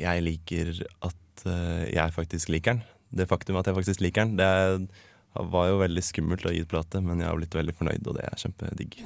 Jeg 0.00 0.24
liker 0.24 0.72
at 1.04 1.44
uh, 1.44 1.84
jeg 1.88 2.14
faktisk 2.16 2.52
liker 2.52 2.78
den. 2.78 2.84
Det 3.12 3.28
faktum 3.28 3.58
at 3.60 3.68
jeg 3.68 3.76
faktisk 3.76 4.04
liker 4.04 4.24
den, 4.24 4.38
det 4.40 4.46
er, 4.46 4.86
var 5.32 5.68
jo 5.70 5.78
veldig 5.80 6.02
skummelt 6.04 6.44
å 6.44 6.52
gi 6.52 6.62
ut 6.64 6.68
plate, 6.68 7.00
men 7.04 7.22
jeg 7.22 7.30
har 7.30 7.38
blitt 7.38 7.56
veldig 7.56 7.74
fornøyd, 7.78 8.08
og 8.10 8.18
det 8.18 8.26
er 8.28 8.42
kjempedigg. 8.42 8.98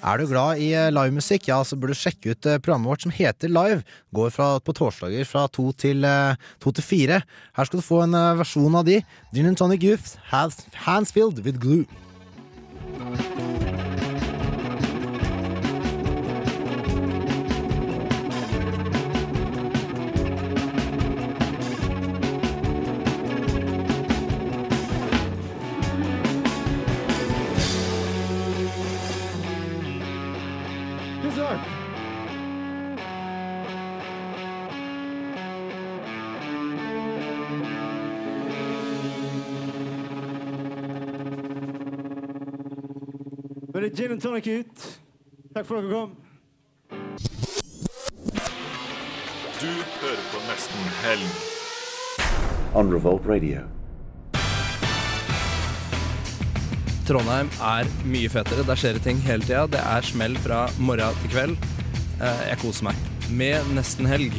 Er 0.00 0.20
du 0.20 0.26
glad 0.28 0.60
i 0.60 0.70
eh, 0.76 0.90
livemusikk, 0.92 1.48
ja, 1.48 1.60
så 1.64 1.76
burde 1.80 1.96
du 1.96 2.00
sjekke 2.00 2.34
ut 2.34 2.48
eh, 2.48 2.60
programmet 2.60 2.92
vårt 2.92 3.06
som 3.06 3.14
heter 3.14 3.52
Live. 3.52 3.82
Går 4.16 4.32
fra, 4.36 4.50
på 4.64 4.76
torsdager 4.76 5.28
fra 5.28 5.46
to 5.52 5.70
til, 5.80 6.04
eh, 6.04 6.36
to 6.60 6.72
fire. 6.80 7.22
Her 7.56 7.68
skal 7.68 7.80
du 7.80 7.86
få 7.86 8.04
en 8.04 8.20
versjon 8.40 8.76
av 8.76 8.86
de. 8.88 9.00
Gin 9.32 9.48
and 9.48 9.60
Tonic 9.60 9.84
Youth, 9.84 10.16
Hands, 10.32 10.56
hands 10.86 11.12
Filled 11.12 11.44
with 11.44 11.60
Glue. 11.60 11.84
Gin 43.94 44.12
and 44.12 44.22
tonic 44.22 44.46
ut. 44.46 44.86
Takk 45.54 45.66
for 45.66 45.78
at 45.78 45.84
dere 45.84 45.92
kom. 45.92 46.16
Du 49.60 49.66
hører 50.00 50.22
på 50.32 50.40
Nesten 50.48 50.86
Helg. 51.02 51.28
On 52.74 52.92
Revolt 52.94 53.26
Radio. 53.28 53.64
Trondheim 57.08 57.50
er 57.66 57.88
mye 58.06 58.30
fetere. 58.30 58.62
Der 58.68 58.78
skjer 58.78 58.94
det 58.98 59.02
ting 59.08 59.18
hele 59.26 59.42
tida. 59.42 59.66
Det 59.72 59.82
er 59.82 60.06
smell 60.06 60.36
fra 60.38 60.64
morgen 60.78 61.18
til 61.24 61.32
kveld. 61.34 61.56
Eh, 62.22 62.42
Jeg 62.52 62.58
koser 62.62 62.84
meg 62.90 62.96
med 63.30 63.72
nesten 63.74 64.06
helg. 64.06 64.32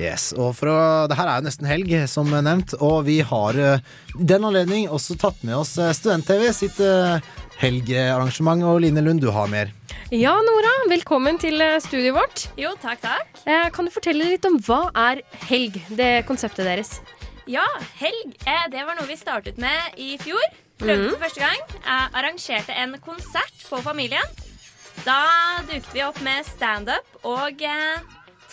Yes, 0.00 0.30
og 0.32 0.54
for 0.56 0.70
å, 0.72 0.76
Det 1.10 1.16
her 1.18 1.28
er 1.28 1.40
jo 1.42 1.44
nesten 1.48 1.66
helg, 1.68 1.90
som 2.08 2.30
nevnt, 2.32 2.72
og 2.80 3.02
vi 3.04 3.18
har 3.26 3.58
eh, 3.60 3.82
i 4.16 4.24
den 4.30 4.46
anledning 4.48 4.86
også 4.88 5.16
tatt 5.20 5.42
med 5.44 5.58
oss 5.58 5.74
eh, 5.76 5.90
Student-TV 5.92 6.46
sitt 6.56 6.78
eh, 6.80 7.18
helgearrangement. 7.60 8.64
Og 8.64 8.80
Line 8.80 9.02
Lund, 9.04 9.20
du 9.20 9.28
har 9.34 9.50
mer. 9.52 9.74
Ja, 10.14 10.32
Nora, 10.46 10.72
velkommen 10.90 11.36
til 11.42 11.60
studioet 11.84 12.16
vårt. 12.16 12.46
Jo, 12.58 12.72
takk, 12.80 13.02
takk. 13.04 13.42
Eh, 13.44 13.68
Kan 13.76 13.90
du 13.90 13.92
fortelle 13.92 14.30
litt 14.32 14.48
om 14.48 14.56
hva 14.64 14.86
er 14.96 15.20
helg, 15.50 15.76
det 15.92 16.24
konseptet 16.30 16.64
deres? 16.70 16.96
Ja, 17.50 17.66
helg. 18.00 18.36
Det 18.72 18.82
var 18.86 18.96
noe 18.96 19.08
vi 19.10 19.18
startet 19.20 19.58
med 19.60 19.98
i 20.00 20.14
fjor. 20.22 20.40
Prøvde 20.80 21.10
Mhm. 21.10 21.16
for 21.18 21.26
første 21.26 21.40
gang. 21.44 21.60
Jeg 21.84 22.12
arrangerte 22.16 22.72
en 22.72 22.96
konsert 23.04 23.66
på 23.68 23.82
Familien. 23.84 24.24
Da 25.04 25.60
duket 25.68 25.92
vi 25.92 26.02
opp 26.08 26.20
med 26.24 26.46
standup 26.48 27.20
og 27.24 27.60
eh, 27.60 28.00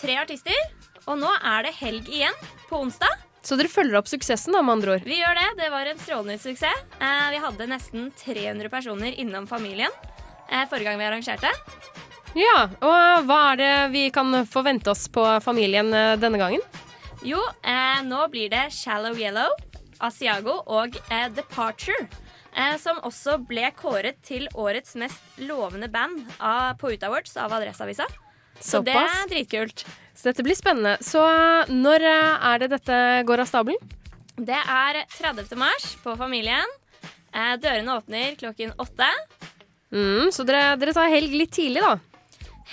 tre 0.00 0.16
artister. 0.20 0.58
Og 1.08 1.16
nå 1.20 1.30
er 1.40 1.64
det 1.66 1.74
helg 1.78 2.08
igjen, 2.12 2.36
på 2.68 2.82
onsdag. 2.84 3.24
Så 3.42 3.56
dere 3.56 3.70
følger 3.72 3.96
opp 4.00 4.10
suksessen, 4.10 4.52
da, 4.52 4.60
med 4.60 4.76
andre 4.76 4.96
ord? 4.96 5.06
Vi 5.08 5.20
gjør 5.22 5.38
det. 5.38 5.46
Det 5.62 5.70
var 5.72 5.88
en 5.88 6.00
strålende 6.02 6.36
suksess. 6.42 6.82
Eh, 7.00 7.28
vi 7.32 7.40
hadde 7.40 7.68
nesten 7.70 8.10
300 8.18 8.68
personer 8.72 9.16
innom 9.16 9.46
Familien 9.48 9.94
eh, 10.50 10.66
forrige 10.68 10.90
gang 10.90 11.00
vi 11.00 11.08
arrangerte. 11.08 11.52
Ja, 12.36 12.68
og 12.84 13.24
hva 13.24 13.38
er 13.54 13.60
det 13.60 13.72
vi 13.94 14.04
kan 14.12 14.42
forvente 14.46 14.92
oss 14.92 15.06
på 15.08 15.24
familien 15.40 15.88
eh, 15.96 16.14
denne 16.20 16.40
gangen? 16.40 16.62
Jo, 17.24 17.40
eh, 17.64 18.02
nå 18.04 18.26
blir 18.32 18.52
det 18.52 18.68
Shallow 18.76 19.16
Yellow, 19.16 19.54
Asiago 20.04 20.60
og 20.68 20.98
Departure. 21.34 22.08
Eh, 22.58 22.76
som 22.80 22.98
også 23.06 23.38
ble 23.46 23.68
kåret 23.78 24.18
til 24.26 24.48
årets 24.58 24.96
mest 24.98 25.40
lovende 25.40 25.88
band 25.92 26.24
av, 26.38 26.74
på 26.80 26.90
Ut 26.94 27.04
Awards 27.06 27.36
av 27.38 27.54
Adresseavisa. 27.54 28.06
Så 28.58 28.80
det 28.82 28.96
er 28.98 29.28
dritkult. 29.30 29.84
Så 30.18 30.26
dette 30.32 30.42
blir 30.42 30.56
spennende. 30.58 30.96
Så 31.04 31.22
eh, 31.22 31.70
når 31.70 32.02
eh, 32.10 32.48
er 32.50 32.64
det 32.64 32.70
dette 32.74 32.98
går 33.28 33.44
av 33.44 33.50
stabelen? 33.50 33.94
Det 34.38 34.58
er 34.58 35.00
30. 35.14 35.54
mars 35.58 35.92
på 36.02 36.16
Familien. 36.18 36.66
Eh, 37.30 37.54
dørene 37.62 37.94
åpner 38.00 38.34
klokken 38.40 38.74
åtte. 38.82 39.08
Mm, 39.94 40.28
så 40.34 40.44
dere, 40.48 40.74
dere 40.80 40.94
tar 40.96 41.08
helg 41.12 41.32
litt 41.38 41.54
tidlig, 41.54 41.80
da? 41.84 41.94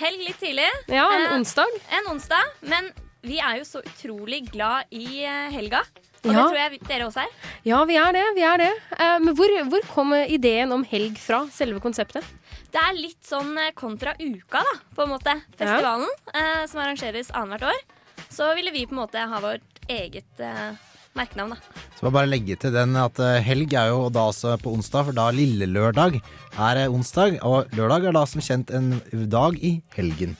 Helg 0.02 0.26
litt 0.26 0.40
tidlig. 0.42 0.66
Ja, 0.92 1.06
en 1.14 1.28
Eh, 1.30 1.36
onsdag. 1.38 1.78
En 1.96 2.10
onsdag. 2.12 2.50
Men 2.68 2.90
vi 3.26 3.38
er 3.40 3.60
jo 3.62 3.64
så 3.64 3.80
utrolig 3.86 4.42
glad 4.52 4.90
i 4.90 5.22
helga. 5.54 5.80
Og 6.26 6.32
Ja. 6.32 6.42
det 6.42 6.44
tror 6.50 6.58
jeg 6.58 6.80
dere 6.88 7.06
også 7.06 7.22
er. 7.22 7.30
Ja, 7.64 7.84
vi 7.86 7.96
er 7.96 8.12
det. 8.12 8.24
vi 8.34 8.42
er 8.42 8.58
det. 8.58 8.72
Eh, 8.98 9.18
men 9.22 9.34
hvor, 9.38 9.48
hvor 9.70 9.86
kom 9.94 10.12
ideen 10.14 10.72
om 10.72 10.84
helg 10.84 11.16
fra? 11.22 11.44
Selve 11.54 11.80
konseptet? 11.80 12.24
Det 12.72 12.82
er 12.82 12.98
litt 12.98 13.22
sånn 13.26 13.54
eh, 13.60 13.72
kontra 13.76 14.14
uka, 14.18 14.62
da, 14.66 14.74
på 14.96 15.04
en 15.06 15.12
måte. 15.14 15.36
Festivalen, 15.56 16.10
eh, 16.32 16.64
som 16.70 16.82
arrangeres 16.82 17.30
annethvert 17.32 17.70
år. 17.72 18.26
Så 18.32 18.50
ville 18.58 18.74
vi 18.74 18.84
på 18.88 18.96
en 18.96 19.02
måte 19.04 19.22
ha 19.30 19.40
vårt 19.40 19.80
eget 19.92 20.42
eh, 20.42 20.74
merkenavn, 21.16 21.54
da. 21.54 21.84
Så 21.96 22.04
må 22.04 22.10
jeg 22.10 22.16
bare 22.18 22.32
legge 22.32 22.58
til 22.60 22.74
den 22.74 22.96
at 23.00 23.20
helg 23.46 23.72
er 23.72 23.92
jo 23.94 24.10
da 24.12 24.26
også 24.32 24.56
på 24.60 24.74
onsdag, 24.76 25.08
for 25.08 25.16
da 25.16 25.30
lille 25.32 25.68
lørdag 25.70 26.18
er 26.20 26.82
onsdag, 26.90 27.38
og 27.46 27.72
lørdag 27.78 28.10
er 28.10 28.18
da 28.18 28.26
som 28.28 28.44
kjent 28.44 28.74
en 28.76 28.90
dag 29.32 29.56
i 29.64 29.78
helgen. 29.96 30.36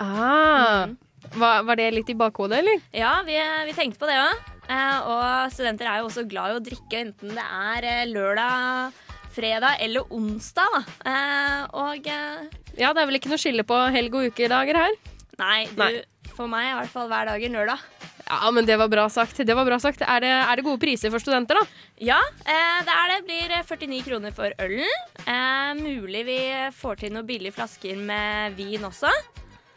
Ah, 0.00 0.88
var, 1.36 1.66
var 1.68 1.76
det 1.76 1.90
litt 1.92 2.08
i 2.08 2.16
bakhodet, 2.16 2.62
eller? 2.62 2.80
Ja, 2.96 3.18
vi, 3.26 3.36
vi 3.68 3.76
tenkte 3.76 4.00
på 4.00 4.08
det 4.08 4.16
òg. 4.22 4.48
Eh, 4.70 4.98
og 5.10 5.52
studenter 5.52 5.88
er 5.90 6.00
jo 6.00 6.08
også 6.08 6.24
glad 6.30 6.52
i 6.52 6.58
å 6.60 6.62
drikke, 6.62 7.00
enten 7.02 7.34
det 7.34 7.44
er 7.44 7.86
eh, 7.90 8.08
lørdag, 8.10 9.00
fredag 9.40 9.80
eller 9.88 10.12
onsdag, 10.12 10.76
da. 10.76 10.84
Eh, 11.10 11.64
og 11.80 12.06
eh, 12.12 12.60
Ja, 12.78 12.92
det 12.92 13.02
er 13.02 13.10
vel 13.10 13.18
ikke 13.18 13.32
noe 13.32 13.40
skille 13.40 13.64
på 13.66 13.80
helg 13.96 14.14
og 14.20 14.30
ukedager 14.30 14.78
her? 14.84 15.00
nei, 15.40 15.64
du, 15.72 15.80
Nei. 15.80 16.04
for 16.36 16.50
meg 16.52 16.66
i 16.68 16.76
hvert 16.76 16.92
fall 16.92 17.08
hver 17.08 17.30
dag 17.32 17.42
en 17.48 17.54
lørdag. 17.56 17.84
Ja, 18.30 18.50
men 18.54 18.66
det 18.68 18.76
var 18.78 18.86
bra 18.92 19.08
sagt. 19.10 19.40
Det 19.42 19.54
var 19.58 19.64
bra 19.66 19.78
sagt. 19.82 20.04
Er 20.06 20.20
det, 20.22 20.28
er 20.30 20.60
det 20.60 20.62
gode 20.66 20.78
priser 20.78 21.10
for 21.10 21.18
studenter, 21.18 21.58
da? 21.58 21.80
Ja, 21.98 22.18
eh, 22.44 22.76
det 22.86 22.94
er 22.94 23.10
det. 23.10 23.16
Blir 23.26 23.54
eh, 23.56 23.64
49 23.66 24.04
kroner 24.06 24.36
for 24.36 24.52
ølen. 24.62 25.08
Eh, 25.24 25.72
mulig 25.80 26.22
vi 26.28 26.36
får 26.76 27.00
til 27.02 27.16
noen 27.16 27.26
billige 27.26 27.56
flasker 27.56 27.98
med 27.98 28.54
vin 28.60 28.86
også. 28.86 29.10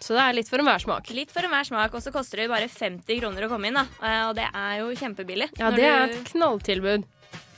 Så 0.04 0.14
det 0.18 0.22
er 0.22 0.36
litt 0.38 0.52
for 0.52 0.60
enhver 0.62 0.84
smak. 0.84 1.10
Litt 1.16 1.32
for 1.34 1.48
enhver 1.48 1.66
smak, 1.66 1.96
og 1.96 2.04
så 2.04 2.12
koster 2.14 2.44
det 2.44 2.50
bare 2.52 2.68
50 2.70 3.22
kroner 3.24 3.48
å 3.48 3.50
komme 3.56 3.72
inn. 3.72 3.80
da 3.80 3.88
Og 4.28 4.36
det 4.38 4.50
er 4.52 4.74
jo 4.84 4.92
kjempebillig. 5.00 5.48
Ja, 5.58 5.72
det 5.74 5.88
er 5.88 6.10
et 6.12 6.26
knalltilbud. 6.34 7.08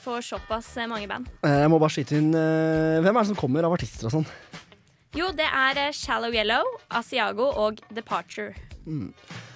Får 0.06 0.22
såpass 0.30 0.70
eh, 0.78 0.88
mange 0.92 1.10
band. 1.12 1.28
Eh, 1.44 1.60
Jeg 1.66 1.72
må 1.74 1.80
bare 1.82 1.94
skyte 1.98 2.18
inn 2.20 2.32
eh, 2.38 3.02
Hvem 3.04 3.12
er 3.18 3.22
det 3.26 3.30
som 3.34 3.40
kommer 3.40 3.66
av 3.68 3.76
artister 3.76 4.08
og 4.10 4.16
sånn? 4.20 4.28
Jo, 5.16 5.30
det 5.36 5.48
er 5.48 5.80
Shallow 5.96 6.34
Yellow, 6.36 6.68
Asiago 7.00 7.48
og 7.66 7.80
Departure. 7.96 8.52
Mm. 8.86 9.10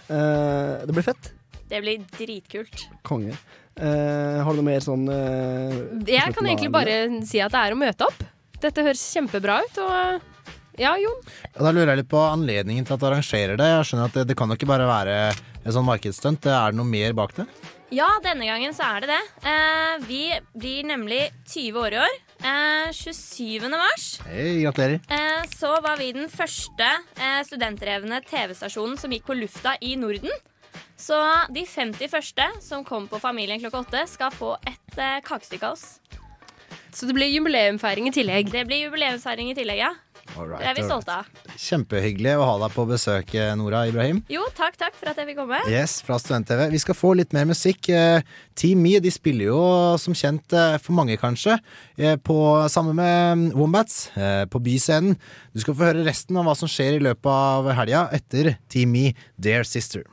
Eh, 0.10 0.86
det 0.88 0.96
blir 0.96 1.06
fett. 1.06 1.34
Det 1.70 1.82
blir 1.84 2.02
dritkult. 2.16 2.88
Konge. 3.06 3.36
Eh, 3.80 4.40
har 4.44 4.50
du 4.56 4.60
noe 4.60 4.66
mer 4.72 4.82
sånn 4.84 5.06
eh, 5.14 5.76
Jeg 6.10 6.34
kan 6.36 6.48
egentlig 6.50 6.72
bare 6.74 6.96
si 7.28 7.40
at 7.44 7.54
det 7.54 7.62
er 7.68 7.76
å 7.76 7.80
møte 7.80 8.08
opp. 8.08 8.24
Dette 8.60 8.84
høres 8.84 9.04
kjempebra 9.14 9.60
ut, 9.64 9.78
og 9.86 10.80
ja, 10.80 10.94
Jon. 11.00 11.20
Ja, 11.54 11.62
da 11.68 11.72
lurer 11.76 11.94
jeg 11.94 12.02
litt 12.02 12.10
på 12.12 12.20
anledningen 12.24 12.88
til 12.88 12.96
at 12.96 13.04
du 13.04 13.08
arrangerer 13.08 13.60
det. 13.60 13.68
Jeg 13.72 13.88
skjønner 13.88 14.10
at 14.10 14.18
det, 14.18 14.26
det 14.32 14.36
kan 14.40 14.52
jo 14.52 14.58
ikke 14.60 14.68
bare 14.72 14.88
være 14.88 15.16
en 15.36 15.76
sånn 15.76 15.88
markedsstunt. 15.88 16.48
Er 16.48 16.72
det 16.74 16.80
noe 16.80 16.88
mer 16.88 17.16
bak 17.20 17.36
det? 17.38 17.46
Ja, 17.90 18.06
denne 18.22 18.46
gangen 18.46 18.74
så 18.78 18.86
er 18.86 19.02
det 19.02 19.10
det. 19.10 19.22
Eh, 19.50 20.04
vi 20.06 20.24
blir 20.54 20.86
nemlig 20.86 21.24
20 21.50 21.80
år 21.82 21.96
i 21.96 22.02
år. 22.04 22.18
Eh, 22.40 22.92
27. 22.94 23.66
mars. 23.72 24.20
hey, 24.28 24.62
gratulerer. 24.62 25.00
Eh, 25.10 25.48
så 25.58 25.72
var 25.82 25.98
vi 25.98 26.12
den 26.14 26.30
første 26.30 26.86
eh, 27.18 27.40
studentdrevne 27.48 28.22
TV-stasjonen 28.30 28.94
som 29.02 29.12
gikk 29.12 29.26
på 29.26 29.38
lufta 29.40 29.74
i 29.82 29.96
Norden. 29.98 30.30
Så 31.00 31.18
de 31.50 31.66
50 31.66 32.12
første 32.12 32.46
som 32.62 32.86
kom 32.86 33.08
på 33.10 33.18
Familien 33.24 33.60
klokka 33.64 33.82
åtte, 33.82 34.06
skal 34.12 34.38
få 34.38 34.54
et 34.70 35.00
eh, 35.00 35.18
kakestykke 35.26 35.72
av 35.72 35.80
oss. 35.80 35.98
Så 36.94 37.10
det 37.10 37.18
blir 37.18 37.34
jubileumfeiring 37.34 38.10
i 38.10 38.14
tillegg? 38.14 38.54
Det 38.54 38.68
blir 38.70 38.86
jubileumsfeiring 38.86 39.50
i 39.50 39.58
tillegg, 39.58 39.82
ja. 39.82 39.96
Alright, 40.38 40.62
det 40.62 40.70
er 40.70 40.78
vi 40.78 40.84
stolte 40.86 41.16
av. 41.22 41.30
Kjempehyggelig 41.60 42.36
å 42.40 42.46
ha 42.48 42.56
deg 42.64 42.76
på 42.76 42.86
besøk, 42.90 43.34
eh, 43.36 43.52
Nora 43.60 43.86
Ibrahim. 43.90 44.22
Jo, 44.32 44.46
takk, 44.58 44.78
takk 44.80 44.98
for 45.00 45.12
at 45.12 45.18
jeg 45.20 45.32
fikk 45.32 45.40
komme. 45.42 45.62
Yes, 45.72 46.00
fra 46.06 46.20
Student-TV. 46.22 46.68
Vi 46.74 46.82
skal 46.84 46.98
få 46.98 47.14
litt 47.18 47.34
mer 47.36 47.48
musikk. 47.50 47.90
Eh, 47.90 48.22
Team 48.60 48.84
Me 48.84 49.00
de 49.00 49.12
spiller 49.14 49.50
jo 49.50 49.62
som 50.02 50.14
kjent 50.18 50.54
eh, 50.54 50.78
for 50.84 50.98
mange, 50.98 51.18
kanskje, 51.20 51.58
på, 52.24 52.38
sammen 52.72 52.96
med 52.96 53.58
Wombats 53.58 54.10
eh, 54.16 54.46
på 54.50 54.62
Byscenen. 54.64 55.18
Du 55.54 55.64
skal 55.64 55.76
få 55.76 55.90
høre 55.90 56.06
resten 56.08 56.38
av 56.40 56.48
hva 56.48 56.56
som 56.58 56.70
skjer 56.72 57.00
i 57.00 57.04
løpet 57.04 57.30
av 57.32 57.72
helga 57.80 58.08
etter 58.16 58.56
Team 58.72 58.94
Me, 58.96 59.12
Dear 59.40 59.68
Sister. 59.68 60.06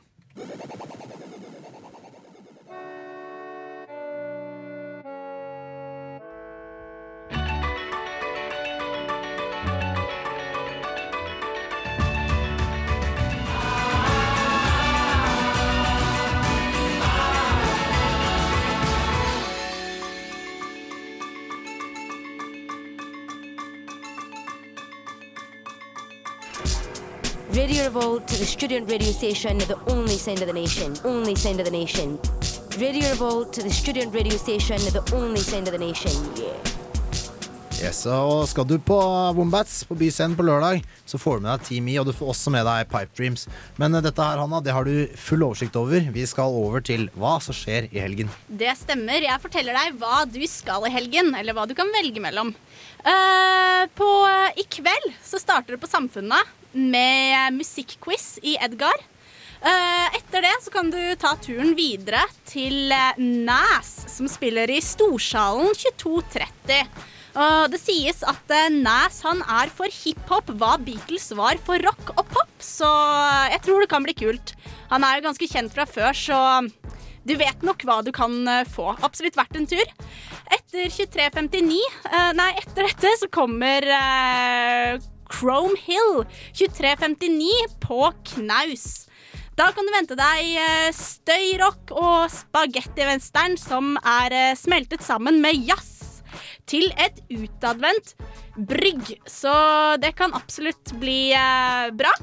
Revolt 27.97 28.27
to 28.27 28.37
the 28.37 28.45
student 28.45 28.91
radio 28.91 29.11
station, 29.11 29.57
the 29.57 29.79
only 29.87 30.17
sound 30.17 30.41
of 30.41 30.47
the 30.47 30.53
nation. 30.53 30.93
Only 31.03 31.35
sound 31.35 31.59
of 31.59 31.65
the 31.65 31.71
nation. 31.71 32.19
Radio 32.77 33.09
Revolt 33.09 33.51
to 33.53 33.63
the 33.63 33.71
student 33.71 34.13
radio 34.13 34.37
station, 34.37 34.77
the 34.93 35.01
only 35.15 35.39
sound 35.39 35.67
of 35.67 35.73
the 35.73 35.79
nation. 35.79 36.13
Yeah. 36.37 36.77
Yes, 37.81 38.03
og 38.05 38.45
Skal 38.49 38.67
du 38.69 38.75
på 38.77 38.97
Wombats 39.37 39.83
på 39.89 39.97
Byscenen 39.97 40.37
på 40.37 40.45
lørdag, 40.45 40.83
så 41.05 41.17
får 41.17 41.39
du 41.39 41.47
med 41.47 41.51
deg 41.55 41.65
Team 41.65 41.89
E, 41.89 41.95
og 41.97 42.05
du 42.05 42.13
får 42.13 42.29
også 42.35 42.53
med 42.53 42.69
deg 42.69 42.91
Pipe 42.91 43.17
Dreams. 43.17 43.47
Men 43.81 43.97
eh, 43.97 44.03
dette 44.05 44.29
her, 44.29 44.43
Hanna, 44.43 44.61
det 44.61 44.75
har 44.77 44.85
du 44.85 45.17
full 45.17 45.47
oversikt 45.47 45.77
over. 45.81 46.05
Vi 46.13 46.25
skal 46.29 46.53
over 46.53 46.85
til 46.85 47.09
hva 47.17 47.39
som 47.41 47.57
skjer 47.57 47.89
i 47.89 48.03
helgen. 48.03 48.29
Det 48.45 48.75
stemmer. 48.77 49.25
Jeg 49.25 49.41
forteller 49.41 49.77
deg 49.77 49.97
hva 49.97 50.21
du 50.29 50.43
skal 50.45 50.85
i 50.85 50.93
helgen, 50.93 51.33
eller 51.33 51.57
hva 51.57 51.65
du 51.65 51.73
kan 51.77 51.89
velge 51.97 52.21
mellom. 52.21 52.53
Uh, 53.01 53.89
på, 53.97 54.13
I 54.53 54.69
kveld 54.69 55.11
så 55.25 55.41
starter 55.41 55.73
det 55.73 55.81
på 55.81 55.89
Samfunnet 55.89 56.53
med 56.77 57.57
musikkquiz 57.57 58.37
i 58.45 58.55
Edgar. 58.61 58.95
Eh, 59.57 60.17
etter 60.19 60.45
det 60.45 60.53
så 60.61 60.71
kan 60.73 60.91
du 60.93 60.99
ta 61.17 61.33
turen 61.41 61.73
videre 61.77 62.21
til 62.45 62.93
Næs, 62.93 63.17
Nas, 63.17 63.93
som 64.13 64.29
spiller 64.29 64.69
i 64.69 64.79
Storsalen 64.85 65.73
22.30. 65.73 66.83
Og 67.37 67.69
det 67.73 67.79
sies 67.81 68.23
at 68.25 68.53
Næs 68.73 68.77
Nas 68.85 69.21
han 69.25 69.41
er 69.59 69.73
for 69.73 69.89
hiphop 69.93 70.53
hva 70.57 70.75
Beatles 70.81 71.31
var 71.37 71.59
for 71.65 71.81
rock 71.85 72.13
og 72.15 72.25
pop, 72.29 72.53
så 72.63 72.89
jeg 73.51 73.63
tror 73.65 73.83
det 73.83 73.91
kan 73.91 74.05
bli 74.05 74.15
kult. 74.17 74.53
Han 74.93 75.05
er 75.05 75.17
jo 75.17 75.27
ganske 75.27 75.49
kjent 75.49 75.73
fra 75.73 75.85
før, 75.89 76.13
så 76.17 76.39
du 77.27 77.35
vet 77.35 77.65
nok 77.65 77.83
hva 77.83 77.99
du 78.05 78.13
kan 78.15 78.39
eh, 78.47 78.63
få. 78.69 78.93
Absolutt 79.03 79.37
verdt 79.37 79.57
en 79.59 79.67
tur. 79.67 79.83
Etter 80.53 80.87
23.59, 80.93 81.81
eh, 82.07 82.31
nei, 82.37 82.51
etter 82.61 82.87
dette 82.87 83.13
så 83.19 83.27
kommer 83.33 83.83
eh, 83.83 85.07
Chrome 85.31 85.77
Hill 85.85 86.23
23.59 86.57 87.77
på 87.83 88.01
knaus. 88.33 88.87
Da 89.57 89.71
kan 89.73 89.87
du 89.87 89.93
vente 89.95 90.17
deg 90.17 90.51
eh, 90.61 90.89
støyrock 90.93 91.93
og 91.97 92.27
spagettivestern 92.29 93.57
som 93.57 93.95
er 94.03 94.35
eh, 94.35 94.57
smeltet 94.59 95.01
sammen 95.05 95.41
med 95.41 95.57
jazz 95.65 96.21
til 96.69 96.91
et 97.01 97.23
utadvendt 97.31 98.13
brygg. 98.57 99.15
Så 99.25 99.53
det 100.03 100.13
kan 100.19 100.35
absolutt 100.37 100.93
bli 101.01 101.31
eh, 101.33 101.89
bra. 101.97 102.13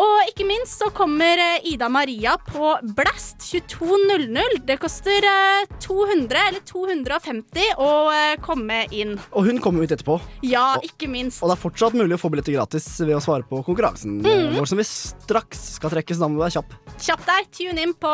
Og 0.00 0.30
ikke 0.30 0.46
minst 0.48 0.80
så 0.80 0.88
kommer 0.96 1.36
eh, 1.42 1.66
Ida 1.74 1.88
Maria 1.92 2.36
på 2.46 2.70
Blast 2.96 3.42
22.00. 3.50 4.60
Det 4.64 4.78
koster 4.80 5.26
eh, 5.28 5.66
200 5.84 6.40
eller 6.48 6.62
250 6.64 7.74
å 7.80 7.90
eh, 8.14 8.34
komme 8.40 8.82
inn. 8.96 9.16
Og 9.36 9.44
hun 9.50 9.60
kommer 9.62 9.84
ut 9.84 9.92
etterpå. 9.92 10.16
Ja, 10.46 10.78
ikke 10.86 11.08
minst. 11.10 11.42
Og 11.44 11.50
det 11.50 11.58
er 11.58 11.62
fortsatt 11.64 11.96
mulig 11.98 12.16
å 12.16 12.20
få 12.22 12.30
billetter 12.32 12.56
gratis 12.56 12.86
ved 13.02 13.16
å 13.18 13.22
svare 13.24 13.44
på 13.48 13.60
konkurransen 13.66 14.18
eh, 14.24 14.28
Mhm. 14.40 14.56
vår, 14.56 14.66
som 14.70 14.78
vi 14.80 14.84
straks 14.88 15.60
skal 15.76 15.92
trekke, 15.92 16.14
så 16.16 16.24
da 16.24 16.28
må 16.30 16.38
du 16.38 16.44
være 16.46 16.54
kjapp. 16.56 16.72
Kjapp 17.00 17.24
deg, 17.28 17.50
tune 17.56 17.82
inn 17.84 17.92
på 18.00 18.10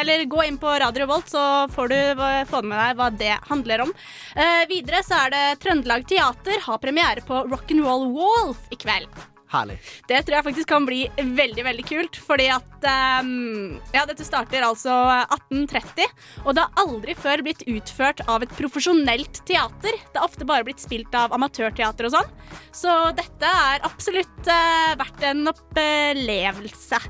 Eller 0.00 0.24
gå 0.30 0.42
inn 0.46 0.58
på 0.60 0.72
Radio 0.82 1.06
Volt, 1.10 1.28
så 1.30 1.44
får 1.72 1.92
du 1.92 1.98
eh, 2.26 2.44
få 2.50 2.62
med 2.66 2.78
deg 2.80 2.98
hva 2.98 3.10
det 3.22 3.34
handler 3.50 3.84
om. 3.86 3.92
Eh, 4.34 4.64
videre 4.70 5.02
så 5.06 5.18
er 5.26 5.34
det 5.34 5.44
Trøndelag 5.62 6.06
Teater 6.10 6.58
har 6.66 6.78
premiere 6.82 7.22
på 7.26 7.44
Rock'n'Roll 7.50 8.08
Wolf 8.16 8.66
i 8.74 8.78
kveld. 8.80 9.08
Herlig. 9.50 9.80
Det 10.06 10.20
tror 10.22 10.36
jeg 10.36 10.46
faktisk 10.46 10.68
kan 10.70 10.84
bli 10.86 11.00
veldig 11.18 11.64
veldig 11.66 11.84
kult. 11.88 12.18
Fordi 12.22 12.46
at 12.54 12.86
um, 13.24 13.80
Ja, 13.94 14.04
dette 14.06 14.26
starter 14.26 14.62
altså 14.62 14.94
1830, 15.26 16.06
og 16.44 16.54
det 16.54 16.62
har 16.62 16.84
aldri 16.84 17.16
før 17.18 17.42
blitt 17.42 17.64
utført 17.66 18.22
av 18.30 18.44
et 18.46 18.54
profesjonelt 18.58 19.42
teater. 19.48 19.98
Det 19.98 20.20
har 20.20 20.28
ofte 20.28 20.46
bare 20.46 20.66
blitt 20.68 20.82
spilt 20.82 21.14
av 21.18 21.34
amatørteater 21.34 22.06
og 22.06 22.14
sånn. 22.14 22.30
Så 22.74 22.94
dette 23.18 23.50
er 23.66 23.82
absolutt 23.86 24.50
uh, 24.50 24.94
verdt 25.00 25.26
en 25.26 25.42
opplevelse. 25.50 27.00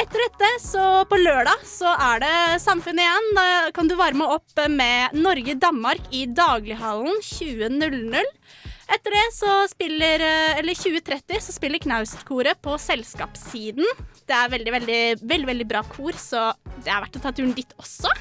Etter 0.00 0.24
dette, 0.24 0.52
så 0.64 0.86
på 1.10 1.20
lørdag, 1.20 1.60
så 1.68 1.92
er 1.92 2.24
det 2.24 2.34
Samfunnet 2.64 3.04
igjen. 3.04 3.28
Da 3.36 3.46
kan 3.76 3.90
du 3.90 3.98
varme 4.00 4.28
opp 4.32 4.64
med 4.72 5.16
Norge-Danmark 5.20 6.08
i 6.16 6.24
Daglighallen 6.32 7.20
20.00. 7.20 8.32
Etter 8.86 9.16
det 9.16 9.24
så 9.34 9.52
spiller 9.70 10.22
eh, 10.22 10.58
Eller 10.60 10.78
2030 10.78 11.42
så 11.42 11.54
spiller 11.54 11.82
Knaust-koret 11.82 12.60
på 12.62 12.76
selskapssiden. 12.78 13.86
Det 14.26 14.36
er 14.36 14.52
veldig, 14.52 14.72
veldig, 14.78 15.00
veldig, 15.22 15.50
veldig 15.50 15.66
bra 15.68 15.82
kor, 15.90 16.16
så 16.18 16.52
det 16.84 16.90
er 16.92 17.02
verdt 17.02 17.18
å 17.18 17.24
ta 17.24 17.34
turen 17.34 17.54
dit 17.56 17.76
også. 17.82 18.12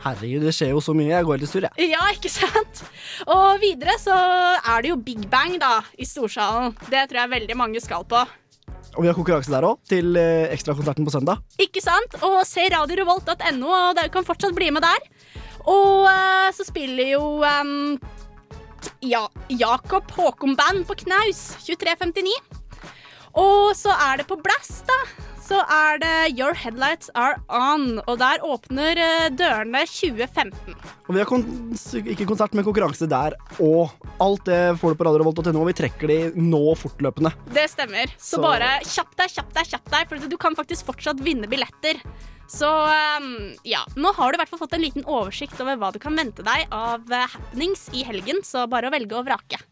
Herregud, 0.00 0.44
det 0.46 0.54
skjer 0.56 0.72
jo 0.72 0.80
så 0.80 0.94
mye. 0.96 1.10
Jeg 1.12 1.26
går 1.28 1.40
litt 1.40 1.48
i 1.48 1.52
surr, 1.52 1.66
jeg. 1.68 1.90
Ja, 1.92 2.04
ikke 2.14 2.32
sant? 2.32 2.82
Og 3.28 3.60
videre 3.60 3.96
så 4.00 4.16
er 4.16 4.84
det 4.84 4.92
jo 4.94 5.00
Big 5.00 5.26
Bang 5.32 5.58
da, 5.60 5.80
i 6.00 6.08
Storsalen. 6.08 6.72
Det 6.88 7.04
tror 7.10 7.22
jeg 7.22 7.34
veldig 7.34 7.56
mange 7.60 7.82
skal 7.84 8.06
på. 8.08 8.22
Og 8.96 9.04
vi 9.04 9.10
har 9.10 9.14
konkurranse 9.16 9.52
der 9.52 9.66
òg, 9.68 9.78
til 9.88 10.16
eh, 10.18 10.48
ekstrakonserten 10.54 11.06
på 11.06 11.12
søndag. 11.14 11.44
Ikke 11.62 11.82
sant? 11.84 12.16
Og 12.26 12.40
se 12.48 12.64
radiorevolt.no, 12.72 13.68
og 13.70 14.00
du 14.00 14.02
kan 14.14 14.26
fortsatt 14.26 14.56
bli 14.56 14.70
med 14.74 14.84
der. 14.84 15.04
Og 15.68 16.08
eh, 16.10 16.48
så 16.56 16.66
spiller 16.66 17.12
jo 17.12 17.44
em, 17.46 18.00
ja, 19.00 19.24
Jakob 19.48 20.10
Håkon 20.16 20.56
Band 20.56 20.86
på 20.88 20.96
Knaus 21.04 21.40
2359. 21.66 22.32
Og 23.40 23.76
så 23.78 23.94
er 23.94 24.20
det 24.20 24.28
på 24.30 24.38
Blast, 24.42 24.84
da. 24.88 24.98
Så 25.50 25.58
er 25.66 25.98
det 25.98 26.38
Your 26.38 26.54
Headlights 26.54 27.10
Are 27.18 27.40
On. 27.50 27.96
Og 28.06 28.20
der 28.20 28.38
åpner 28.46 28.98
eh, 29.02 29.24
dørene 29.34 29.80
2015. 29.82 30.76
Og 31.08 31.16
vi 31.16 31.18
har 31.18 31.26
kon 31.26 31.42
ikke 32.04 32.26
konsert, 32.28 32.54
men 32.54 32.66
konkurranse 32.66 33.08
der 33.10 33.34
og 33.58 33.90
Alt 34.22 34.44
det 34.46 34.60
får 34.78 34.92
du 34.92 34.98
på 35.00 35.06
radiorevolt.no, 35.08 35.62
og 35.62 35.70
vi 35.70 35.74
trekker 35.78 36.10
de 36.12 36.18
nå 36.38 36.60
fortløpende. 36.78 37.32
Det 37.56 37.64
stemmer. 37.72 38.12
Så, 38.18 38.36
Så- 38.36 38.42
bare 38.44 38.68
kjapp 38.84 39.14
deg, 39.16 39.32
kjapp 39.32 39.54
deg, 39.56 39.70
kjapp 39.72 39.90
deg, 39.94 40.10
for 40.10 40.28
du 40.30 40.36
kan 40.38 40.58
faktisk 40.58 40.90
fortsatt 40.92 41.22
vinne 41.24 41.48
billetter. 41.50 41.98
Så 42.50 42.68
um, 42.68 43.30
ja, 43.64 43.80
nå 43.96 44.12
har 44.16 44.30
du 44.30 44.36
i 44.36 44.40
hvert 44.42 44.50
fall 44.52 44.60
fått 44.60 44.76
en 44.76 44.84
liten 44.84 45.06
oversikt 45.08 45.58
over 45.62 45.78
hva 45.80 45.90
du 45.94 45.98
kan 46.02 46.18
vente 46.18 46.44
deg 46.46 46.66
av 46.74 47.06
eh, 47.10 47.26
happenings 47.32 47.88
i 47.96 48.04
helgen, 48.06 48.42
så 48.46 48.68
bare 48.70 48.90
å 48.90 48.94
velge 48.94 49.16
og 49.18 49.24
vrake. 49.30 49.62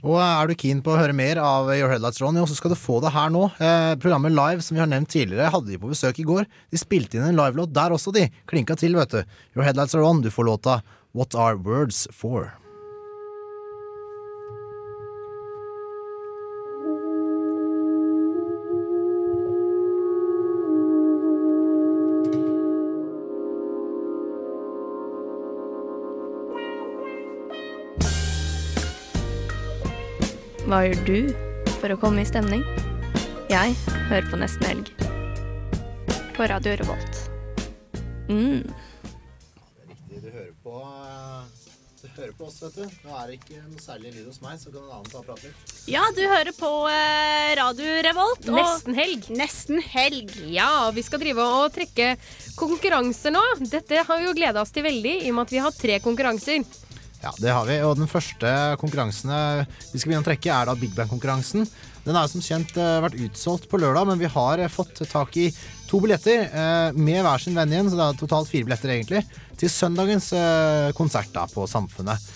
Og 0.00 0.16
er 0.16 0.48
du 0.48 0.56
keen 0.56 0.80
på 0.84 0.94
å 0.94 0.98
høre 1.00 1.16
mer 1.16 1.40
av 1.42 1.68
Your 1.74 1.90
Headlights 1.92 2.22
Ron, 2.22 2.38
så 2.48 2.56
skal 2.56 2.72
du 2.72 2.78
få 2.78 3.00
det 3.04 3.12
her 3.12 3.32
nå. 3.32 3.46
Eh, 3.60 3.92
programmet 4.00 4.32
Live, 4.32 4.64
som 4.64 4.76
vi 4.76 4.82
har 4.82 4.88
nevnt 4.88 5.12
tidligere, 5.12 5.50
hadde 5.52 5.68
de 5.68 5.80
på 5.80 5.90
besøk 5.90 6.22
i 6.22 6.28
går. 6.28 6.48
De 6.72 6.80
spilte 6.80 7.18
inn 7.18 7.26
en 7.28 7.36
livelåt 7.36 7.74
der 7.76 7.92
også, 7.96 8.14
de. 8.16 8.28
Klinka 8.48 8.78
til, 8.80 8.96
vet 8.96 9.12
du. 9.12 9.36
Your 9.56 9.66
Headlights 9.66 9.96
Are 9.98 10.06
On, 10.06 10.22
du 10.24 10.30
får 10.32 10.48
låta 10.48 10.80
What 11.12 11.36
Are 11.36 11.58
Words 11.60 12.06
For. 12.14 12.54
Hva 30.70 30.80
gjør 30.86 31.00
du 31.06 31.16
for 31.80 31.92
å 31.94 31.98
komme 32.00 32.22
i 32.22 32.28
stemning? 32.28 32.62
Jeg 33.50 33.74
hører 34.10 34.28
på 34.30 34.38
Nesten 34.38 34.66
Helg. 34.68 34.90
På 36.36 36.46
Radio 36.50 36.76
Revolt. 36.80 37.18
Mm. 38.30 38.62
Du 40.10 40.28
hører 40.30 40.52
på, 40.62 40.74
du 42.00 42.06
hører 42.14 42.34
på 42.38 42.46
oss, 42.46 42.60
vet 42.62 42.76
du. 42.78 42.84
Nå 43.08 43.16
er 43.18 43.32
det 43.32 43.38
ikke 43.40 43.58
noe 43.64 43.82
særlig 43.82 44.12
lyd 44.14 44.28
hos 44.30 44.38
meg, 44.44 44.60
så 44.62 44.70
kan 44.70 44.84
en 44.84 44.92
annen 45.00 45.10
ta 45.10 45.18
og 45.22 45.26
prate 45.26 45.48
litt. 45.48 45.74
Ja, 45.90 46.04
du 46.14 46.20
hører 46.30 46.52
på 46.54 46.70
eh, 46.92 47.50
Radio 47.58 47.96
Revolt. 48.06 48.46
og- 48.52 48.60
Nesten 48.60 48.94
helg. 49.00 49.26
Nesten 49.40 49.82
helg. 49.90 50.36
Ja, 50.54 50.68
og 50.86 50.94
vi 50.98 51.02
skal 51.06 51.22
drive 51.24 51.42
og 51.64 51.74
trekke 51.74 52.12
konkurranser 52.60 53.34
nå. 53.34 53.42
Dette 53.66 54.04
har 54.06 54.22
vi 54.22 54.30
jo 54.30 54.36
gleda 54.38 54.62
oss 54.62 54.70
til 54.76 54.86
veldig, 54.86 55.16
i 55.26 55.32
og 55.34 55.40
med 55.40 55.48
at 55.50 55.56
vi 55.56 55.64
har 55.66 55.74
tre 55.74 55.98
konkurranser. 56.04 56.62
Ja, 57.20 57.32
det 57.36 57.52
har 57.52 57.66
vi. 57.68 57.76
Og 57.84 57.98
den 57.98 58.08
første 58.08 58.50
konkurransen 58.80 59.32
eh, 59.34 59.66
vi 59.92 60.00
skal 60.00 60.10
begynne 60.10 60.24
å 60.24 60.28
trekke, 60.30 60.54
er 60.54 60.70
da 60.70 60.76
Big 60.78 60.94
Bang-konkurransen. 60.96 61.66
Den 62.06 62.16
har 62.16 62.30
som 62.32 62.40
kjent 62.40 62.72
eh, 62.80 63.00
vært 63.04 63.18
utsolgt 63.26 63.68
på 63.68 63.80
lørdag, 63.80 64.08
men 64.08 64.20
vi 64.22 64.30
har 64.32 64.62
eh, 64.62 64.72
fått 64.72 65.02
tak 65.10 65.36
i 65.36 65.50
to 65.90 66.00
billetter 66.00 66.46
med 66.94 67.18
hver 67.26 67.42
sin 67.42 67.56
venn 67.58 67.72
igjen, 67.74 67.88
så 67.90 67.96
det 67.98 68.04
er 68.04 68.18
totalt 68.20 68.46
fire 68.46 68.62
billetter 68.62 68.92
egentlig, 68.94 69.24
til 69.58 69.72
søndagens 69.74 70.28
konsert 70.94 71.32
da 71.34 71.48
på 71.50 71.64
Samfunnet. 71.66 72.28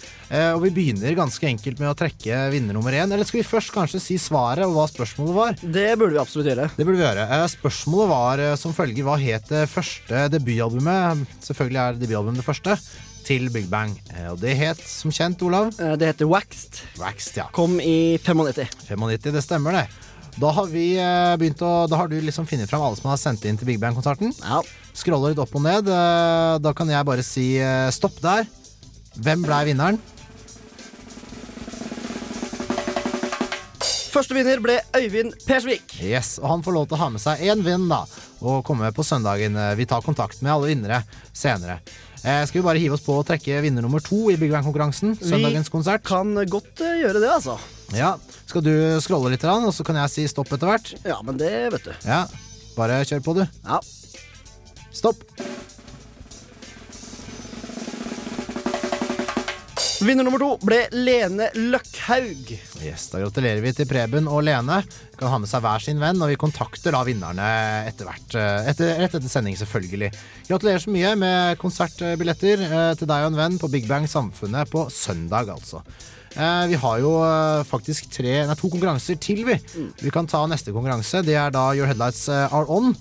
Og 0.57 0.59
vi 0.64 0.72
begynner 0.74 1.14
ganske 1.14 1.47
enkelt 1.47 1.78
med 1.78 1.93
å 1.93 1.95
trekke 1.95 2.49
vinner 2.51 2.74
nummer 2.74 2.91
én. 2.99 3.07
Eller 3.14 3.22
skal 3.28 3.39
vi 3.39 3.47
først 3.47 3.70
kanskje 3.70 4.03
si 4.03 4.18
svaret 4.18 4.66
og 4.66 4.74
hva 4.74 4.89
spørsmålet 4.91 5.39
var? 5.39 5.55
Det 5.62 5.87
burde 5.95 6.16
vi 6.16 6.22
absolutt 6.24 6.51
gjøre. 6.51 6.66
Det 6.74 6.82
burde 6.82 6.99
vi 6.99 7.07
gjøre. 7.07 7.41
Spørsmålet 7.55 8.11
var 8.11 8.45
som 8.59 8.74
følger 8.74 9.07
hva 9.07 9.14
het 9.22 9.47
det 9.55 9.64
første 9.70 10.26
debutalbumet? 10.35 11.22
Selvfølgelig 11.47 11.85
er 11.85 12.03
debutalbumet 12.03 12.43
det 12.43 12.51
første. 12.51 12.80
Til 13.24 13.48
Big 13.54 13.68
Bang. 13.72 13.94
Eh, 14.12 14.26
og 14.32 14.38
det 14.42 14.52
het 14.60 14.80
som 14.84 15.12
kjent, 15.14 15.40
Olav? 15.46 15.70
Det 15.78 16.10
heter 16.10 16.28
Waxed. 16.28 16.82
Waxed, 17.00 17.38
ja. 17.40 17.46
Kom 17.56 17.78
i 17.80 18.18
95. 18.20 18.68
95, 18.90 19.32
det 19.32 19.42
stemmer 19.46 19.78
det. 19.80 19.86
Da 20.34 20.50
har 20.50 20.66
vi 20.66 20.96
eh, 20.98 21.36
begynt 21.38 21.60
å 21.62 21.86
Da 21.86 21.96
har 22.00 22.08
du 22.10 22.16
liksom 22.20 22.46
funnet 22.50 22.66
fram 22.70 22.82
alle 22.82 22.98
som 22.98 23.06
har 23.12 23.20
sendt 23.22 23.44
inn 23.46 23.56
til 23.60 23.68
Big 23.70 23.78
Bang-konserten. 23.82 24.32
Scroller 24.94 25.30
litt 25.32 25.40
opp 25.42 25.54
og 25.56 25.62
ned. 25.64 25.88
Eh, 25.88 26.56
da 26.64 26.72
kan 26.76 26.90
jeg 26.90 27.06
bare 27.06 27.22
si 27.26 27.52
eh, 27.62 27.86
stopp 27.94 28.18
der. 28.24 28.44
Hvem 29.14 29.44
blei 29.46 29.62
vinneren? 29.70 30.00
Første 34.14 34.34
vinner 34.36 34.60
ble 34.62 34.76
Øyvind 34.94 35.32
Persvik. 35.46 35.96
Yes, 36.02 36.36
og 36.38 36.46
han 36.52 36.62
får 36.62 36.74
lov 36.76 36.84
til 36.90 36.98
å 36.98 37.00
ha 37.00 37.08
med 37.14 37.22
seg 37.22 37.40
én 37.50 37.64
venn 37.66 37.88
da 37.90 38.04
og 38.44 38.60
komme 38.66 38.90
på 38.94 39.02
søndagen. 39.06 39.56
Eh, 39.58 39.74
Vi 39.78 39.86
tar 39.90 40.02
kontakt 40.06 40.42
med 40.42 40.52
alle 40.54 40.70
vinnere 40.70 41.00
senere. 41.34 41.80
Eh, 42.24 42.40
skal 42.48 42.62
vi 42.62 42.64
bare 42.64 42.80
hive 42.80 42.96
oss 42.96 43.04
på 43.04 43.18
å 43.20 43.24
trekke 43.26 43.58
vinner 43.60 43.84
nummer 43.84 44.00
to 44.00 44.30
i 44.32 44.36
Big 44.40 44.48
Bang-konkurransen? 44.54 45.12
Søndagens 45.20 45.68
konsert. 45.68 46.00
Vi 46.00 46.08
Kan 46.08 46.32
godt 46.48 46.80
eh, 46.80 47.02
gjøre 47.02 47.20
det, 47.20 47.28
altså. 47.28 47.58
Ja, 47.92 48.14
Skal 48.48 48.64
du 48.64 48.72
scrolle 49.04 49.34
litt, 49.34 49.44
og 49.44 49.68
så 49.76 49.84
kan 49.84 49.98
jeg 50.00 50.12
si 50.12 50.24
stopp 50.30 50.48
etter 50.56 50.70
hvert? 50.70 50.94
Ja, 51.04 51.18
men 51.26 51.36
det 51.40 51.52
vet 51.74 51.84
du. 51.90 51.92
Ja, 52.08 52.24
Bare 52.74 53.02
kjør 53.06 53.20
på, 53.22 53.34
du. 53.36 53.44
Ja. 53.68 53.78
Stopp. 54.94 55.20
Vinner 60.05 60.26
nummer 60.26 60.40
to 60.42 60.48
ble 60.61 60.82
Lene 60.92 61.46
Løkhaug. 61.57 62.50
Yes, 62.84 63.07
Da 63.12 63.22
gratulerer 63.22 63.62
vi 63.64 63.70
til 63.72 63.86
Preben 63.88 64.26
og 64.28 64.42
Lene. 64.44 64.82
Kan 65.16 65.30
ha 65.32 65.38
med 65.40 65.48
seg 65.48 65.62
hver 65.64 65.80
sin 65.80 66.00
venn, 66.02 66.20
og 66.20 66.28
vi 66.28 66.36
kontakter 66.40 66.92
da 66.92 67.00
vinnerne 67.07 67.46
etter 67.88 68.09
hvert. 68.11 68.34
eh, 68.36 68.68
Etter, 68.72 68.90
rett 69.00 69.16
etter 69.16 69.30
sending, 69.32 69.57
selvfølgelig. 69.57 70.11
Gratulerer 70.50 70.82
så 70.82 70.92
mye 70.92 71.14
med 71.16 71.57
konsertbilletter 71.62 72.66
eh, 72.66 72.90
til 73.00 73.09
deg 73.09 73.24
og 73.24 73.30
en 73.32 73.38
venn 73.40 73.57
på 73.62 73.70
Big 73.72 73.88
Bang 73.88 74.05
Samfunnet 74.11 74.68
på 74.74 74.84
søndag, 74.92 75.48
altså. 75.55 75.80
Eh, 76.34 76.66
vi 76.68 76.76
har 76.84 77.00
jo 77.00 77.14
faktisk 77.70 78.11
tre, 78.12 78.42
nei, 78.44 78.59
to 78.61 78.68
konkurranser 78.74 79.16
til, 79.22 79.44
vi. 79.48 79.57
Vi 80.02 80.12
kan 80.12 80.28
ta 80.28 80.44
neste 80.50 80.74
konkurranse. 80.74 81.24
Det 81.24 81.38
er 81.38 81.55
da 81.55 81.70
Your 81.72 81.88
Headlights 81.88 82.26
Are 82.28 82.66
On. 82.68 82.92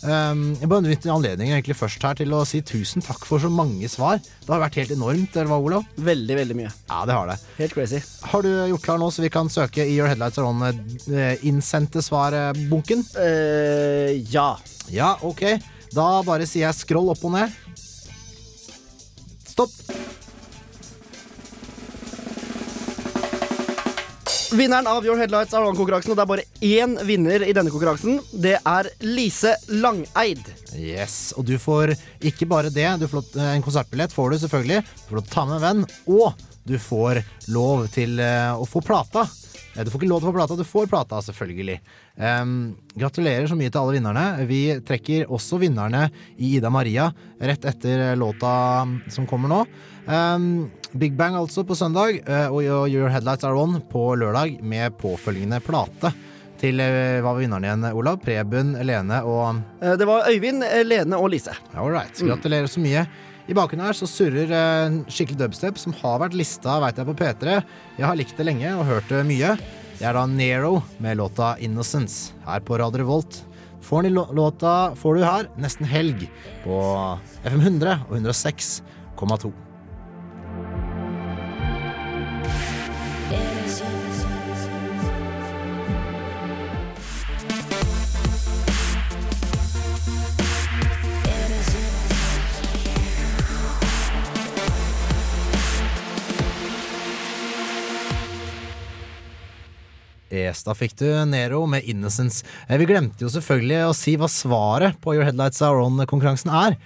Um, 0.00 0.54
jeg 0.56 0.68
bare 0.70 0.80
benytter 0.86 1.12
anledningen 1.12 1.58
egentlig 1.58 1.76
først 1.76 2.04
her 2.06 2.16
til 2.16 2.32
å 2.32 2.40
si 2.48 2.62
tusen 2.64 3.04
takk 3.04 3.26
for 3.28 3.42
så 3.42 3.50
mange 3.52 3.88
svar. 3.92 4.20
Det 4.22 4.48
har 4.48 4.62
vært 4.62 4.78
helt 4.80 4.94
enormt, 4.94 5.34
eller 5.36 5.50
hva, 5.50 5.58
Olav? 5.60 5.88
Veldig, 6.00 6.36
veldig 6.38 6.56
mye. 6.56 6.70
Ja, 6.88 7.02
det 7.08 7.16
har 7.18 7.28
det. 7.28 7.36
Helt 7.58 7.76
crazy. 7.76 8.00
Har 8.32 8.46
du 8.46 8.48
gjort 8.72 8.86
klar 8.86 9.00
nå, 9.02 9.10
så 9.12 9.24
vi 9.24 9.32
kan 9.32 9.52
søke 9.52 9.84
i 9.84 9.98
Your 9.98 10.08
Headlights 10.08 10.40
On 10.40 10.64
eh, 10.64 11.44
innsendte 11.48 12.00
svar-bunken? 12.04 13.04
Uh, 13.18 14.16
ja. 14.32 14.54
Ja, 14.88 15.14
ok. 15.26 15.44
Da 15.92 16.08
bare 16.24 16.48
sier 16.48 16.68
jeg 16.68 16.80
scroll 16.80 17.12
opp 17.12 17.26
og 17.26 17.36
ned. 17.36 17.60
Stopp. 19.50 19.74
Vinneren 24.50 24.88
av 24.90 25.04
Your 25.06 25.14
Headlights 25.20 25.54
er 25.54 25.62
konkurransen, 25.78 26.10
og 26.10 26.16
det 26.18 26.22
er 26.24 26.30
bare 26.30 26.44
én 26.66 26.96
vinner 27.06 27.44
i 27.46 27.52
denne 27.54 27.70
konkurransen. 27.70 28.16
Det 28.34 28.56
er 28.58 28.88
Lise 29.06 29.52
Langeid. 29.70 30.42
Yes, 30.74 31.30
og 31.38 31.46
du 31.46 31.54
får 31.60 31.92
ikke 32.18 32.48
bare 32.50 32.72
det. 32.74 32.88
Du 32.98 33.06
får 33.10 33.30
en 33.46 33.62
konsertbillett 33.62 34.14
får 34.14 34.34
du 34.34 34.40
selvfølgelig. 34.42 34.80
Du 34.82 35.04
får 35.06 35.20
lov 35.20 35.28
til 35.28 35.30
å 35.30 35.36
ta 35.36 35.44
med 35.46 35.60
en 35.60 35.66
venn, 35.68 35.84
og 36.10 36.42
du 36.66 36.74
får 36.82 37.22
lov 37.54 37.86
til 37.94 38.18
eh, 38.18 38.50
å 38.50 38.66
få 38.66 38.82
plata. 38.82 39.28
Du 39.70 39.90
får 39.90 40.00
ikke 40.00 40.10
lov 40.10 40.20
til 40.20 40.28
å 40.28 40.32
få 40.32 40.36
plata, 40.36 40.56
du 40.58 40.66
får 40.66 40.88
plata, 40.90 41.20
selvfølgelig. 41.22 41.76
Um, 42.18 42.54
gratulerer 42.98 43.46
så 43.48 43.54
mye 43.58 43.70
til 43.70 43.80
alle 43.80 43.94
vinnerne. 43.96 44.24
Vi 44.48 44.62
trekker 44.86 45.30
også 45.30 45.60
vinnerne 45.62 46.08
i 46.42 46.56
Ida 46.58 46.72
Maria 46.74 47.06
rett 47.38 47.64
etter 47.70 48.16
låta 48.18 48.50
som 49.14 49.28
kommer 49.30 49.52
nå. 49.52 49.60
Um, 50.10 50.48
Big 50.98 51.14
Bang 51.14 51.36
altså 51.38 51.62
på 51.62 51.76
søndag, 51.78 52.18
eh, 52.26 52.48
og 52.50 52.64
Your 52.66 53.12
Headlights 53.14 53.46
Are 53.46 53.54
On 53.54 53.78
på 53.92 54.08
lørdag 54.18 54.58
med 54.66 54.96
påfølgende 54.98 55.60
plate. 55.62 56.10
Til 56.60 56.82
eh, 56.82 57.20
hva 57.22 57.30
var 57.30 57.38
vinneren 57.40 57.64
igjen, 57.64 57.86
Olav? 57.96 58.18
Preben, 58.24 58.74
Lene 58.84 59.22
og 59.24 59.62
Eh, 59.80 59.94
Det 59.96 60.06
var 60.08 60.26
Øyvind, 60.28 60.66
Lene 60.84 61.16
og 61.16 61.30
Lise. 61.30 61.54
All 61.78 61.92
right. 61.94 62.12
Gratulerer 62.18 62.66
så 62.66 62.82
mye. 62.82 63.06
I 63.50 63.54
bakgrunnen 63.56 63.88
her 63.88 63.96
så 63.98 64.06
surrer 64.06 64.52
eh, 64.54 64.80
en 64.86 65.00
skikkelig 65.10 65.40
dubstep 65.40 65.78
som 65.82 65.94
har 65.98 66.20
vært 66.22 66.36
lista 66.38 66.76
vet 66.84 67.00
jeg, 67.00 67.06
på 67.08 67.16
P3. 67.18 67.56
Jeg 67.98 68.06
har 68.06 68.18
likt 68.18 68.36
det 68.38 68.46
lenge 68.46 68.74
og 68.78 68.86
hørt 68.86 69.10
det 69.10 69.24
mye. 69.26 69.56
Det 69.98 70.06
er 70.06 70.14
da 70.14 70.22
Nero 70.30 70.76
med 71.02 71.18
låta 71.18 71.56
'Innocence' 71.58 72.30
her 72.46 72.62
på 72.62 72.78
Radio 72.78 73.02
Revolt. 73.02 73.40
Får 73.82 74.06
den 74.06 74.14
låta 74.14 74.94
får 74.94 75.18
du 75.18 75.24
her 75.24 75.50
nesten 75.58 75.88
helg 75.90 76.28
på 76.62 76.78
FM 77.42 77.60
100 77.60 77.98
og 78.06 78.16
106,2. 78.20 79.52
Da 100.66 100.74
fikk 100.74 100.96
du 100.98 101.06
Nero 101.30 101.66
med 101.66 101.82
'Innocence'. 101.84 102.42
Eh, 102.68 102.76
Vi 102.78 102.86
glemte 102.86 103.20
jo 103.22 103.28
selvfølgelig 103.28 103.88
å 103.88 103.94
si 103.94 104.16
hva 104.16 104.26
svaret 104.28 104.98
på 105.00 105.14
Your 105.14 105.24
Headlights 105.24 105.62
Are 105.62 105.78
On-konkurransen 105.84 106.50
er. 106.50 106.76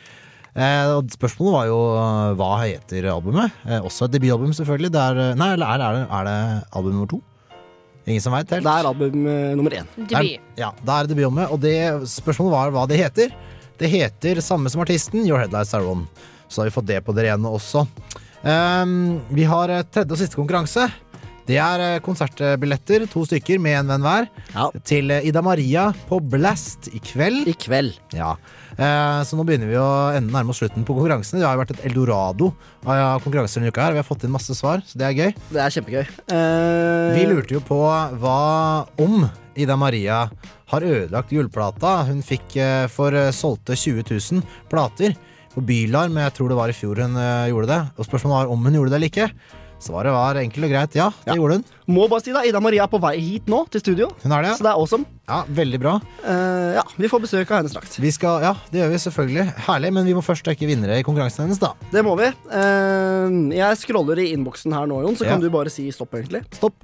Eh, 0.55 0.87
og 0.95 1.09
spørsmålet 1.11 1.53
var 1.57 1.67
jo 1.67 1.79
eh, 1.99 2.35
hva 2.39 2.51
heter 2.63 3.09
albumet? 3.11 3.51
Eh, 3.67 3.81
også 3.81 4.05
et 4.07 4.13
debutalbum, 4.13 4.53
selvfølgelig. 4.55 4.93
Det 4.93 5.01
er, 5.01 5.35
nei, 5.35 5.53
eller 5.55 5.67
er, 5.67 5.81
er, 5.81 5.95
det, 5.95 6.05
er 6.11 6.25
det 6.29 6.65
album 6.77 6.93
nummer 6.93 7.09
to? 7.11 7.23
Ingen 8.07 8.21
som 8.21 8.33
veit 8.37 8.51
helt? 8.53 8.63
Det 8.63 8.71
er 8.71 8.87
album 8.87 9.25
nummer 9.57 9.71
én. 9.73 9.87
Det 9.97 10.13
er- 10.13 10.39
Ja, 10.61 10.71
da 10.85 11.01
er 11.01 11.07
det 11.07 11.17
debutalbumet, 11.17 11.51
og 11.51 11.61
det, 11.61 11.75
spørsmålet 12.05 12.53
var 12.53 12.71
hva 12.71 12.87
det 12.87 13.01
heter. 13.01 13.33
Det 13.79 13.89
heter 13.91 14.37
samme 14.45 14.71
som 14.71 14.83
artisten, 14.85 15.27
Your 15.27 15.41
Headlights 15.41 15.73
Are 15.75 15.83
On. 15.89 16.07
Så 16.49 16.63
har 16.63 16.71
vi 16.71 16.75
fått 16.81 16.87
det 16.87 17.01
på 17.05 17.15
det 17.17 17.25
rene 17.27 17.49
også. 17.51 17.89
Um, 18.45 19.23
vi 19.33 19.43
har 19.49 19.67
tredje 19.91 20.13
og 20.13 20.19
siste 20.21 20.37
konkurranse. 20.37 20.85
Det 21.45 21.59
er 21.61 21.83
eh, 21.85 22.01
konsertbilletter, 22.05 23.05
to 23.13 23.25
stykker 23.29 23.61
med 23.61 23.77
en 23.83 23.91
venn 23.93 24.05
hver, 24.05 24.29
til 24.89 25.13
eh, 25.13 25.27
Ida 25.29 25.43
Maria 25.45 25.91
på 26.09 26.17
Blast 26.33 26.89
i 26.89 27.01
kveld. 27.05 27.45
I 27.51 27.55
kveld. 27.61 27.99
Ja. 28.17 28.31
Eh, 28.79 29.19
så 29.29 29.37
nå 29.37 29.45
begynner 29.45 29.69
vi 29.69 29.77
å 29.77 29.89
ende 30.17 30.33
nærme 30.33 30.55
oss 30.55 30.63
slutten 30.63 30.87
på 30.89 30.97
konkurransene. 30.97 31.43
Det 31.43 31.47
har 31.47 31.59
jo 31.59 31.61
vært 31.61 31.75
et 31.77 31.83
eldorado 31.91 32.49
av 32.89 33.21
konkurranser 33.25 33.61
denne 33.61 33.75
uka 33.75 33.85
her. 33.85 33.97
Vi 33.97 34.01
har 34.01 34.09
fått 34.09 34.25
inn 34.25 34.33
masse 34.33 34.57
svar, 34.57 34.81
så 34.89 35.01
det 35.01 35.07
er 35.11 35.19
gøy. 35.19 35.35
Det 35.51 35.61
er 35.61 35.75
kjempegøy. 35.75 36.05
Uh... 36.33 37.13
Vi 37.19 37.27
lurte 37.29 37.59
jo 37.59 37.61
på 37.65 37.81
hva 38.23 38.39
om 39.05 39.27
Ida 39.61 39.77
Maria 39.79 40.23
har 40.73 40.87
ødelagt 40.87 41.31
gullplata 41.31 42.07
hun 42.09 42.25
fikk 42.25 42.57
for 42.91 43.15
solgte 43.37 43.77
20 43.77 44.09
000 44.09 44.41
plater 44.73 45.13
på 45.53 45.63
Bylarm. 45.63 46.17
Jeg 46.25 46.35
tror 46.39 46.51
det 46.51 46.59
var 46.59 46.73
i 46.73 46.79
fjor 46.79 47.05
hun 47.05 47.21
gjorde 47.53 47.71
det. 47.71 47.79
Og 48.01 48.09
spørsmålet 48.09 48.41
var 48.41 48.57
om 48.57 48.65
hun 48.65 48.81
gjorde 48.81 48.95
det 48.95 48.99
eller 48.99 49.13
ikke. 49.13 49.29
Svaret 49.85 50.15
var 50.15 50.39
enkelt 50.41 50.65
og 50.65 50.73
greit 50.73 50.95
ja, 50.97 51.11
det 51.27 51.37
gjorde 51.37 51.59
hun. 51.59 51.65
Må 51.95 52.07
bare 52.09 52.25
si 52.25 52.33
da, 52.33 52.41
Ida 52.49 52.61
Maria 52.65 52.87
er 52.87 52.91
på 52.93 53.01
vei 53.03 53.19
hit 53.21 53.51
nå, 53.53 53.59
til 53.69 53.83
studio. 53.83 54.07
Hun 54.23 54.33
er 54.33 54.47
det, 54.47 54.55
ja. 54.55 54.57
Så 54.57 54.65
det 54.65 54.71
er 54.73 54.81
awesome. 54.81 55.05
Ja, 55.29 55.43
Veldig 55.61 55.81
bra. 55.83 55.95
Uh, 56.25 56.73
ja, 56.79 56.85
Vi 57.01 57.11
får 57.13 57.23
besøk 57.27 57.53
av 57.53 57.61
henne 57.61 57.73
straks. 57.73 57.99
Vi 58.01 58.11
skal, 58.17 58.41
ja, 58.45 58.55
Det 58.73 58.81
gjør 58.81 58.91
vi 58.95 59.03
selvfølgelig. 59.05 59.47
Herlig, 59.69 59.93
men 59.99 60.09
vi 60.09 60.17
må 60.17 60.25
først 60.25 60.45
trekke 60.49 60.69
vinnere 60.69 60.99
i 61.01 61.05
konkurransen 61.07 61.45
hennes, 61.45 61.61
da. 61.61 61.75
Det 61.93 62.05
må 62.07 62.17
vi. 62.21 62.31
Uh, 62.49 63.53
jeg 63.53 63.81
scroller 63.85 64.25
i 64.25 64.31
innboksen 64.35 64.73
her 64.77 64.89
nå, 64.91 65.03
Jon, 65.05 65.17
så 65.21 65.29
Ja. 65.29 65.35
kan 65.37 65.45
du 65.45 65.51
bare 65.53 65.73
si 65.73 65.91
stopp, 65.93 66.17
egentlig. 66.17 66.45
Stopp. 66.57 66.77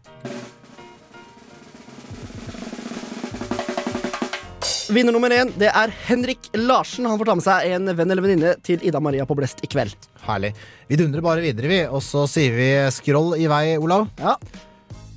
Vinner 4.91 5.15
nummer 5.15 5.31
én 5.31 5.53
det 5.55 5.69
er 5.71 5.93
Henrik 6.09 6.49
Larsen. 6.59 7.07
Han 7.07 7.19
får 7.21 7.29
ta 7.29 7.35
med 7.39 7.45
seg 7.45 7.75
en 7.77 7.93
venn 7.95 8.11
eller 8.11 8.25
venninne 8.25 8.55
til 8.67 8.83
Ida 8.83 8.99
Maria 8.99 9.23
på 9.27 9.37
Blest 9.39 9.63
i 9.63 9.69
kveld. 9.71 9.95
Herlig. 10.25 10.51
Vi 10.91 10.99
dundrer 10.99 11.23
bare 11.23 11.45
videre, 11.45 11.71
vi. 11.71 11.79
Og 11.87 12.03
så 12.03 12.25
sier 12.31 12.57
vi 12.57 12.67
scroll 12.91 13.37
i 13.39 13.47
vei, 13.51 13.77
Olav. 13.79 14.09
Ja. 14.19 14.35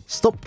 Stopp. 0.05 0.45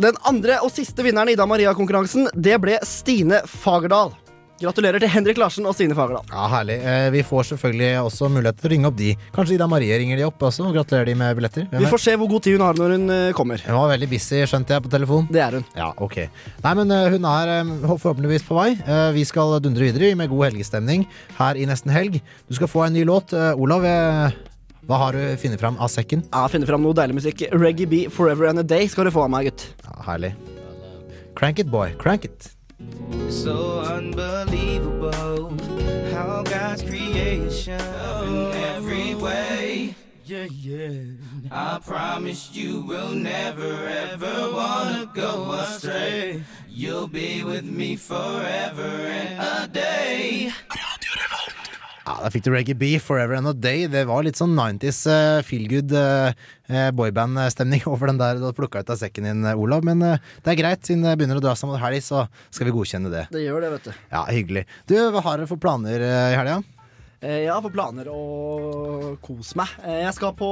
Den 0.00 0.16
andre 0.30 0.62
og 0.64 0.72
siste 0.72 1.04
vinneren 1.04 1.28
i 1.28 1.36
Ida 1.36 1.44
Maria-konkurransen 1.50 2.30
Det 2.32 2.56
ble 2.62 2.78
Stine 2.86 3.42
Fagerdal. 3.50 4.14
Gratulerer 4.58 4.98
til 4.98 5.10
Henrik 5.12 5.38
Larsen 5.38 5.66
og 5.70 5.74
Stine 5.76 5.94
Fagerdal. 5.94 6.24
Ja, 6.32 6.48
Herlig. 6.50 6.76
Eh, 6.82 7.10
Vi 7.14 7.20
får 7.22 7.44
selvfølgelig 7.52 7.90
også 8.02 8.26
mulighet 8.32 8.56
til 8.58 8.66
å 8.66 8.72
ringe 8.72 8.88
opp 8.90 8.96
de. 8.98 9.12
Kanskje 9.36 9.54
Ida 9.54 9.68
Marie 9.70 9.98
ringer 10.00 10.18
de 10.18 10.24
opp 10.26 10.42
også 10.48 10.64
og 10.66 10.74
gratulerer 10.74 11.06
de 11.06 11.14
med 11.20 11.36
billetter. 11.38 11.68
Hvem 11.70 11.84
Vi 11.84 11.90
får 11.92 12.02
se 12.02 12.14
hvor 12.18 12.26
god 12.32 12.42
tid 12.42 12.56
hun 12.58 12.64
har 12.66 12.74
når 12.80 12.94
hun 12.96 13.04
eh, 13.14 13.28
kommer. 13.38 13.62
Hun 13.62 13.78
var 13.78 13.92
veldig 13.92 14.08
busy, 14.10 14.40
skjønte 14.50 14.74
jeg, 14.74 14.82
på 14.82 14.90
telefon. 14.90 15.28
Det 15.30 15.44
er 15.44 15.58
hun. 15.60 15.68
Ja, 15.78 15.92
ok. 16.02 16.18
Nei, 16.64 16.74
men 16.80 16.90
eh, 16.96 17.06
hun 17.14 17.28
er 17.30 17.52
eh, 17.54 17.70
forhåpentligvis 17.86 18.48
på 18.50 18.58
vei. 18.58 18.66
Vi 19.14 19.24
skal 19.30 19.54
dundre 19.62 19.86
videre 19.92 20.10
med 20.18 20.30
god 20.34 20.48
helgestemning 20.48 21.06
her 21.38 21.54
i 21.54 21.70
nesten 21.70 21.94
helg. 21.94 22.18
Du 22.50 22.58
skal 22.58 22.70
få 22.74 22.82
en 22.88 22.98
ny 22.98 23.06
låt. 23.06 23.30
Olav, 23.54 23.86
hva 23.86 25.00
har 25.04 25.14
du 25.14 25.22
funnet 25.38 25.62
fram 25.62 25.78
av 25.78 25.90
sekken? 25.94 26.26
Jeg 26.26 26.34
har 26.34 26.50
funnet 26.50 26.66
fram 26.70 26.82
noe 26.82 26.96
deilig 26.98 27.20
musikk. 27.22 27.46
Reggae 27.54 27.86
B 27.86 28.04
Forever 28.10 28.50
and 28.50 28.58
a 28.58 28.66
Day 28.66 28.90
skal 28.90 29.06
du 29.06 29.14
få 29.14 29.28
av 29.28 29.32
meg, 29.38 29.52
gutt. 29.52 29.68
Ja, 29.86 30.00
herlig. 30.10 30.34
Crank 31.38 31.60
it, 31.62 31.70
boy. 31.70 31.92
Crank 32.02 32.26
it. 32.26 32.50
So 33.28 33.80
unbelievable 33.80 35.50
how 36.12 36.42
God's 36.44 36.82
creation 36.82 37.80
in 38.24 38.52
every 38.54 39.14
way. 39.16 39.94
Yeah, 40.24 40.46
yeah. 40.52 40.92
I 41.50 41.80
promise 41.84 42.50
you 42.52 42.82
will 42.82 43.10
never 43.10 43.88
ever 43.88 44.52
wanna 44.52 45.10
go 45.12 45.52
astray. 45.52 46.42
You'll 46.68 47.08
be 47.08 47.42
with 47.42 47.64
me 47.64 47.96
forever 47.96 48.86
and 48.86 49.40
a 49.40 49.66
day. 49.66 50.52
Ja, 52.08 52.18
Da 52.22 52.30
fikk 52.32 52.44
du 52.46 52.52
Reggae 52.54 52.74
B, 52.74 52.98
Forever 52.98 53.34
and 53.36 53.48
a 53.48 53.52
Day. 53.52 53.86
Det 53.86 54.06
var 54.08 54.22
litt 54.24 54.38
sånn 54.40 54.54
90s 54.56 55.02
uh, 55.12 55.42
feelgood 55.44 55.92
uh, 55.92 56.32
boyband-stemning 56.68 57.86
over 57.92 58.10
den 58.12 58.18
der 58.20 58.38
du 58.40 58.46
har 58.48 58.56
plukka 58.56 58.82
ut 58.84 58.90
av 58.94 59.00
sekken 59.00 59.24
din, 59.30 59.44
eh, 59.48 59.58
Olav. 59.58 59.84
Men 59.88 60.02
eh, 60.02 60.18
det 60.44 60.54
er 60.54 60.60
greit, 60.62 60.84
siden 60.88 61.02
det 61.06 61.16
begynner 61.20 61.40
å 61.40 61.44
dra 61.44 61.54
seg 61.58 61.70
mot 61.72 61.80
helg, 61.82 62.02
så 62.04 62.26
skal 62.50 62.68
vi 62.70 62.76
godkjenne 62.78 63.12
det. 63.12 63.26
Det 63.34 63.44
gjør 63.46 63.64
det, 63.66 63.70
vet 63.78 63.90
du. 63.90 63.94
Ja, 64.12 64.24
Hyggelig. 64.28 64.66
Du, 64.90 64.96
hva 65.14 65.24
har 65.24 65.38
dere 65.40 65.48
for 65.50 65.60
planer 65.62 66.04
eh, 66.04 66.32
i 66.34 66.36
helga? 66.40 66.58
Eh, 67.18 67.40
Jeg 67.42 67.50
har 67.50 67.62
for 67.64 67.72
planer 67.74 68.06
å 68.14 68.18
kose 69.24 69.56
meg. 69.58 69.72
Eh, 69.82 70.02
Jeg 70.04 70.12
skal 70.14 70.36
på 70.38 70.48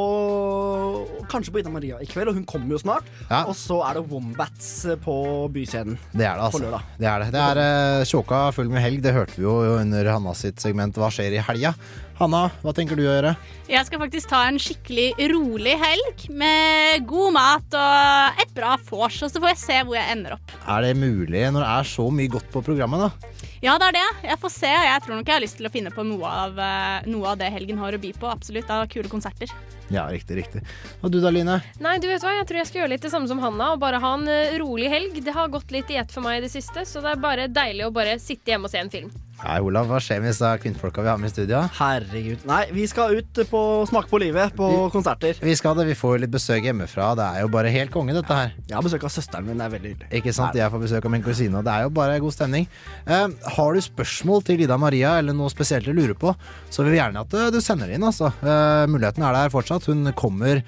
kanskje 1.31 1.53
på 1.55 1.61
Ida 1.63 1.71
Maria 1.71 2.01
i 2.03 2.09
kveld, 2.11 2.33
og 2.33 2.39
hun 2.41 2.47
kommer 2.49 2.75
jo 2.75 2.81
snart. 2.83 3.07
Og 3.45 3.53
så 3.55 3.77
er 3.87 4.01
det 4.01 4.07
Wombats 4.11 4.71
eh, 4.91 4.97
på 4.99 5.15
Byscenen 5.55 5.95
Det 6.11 6.27
er 6.27 6.35
det, 6.41 6.49
altså. 6.49 6.59
på 6.59 6.65
lørdag. 6.65 6.89
Det 6.99 7.11
er 7.13 7.23
det. 7.23 7.29
Det 7.37 7.45
er 7.45 7.61
eh, 7.63 8.07
tjåka 8.11 8.41
full 8.57 8.73
med 8.73 8.83
helg. 8.83 8.99
Det 9.05 9.15
hørte 9.15 9.39
vi 9.39 9.47
jo 9.47 9.55
under 9.77 10.11
Hanna 10.11 10.35
sitt 10.35 10.59
segment 10.65 10.99
Hva 10.99 11.13
skjer 11.15 11.37
i 11.39 11.45
helga? 11.53 11.75
Hanna, 12.17 12.47
hva 12.65 12.73
tenker 12.73 12.97
du 12.97 13.03
å 13.05 13.11
gjøre? 13.11 13.35
Jeg 13.69 13.85
skal 13.85 14.01
faktisk 14.01 14.31
ta 14.31 14.39
en 14.49 14.57
skikkelig 14.63 15.11
rolig 15.35 15.75
helg 15.77 16.23
med 16.33 17.05
god 17.11 17.35
mat 17.37 17.77
og 17.77 18.41
et 18.41 18.55
bra 18.57 18.79
vors, 18.89 19.19
og 19.21 19.29
så 19.29 19.43
får 19.43 19.53
jeg 19.53 19.61
se 19.61 19.77
hvor 19.85 19.99
jeg 19.99 20.15
ender 20.15 20.39
opp. 20.39 20.55
Er 20.65 20.87
det 20.87 20.95
mulig 20.97 21.43
når 21.53 21.61
det 21.61 21.73
er 21.75 21.91
så 21.91 22.07
mye 22.09 22.33
godt 22.33 22.49
på 22.55 22.63
programmet, 22.65 23.05
da? 23.05 23.33
Ja, 23.61 23.75
det 23.81 23.91
er 23.91 23.97
det. 23.99 24.07
Jeg 24.31 24.41
får 24.41 24.53
se. 24.55 24.71
og 24.71 24.87
Jeg 24.87 25.03
tror 25.05 25.19
nok 25.19 25.29
jeg 25.29 25.37
har 25.37 25.45
lyst 25.45 25.61
til 25.61 25.69
å 25.69 25.73
finne 25.73 25.93
på 25.93 26.05
noe 26.09 26.33
av, 26.45 26.59
eh, 26.61 27.09
noe 27.13 27.33
av 27.35 27.39
det 27.41 27.53
helgen 27.53 27.81
har 27.81 27.97
å 27.97 28.01
by 28.01 28.13
på. 28.17 28.29
Absolutt. 28.31 28.71
Av 28.73 28.87
kule 28.93 29.09
konserter. 29.13 29.53
Ja, 29.93 30.07
riktig, 30.11 30.37
riktig. 30.41 30.65
Og 31.03 31.13
du 31.13 31.21
da, 31.21 31.31
Line? 31.31 31.61
Nei, 31.81 31.97
du 32.03 32.09
vet 32.09 32.25
hva, 32.25 32.33
jeg 32.37 32.49
tror 32.49 32.61
jeg 32.63 32.71
skal 32.71 32.81
gjøre 32.83 32.95
litt 32.95 33.07
det 33.07 33.13
samme 33.13 33.29
som 33.31 33.41
Hanna 33.43 33.73
og 33.75 33.81
bare 33.83 34.01
ha 34.03 34.15
en 34.17 34.29
eh, 34.29 34.57
rolig 34.63 34.89
helg. 34.93 35.21
Det 35.25 35.37
har 35.37 35.53
gått 35.53 35.73
litt 35.75 35.93
i 35.93 36.01
ett 36.01 36.13
for 36.13 36.25
meg 36.25 36.41
i 36.41 36.47
det 36.47 36.53
siste, 36.53 36.85
så 36.89 37.05
det 37.05 37.13
er 37.13 37.25
bare 37.29 37.49
deilig 37.53 37.89
å 37.89 37.95
bare 37.95 38.19
sitte 38.23 38.55
hjemme 38.55 38.71
og 38.71 38.73
se 38.73 38.81
en 38.83 38.93
film. 38.93 39.13
Nei, 39.37 39.57
Olav, 39.61 39.85
hva 39.91 39.99
skjer 40.01 40.23
med 40.23 40.31
disse 40.33 40.49
kvinnfolka 40.63 41.03
vi 41.05 41.11
har 41.11 41.19
med 41.21 41.29
i 41.29 41.33
studio? 41.35 41.59
Herregud. 41.77 42.45
Nei, 42.49 42.63
vi 42.73 42.87
skal 42.89 43.19
ut 43.19 43.41
på 43.51 43.61
Smake 43.91 44.09
på 44.09 44.21
livet 44.23 44.55
på 44.57 44.69
konserter. 44.95 45.37
Vi 45.45 45.57
skal 45.59 45.77
det, 45.77 45.85
vi 45.91 45.97
får 45.99 46.15
jo 46.15 46.23
litt 46.25 46.33
besøk 46.33 46.65
hjemmefra. 46.65 47.11
Det 47.19 47.27
er 47.27 47.45
jo 47.45 47.51
bare 47.53 47.73
helt 47.75 47.93
konge, 47.93 48.17
dette 48.17 48.39
her. 48.39 48.55
Jeg 48.65 48.79
har 48.79 48.87
besøk 48.87 49.05
av 49.05 49.13
søsteren 49.13 49.45
min, 49.47 49.61
det 49.61 49.67
er 49.69 49.75
veldig 49.77 49.93
hyggelig. 49.93 50.09
Ikke 50.21 50.35
sant? 50.37 50.57
Jeg 50.57 50.73
får 50.73 50.85
besøk 50.87 51.09
av 51.11 51.13
min 51.13 51.27
kusine, 51.27 51.61
og 51.61 51.69
det 51.69 51.75
er 51.75 51.85
jo 51.85 51.93
bare 52.01 52.17
god 52.25 52.37
stemning. 52.39 52.67
Eh, 53.05 53.29
har 53.59 53.77
du 53.77 53.85
spørsmål 53.85 54.43
til 54.49 54.65
Ida 54.65 54.81
Maria, 54.81 55.19
eller 55.21 55.37
noe 55.37 55.53
spesielt 55.53 55.85
du 55.85 55.93
lurer 55.93 56.17
på, 56.17 56.33
så 56.73 56.87
vil 56.87 56.97
vi 56.97 57.03
gjerne 57.03 57.27
at 57.29 57.37
eh, 57.37 57.53
du 57.53 57.61
sender 57.61 57.93
det 57.93 58.01
inn, 58.01 58.09
altså. 58.09 58.33
Eh, 58.41 58.89
muligheten 58.89 59.27
er 59.29 59.37
der 59.37 59.53
fortsatt. 59.53 59.91
Hun 59.93 60.15
kommer 60.17 60.65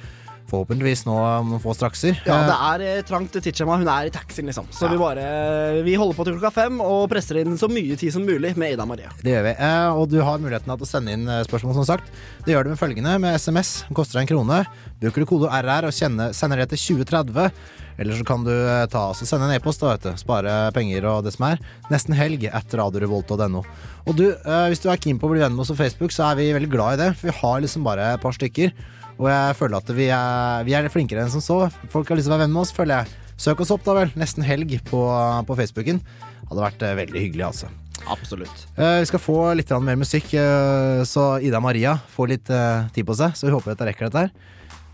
forhåpentligvis 0.51 1.05
nå 1.07 1.15
om 1.15 1.53
noen 1.55 1.63
få 1.63 1.75
strakser. 1.77 2.19
Ja, 2.27 2.39
Eh, 2.39 2.47
det 2.49 2.89
er 2.99 3.03
trangt 3.09 3.29
trangt 3.33 3.45
tidsskjema. 3.45 3.79
Hun 3.79 3.89
er 3.89 4.07
i 4.07 4.11
taxien, 4.11 4.47
liksom. 4.47 4.67
Så 4.71 4.87
Ja. 4.87 4.89
vi 4.93 4.99
bare 4.99 5.83
Vi 5.85 5.95
holder 5.95 6.15
på 6.15 6.25
til 6.25 6.35
klokka 6.39 6.53
fem 6.53 6.81
og 6.81 7.09
presser 7.11 7.39
inn 7.41 7.57
så 7.59 7.69
mye 7.69 7.97
tid 7.97 8.13
som 8.13 8.25
mulig 8.25 8.57
med 8.57 8.73
Ida 8.73 8.85
Maria. 8.87 9.11
Det 9.23 9.33
gjør 9.33 9.43
vi. 9.43 9.55
Eh, 9.63 9.89
og 9.93 10.09
du 10.09 10.21
har 10.23 10.39
muligheten 10.39 10.65
til 10.65 10.87
å 10.87 10.87
sende 10.87 11.13
inn 11.13 11.29
eh, 11.29 11.45
spørsmål, 11.45 11.75
som 11.75 11.85
sagt. 11.85 12.05
Det 12.45 12.55
gjør 12.55 12.65
du 12.65 12.71
med 12.71 12.79
følgende 12.79 13.21
med 13.21 13.35
SMS. 13.35 13.85
Den 13.89 13.95
koster 13.95 14.19
deg 14.19 14.31
en 14.31 14.37
krone. 14.37 14.67
Bruker 15.01 15.21
du 15.21 15.27
kode 15.27 15.49
RR 15.51 15.85
og 15.87 15.93
kjenne, 15.93 16.33
sender 16.35 16.57
det 16.57 16.71
til 16.71 16.97
2030. 17.05 17.53
Eller 17.99 18.15
så 18.15 18.25
kan 18.25 18.45
du 18.45 18.53
eh, 18.53 18.87
ta 18.87 19.09
og 19.11 19.17
sende 19.17 19.49
en 19.49 19.57
e-post, 19.57 19.81
da, 19.81 19.97
vet 19.97 20.03
du. 20.03 20.13
Spare 20.17 20.73
penger 20.73 21.05
og 21.11 21.25
det 21.25 21.35
som 21.35 21.47
er. 21.51 21.59
Nesten 21.91 22.15
helg 22.15 22.45
etter 22.47 22.79
radiorevolt.no. 22.79 23.65
Og 24.07 24.17
du, 24.17 24.31
eh, 24.31 24.69
hvis 24.71 24.81
du 24.81 24.89
er 24.89 24.97
keen 24.97 25.19
på 25.19 25.27
å 25.29 25.33
bli 25.35 25.41
venn 25.43 25.55
med 25.57 25.61
oss 25.65 25.73
på 25.75 25.81
Facebook, 25.83 26.11
så 26.15 26.31
er 26.31 26.37
vi 26.37 26.53
veldig 26.53 26.71
glad 26.71 26.95
i 26.99 27.03
det. 27.03 27.17
For 27.17 27.29
vi 27.31 27.39
har 27.41 27.61
liksom 27.61 27.85
bare 27.85 28.15
et 28.15 28.21
par 28.23 28.33
stykker. 28.33 28.73
Og 29.19 29.27
jeg 29.31 29.57
føler 29.59 29.81
at 29.81 29.91
vi 29.97 30.09
er, 30.15 30.65
vi 30.67 30.77
er 30.79 30.89
flinkere 30.93 31.25
enn 31.25 31.33
som 31.33 31.43
så. 31.43 31.59
Folk 31.93 32.11
har 32.11 32.19
lyst 32.19 32.29
til 32.29 32.35
å 32.35 32.37
være 32.37 32.47
venn 32.47 32.55
med 32.55 32.63
oss, 32.63 32.75
føler 32.75 33.03
jeg. 33.03 33.35
Søk 33.39 33.61
oss 33.63 33.75
opp, 33.75 33.85
da 33.87 33.97
vel. 33.99 34.15
Nesten 34.19 34.47
helg 34.47 34.79
på, 34.89 35.03
på 35.47 35.59
Facebooken. 35.59 36.01
Hadde 36.49 36.65
vært 36.65 36.87
eh, 36.87 36.97
veldig 37.03 37.23
hyggelig, 37.27 37.47
altså. 37.51 37.71
Absolutt. 38.07 38.67
Eh, 38.79 39.01
vi 39.03 39.09
skal 39.11 39.23
få 39.23 39.39
litt 39.59 39.71
mer 39.85 39.99
musikk, 40.01 40.31
eh, 40.39 41.03
så 41.07 41.31
Ida 41.45 41.61
Maria 41.61 41.99
får 42.15 42.31
litt 42.33 42.53
tid 42.95 43.07
på 43.07 43.19
seg. 43.19 43.35
Så 43.39 43.49
vi 43.49 43.55
håper 43.55 43.73
at 43.73 43.79
dette 43.79 43.91
rekker 43.91 44.09
dette 44.09 44.27
her. 44.27 44.33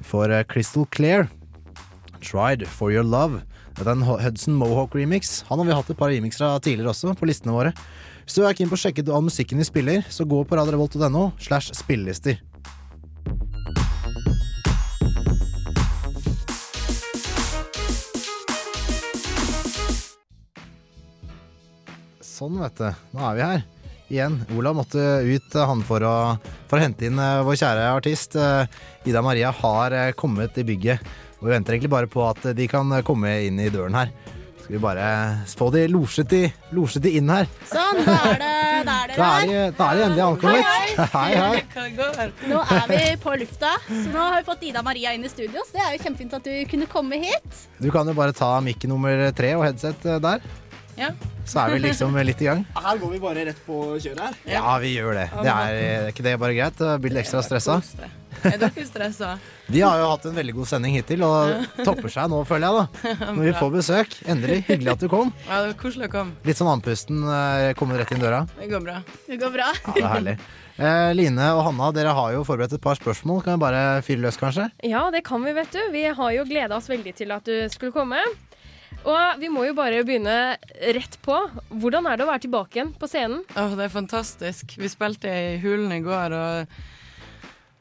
Eh, 0.05 0.45
Crystal 0.49 0.87
Clear. 0.87 1.29
Tried 2.21 2.67
for 2.69 2.93
your 2.93 3.05
love. 3.05 3.43
Dette 3.77 3.89
er 3.91 3.97
en 3.97 4.07
Hudson 4.07 4.55
Mohawk-remix. 4.57 5.43
Han 5.49 5.59
har 5.59 5.67
vi 5.67 5.77
hatt 5.77 5.91
et 5.91 5.99
par 5.99 6.09
remixer 6.09 6.47
av 6.47 6.61
tidligere 6.61 6.93
også, 6.93 7.15
på 7.19 7.27
listene 7.27 7.53
våre. 7.53 7.75
Hvis 8.25 8.39
du 8.39 8.45
er 8.47 8.55
keen 8.57 8.71
på 8.71 8.79
å 8.79 8.81
sjekke 8.81 9.05
all 9.13 9.27
musikken 9.27 9.61
vi 9.61 9.67
spiller, 9.67 10.05
så 10.09 10.25
gå 10.25 10.45
på 10.47 10.57
radiorevolt.no 10.57 11.33
slash 11.43 11.75
spillelister. 11.77 12.39
Sånn, 22.35 22.57
vet 22.59 22.81
du. 22.81 22.89
Nå 23.15 23.23
er 23.29 23.37
vi 23.37 23.43
her. 23.47 23.61
Igjen. 24.11 24.41
Olav 24.59 24.75
måtte 24.75 25.01
ut, 25.23 25.55
eh, 25.55 25.67
han 25.71 25.85
for 25.87 26.03
å, 26.03 26.15
for 26.67 26.81
å 26.81 26.83
hente 26.83 27.07
inn 27.07 27.19
eh, 27.23 27.43
vår 27.47 27.61
kjære 27.61 27.85
artist. 27.95 28.35
Eh, 28.35 28.67
Ida 29.07 29.23
Maria 29.23 29.53
har 29.55 29.95
kommet 30.19 30.59
i 30.59 30.67
bygget. 30.67 31.13
Og 31.39 31.47
vi 31.47 31.53
venter 31.55 31.77
egentlig 31.77 31.93
bare 31.95 32.11
på 32.11 32.25
at 32.27 32.43
de 32.59 32.67
kan 32.71 32.91
komme 33.07 33.37
inn 33.47 33.61
i 33.63 33.71
døren 33.71 33.95
her. 33.95 34.11
Skal 34.65 34.79
vi 34.79 34.81
bare 34.81 35.07
få 35.47 35.69
de 35.75 35.85
losjet 35.93 36.31
de, 36.33 36.41
losjet 36.75 37.07
i 37.07 37.19
inn 37.21 37.31
her. 37.31 37.47
Sånn, 37.69 38.01
da 38.03 38.17
er 38.31 38.39
det, 38.41 38.53
da 38.89 38.95
er 38.97 39.11
det 39.13 39.19
Da 39.19 39.27
er 39.29 39.47
de, 39.51 39.59
da 39.77 39.89
er 39.91 39.99
de 40.01 40.05
endelig 40.09 40.25
ankommet. 40.25 40.65
Hei, 40.65 41.07
Hei, 41.15 41.35
hei. 42.19 42.29
Nå 42.51 42.63
er 42.65 42.87
vi 42.91 43.01
på 43.21 43.37
lufta, 43.45 43.75
så 43.87 44.03
nå 44.09 44.25
har 44.25 44.41
vi 44.41 44.49
fått 44.49 44.65
Ida 44.73 44.83
Maria 44.87 45.15
inn 45.15 45.29
i 45.29 45.31
studio. 45.31 45.63
Så 45.69 45.77
det 45.77 45.85
er 45.85 45.95
jo 45.95 46.03
kjempefint 46.09 46.35
at 46.41 46.49
du 46.49 46.55
kunne 46.73 46.89
komme 46.91 47.21
hit. 47.29 47.63
Du 47.79 47.91
kan 47.95 48.09
jo 48.09 48.17
bare 48.17 48.35
ta 48.35 48.55
mikke 48.65 48.91
nummer 48.91 49.29
tre 49.37 49.53
og 49.59 49.67
headset 49.69 50.09
der. 50.25 50.49
Ja. 50.99 51.11
Så 51.45 51.61
er 51.61 51.75
vi 51.75 51.81
liksom 51.85 52.17
litt 52.25 52.41
i 52.41 52.49
gang. 52.49 52.65
Her 52.75 52.99
går 53.01 53.11
vi 53.13 53.21
bare 53.23 53.45
rett 53.51 53.61
på 53.67 53.79
kjøret 54.01 54.23
her. 54.25 54.37
Ja, 54.57 54.77
vi 54.81 54.95
gjør 54.95 55.19
det. 55.19 55.27
Det 55.45 55.53
er, 55.53 55.81
er 55.85 56.13
ikke 56.13 56.25
det 56.25 56.37
bare 56.41 56.57
greit? 56.57 56.85
Blir 57.03 57.13
litt 57.13 57.25
ekstra 57.27 57.43
stressa? 57.45 57.81
Er 58.45 58.59
dere 58.61 58.85
stressa? 58.89 59.35
Vi 59.73 59.81
har 59.85 60.01
jo 60.01 60.09
hatt 60.11 60.25
en 60.29 60.35
veldig 60.37 60.55
god 60.57 60.69
sending 60.69 60.97
hittil, 60.99 61.23
og 61.25 61.69
topper 61.85 62.13
seg 62.13 62.33
nå, 62.33 62.43
føler 62.49 62.67
jeg. 62.67 63.13
da 63.15 63.31
Når 63.37 63.43
vi 63.47 63.55
får 63.61 63.71
besøk. 63.77 64.19
Endelig. 64.29 64.59
Hyggelig 64.69 64.95
at 64.97 65.05
du 65.05 65.09
kom. 65.13 65.33
Ja, 65.47 65.63
det 65.63 65.71
var 65.73 65.79
koselig 65.85 66.11
å 66.11 66.15
komme. 66.17 66.37
Litt 66.49 66.61
sånn 66.61 66.73
andpusten, 66.73 67.23
kommer 67.25 67.79
kommet 67.81 68.03
rett 68.03 68.13
inn 68.17 68.25
døra. 68.25 68.45
Det 68.59 68.69
går 68.73 68.85
bra. 68.85 69.01
Det 69.29 69.41
går 69.41 69.55
bra. 69.55 69.71
Ja, 69.85 69.95
det 69.97 70.05
er 70.05 70.13
herlig. 70.17 70.37
Eh, 70.75 71.13
Line 71.15 71.51
og 71.55 71.61
Hanna, 71.69 71.93
dere 71.95 72.15
har 72.17 72.33
jo 72.35 72.43
forberedt 72.47 72.73
et 72.75 72.83
par 72.83 72.99
spørsmål. 72.99 73.45
Kan 73.45 73.59
vi 73.59 73.63
bare 73.63 73.85
fyre 74.03 74.25
løs, 74.25 74.39
kanskje? 74.41 74.67
Ja, 74.83 75.05
det 75.15 75.23
kan 75.29 75.45
vi, 75.47 75.53
vet 75.55 75.71
du. 75.71 75.81
Vi 75.95 76.03
har 76.19 76.35
jo 76.35 76.47
gleda 76.49 76.81
oss 76.81 76.91
veldig 76.91 77.15
til 77.21 77.35
at 77.37 77.47
du 77.47 77.69
skulle 77.71 77.95
komme. 77.95 78.19
Og 79.05 79.41
vi 79.41 79.51
må 79.53 79.67
jo 79.69 79.75
bare 79.77 80.01
begynne 80.07 80.57
rett 80.97 81.19
på. 81.25 81.37
Hvordan 81.69 82.09
er 82.09 82.17
det 82.17 82.25
å 82.25 82.31
være 82.31 82.45
tilbake 82.47 82.79
igjen 82.79 82.93
på 82.97 83.09
scenen? 83.11 83.43
Åh, 83.53 83.75
det 83.77 83.87
er 83.87 83.93
fantastisk. 83.93 84.77
Vi 84.81 84.89
spilte 84.89 85.29
i 85.29 85.57
Hulen 85.61 85.93
i 85.93 86.01
går, 86.05 86.37
og 86.39 86.77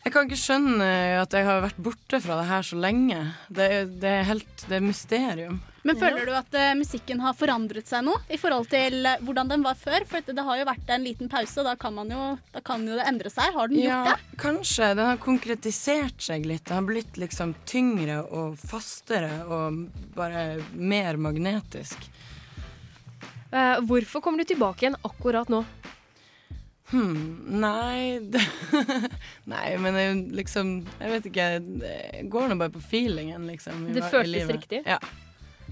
jeg 0.04 0.12
kan 0.12 0.28
ikke 0.28 0.42
skjønne 0.42 0.88
at 1.22 1.32
jeg 1.32 1.48
har 1.48 1.62
vært 1.64 1.80
borte 1.84 2.20
fra 2.20 2.42
det 2.42 2.50
her 2.50 2.66
så 2.68 2.80
lenge. 2.84 3.22
Det, 3.48 3.70
det 4.04 4.18
er 4.20 4.28
helt 4.28 4.66
Det 4.68 4.76
er 4.80 4.84
mysterium. 4.84 5.62
Men 5.84 5.98
føler 6.00 6.26
du 6.30 6.32
at 6.38 6.54
uh, 6.56 6.70
musikken 6.80 7.20
har 7.20 7.34
forandret 7.36 7.90
seg 7.92 8.06
noe 8.08 8.22
i 8.32 8.38
forhold 8.40 8.70
til 8.72 9.02
uh, 9.04 9.18
hvordan 9.26 9.50
den 9.52 9.66
var 9.66 9.76
før? 9.76 10.06
For 10.08 10.24
det, 10.24 10.36
det 10.38 10.46
har 10.48 10.62
jo 10.62 10.68
vært 10.70 10.92
en 10.96 11.04
liten 11.04 11.28
pause, 11.32 11.58
og 11.60 11.68
da 11.68 11.74
kan, 11.80 11.92
man 11.98 12.12
jo, 12.14 12.28
da 12.56 12.62
kan 12.64 12.86
jo 12.88 12.96
det 12.96 13.04
endre 13.10 13.32
seg. 13.34 13.52
Har 13.58 13.68
den 13.72 13.82
gjort 13.82 13.92
Ja, 13.92 14.16
det? 14.16 14.38
kanskje. 14.40 14.90
Den 14.96 15.10
har 15.12 15.20
konkretisert 15.24 16.24
seg 16.24 16.48
litt. 16.48 16.64
Den 16.70 16.80
har 16.80 16.88
blitt 16.88 17.20
liksom 17.20 17.52
tyngre 17.68 18.22
og 18.32 18.56
fastere 18.64 19.42
og 19.44 19.82
bare 20.16 20.46
mer 20.72 21.20
magnetisk. 21.20 22.08
Uh, 23.54 23.78
hvorfor 23.86 24.24
kommer 24.24 24.42
du 24.42 24.54
tilbake 24.54 24.86
igjen 24.88 24.96
akkurat 25.06 25.52
nå? 25.52 25.60
Hm, 26.94 27.20
nei 27.62 28.20
Nei, 29.54 29.68
men 29.82 29.96
jeg, 29.98 30.18
liksom 30.38 30.74
Jeg 31.00 31.10
vet 31.14 31.28
ikke. 31.30 31.46
Det 31.82 32.24
går 32.32 32.52
nå 32.52 32.58
bare 32.60 32.74
på 32.76 32.82
feelingen, 32.86 33.48
liksom. 33.50 33.88
i 33.90 33.96
Det 33.96 34.04
føltes 34.12 34.34
livet. 34.34 34.56
riktig? 34.60 34.82
Ja. 34.86 35.00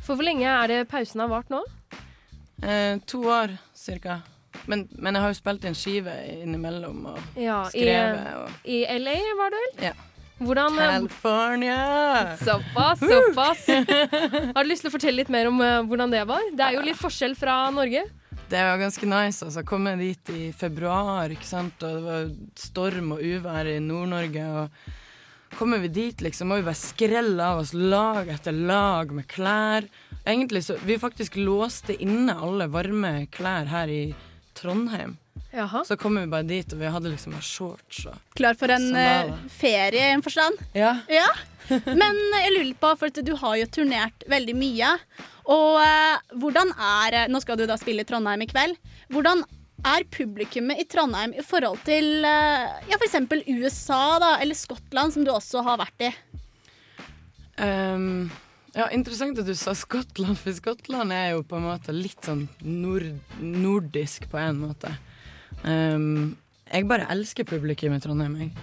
For 0.02 0.18
hvor 0.18 0.26
lenge 0.26 0.48
er 0.50 0.68
det 0.72 0.80
pausen 0.92 1.22
har 1.24 1.30
vart 1.32 1.50
nå? 1.54 1.62
Eh, 2.64 2.98
to 3.10 3.24
år 3.30 3.54
cirka. 3.78 4.20
Men, 4.70 4.88
men 5.00 5.16
jeg 5.16 5.24
har 5.24 5.32
jo 5.32 5.38
spilt 5.40 5.64
en 5.66 5.78
skive 5.78 6.14
innimellom 6.44 7.06
og 7.14 7.20
Ja, 7.40 7.64
i, 7.72 7.82
skrevet. 7.82 8.32
Og, 8.42 8.56
I 8.70 8.82
LA, 9.00 9.16
var 9.40 9.54
det 9.54 9.62
vel? 9.66 9.76
ja. 9.90 9.94
Hvordan 10.42 10.74
eh, 10.82 10.88
California! 10.96 11.82
Såpass, 12.42 13.00
såpass. 13.00 13.68
Har 14.56 14.64
du 14.66 14.70
lyst 14.72 14.82
til 14.82 14.90
å 14.90 14.94
fortelle 14.96 15.20
litt 15.22 15.30
mer 15.30 15.46
om 15.52 15.60
eh, 15.62 15.84
hvordan 15.86 16.10
det 16.14 16.24
var? 16.26 16.42
Det 16.58 16.66
er 16.66 16.78
jo 16.80 16.86
litt 16.88 16.98
forskjell 16.98 17.36
fra 17.38 17.60
Norge. 17.74 18.02
Det 18.50 18.64
var 18.66 18.82
ganske 18.82 19.06
nice. 19.06 19.46
altså. 19.46 19.62
Kom 19.70 19.86
jeg 19.92 20.00
dit 20.02 20.32
i 20.34 20.48
februar, 20.58 21.30
ikke 21.32 21.46
sant? 21.46 21.78
og 21.86 21.94
det 21.94 22.02
var 22.08 22.26
storm 22.58 23.14
og 23.16 23.22
uvær 23.22 23.70
i 23.70 23.78
Nord-Norge. 23.86 24.48
og 24.64 24.90
Kommer 25.58 25.82
vi 25.84 25.88
dit, 25.92 26.22
liksom, 26.22 26.48
må 26.50 26.60
vi 26.62 26.66
bare 26.66 26.80
skrelle 26.80 27.48
av 27.54 27.60
oss 27.62 27.74
lag 27.76 28.30
etter 28.32 28.56
lag 28.56 29.12
med 29.14 29.28
klær. 29.30 29.88
Egentlig 30.26 30.64
så, 30.66 30.78
Vi 30.86 30.98
faktisk 31.02 31.36
låste 31.36 31.96
inne 32.02 32.34
alle 32.38 32.68
varme 32.72 33.28
klær 33.34 33.68
her 33.72 33.92
i 33.92 34.04
Trondheim. 34.58 35.18
Så 35.86 35.98
kommer 36.00 36.22
vi 36.24 36.32
bare 36.32 36.48
dit, 36.48 36.74
og 36.74 36.80
vi 36.80 36.90
hadde 36.92 37.12
liksom 37.12 37.34
shorts 37.44 38.06
og 38.08 38.36
Klar 38.40 38.56
for 38.60 38.72
en 38.72 38.86
eh, 38.96 39.08
sandaler. 39.28 39.50
ferie 39.52 40.06
i 40.08 40.14
en 40.16 40.24
forstand? 40.24 40.60
Ja. 40.76 40.94
Men 42.02 42.20
jeg 42.40 42.54
lurer 42.56 42.74
på, 42.80 42.92
for 43.00 43.24
du 43.24 43.34
har 43.40 43.58
jo 43.60 43.68
turnert 43.68 44.24
veldig 44.32 44.56
mye. 44.56 44.94
Og 45.52 45.80
eh, 45.84 46.36
hvordan 46.40 46.72
er 46.76 47.18
eh, 47.24 47.28
Nå 47.32 47.42
skal 47.44 47.60
du 47.60 47.66
da 47.68 47.76
spille 47.80 48.06
i 48.06 48.08
Trondheim 48.08 48.44
i 48.46 48.50
kveld. 48.52 48.80
Hvordan 49.12 49.44
er 49.88 50.06
publikummet 50.14 50.82
i 50.82 50.86
Trondheim 50.90 51.34
i 51.38 51.44
forhold 51.46 51.82
til 51.88 52.26
eh, 52.28 52.86
ja, 52.90 53.00
f.eks. 53.00 53.18
USA 53.48 54.04
da, 54.22 54.32
eller 54.44 54.58
Skottland, 54.58 55.16
som 55.16 55.26
du 55.26 55.32
også 55.34 55.64
har 55.66 55.80
vært 55.82 56.08
i? 56.08 56.12
Um, 57.62 58.30
ja, 58.74 58.88
Interessant 58.96 59.40
at 59.42 59.48
du 59.50 59.56
sa 59.58 59.74
Skottland, 59.78 60.38
for 60.40 60.56
Skottland 60.56 61.14
er 61.16 61.34
jo 61.36 61.44
på 61.48 61.60
en 61.60 61.68
måte 61.68 61.96
litt 61.96 62.22
sånn 62.26 62.46
nord 62.64 63.10
nordisk 63.42 64.30
på 64.32 64.40
en 64.42 64.62
måte. 64.64 64.94
Um, 65.66 66.38
Jeg 66.72 66.88
bare 66.88 67.10
elsker 67.12 67.44
publikum 67.44 67.98
i 67.98 68.00
Trondheim. 68.00 68.38
Jeg. 68.40 68.54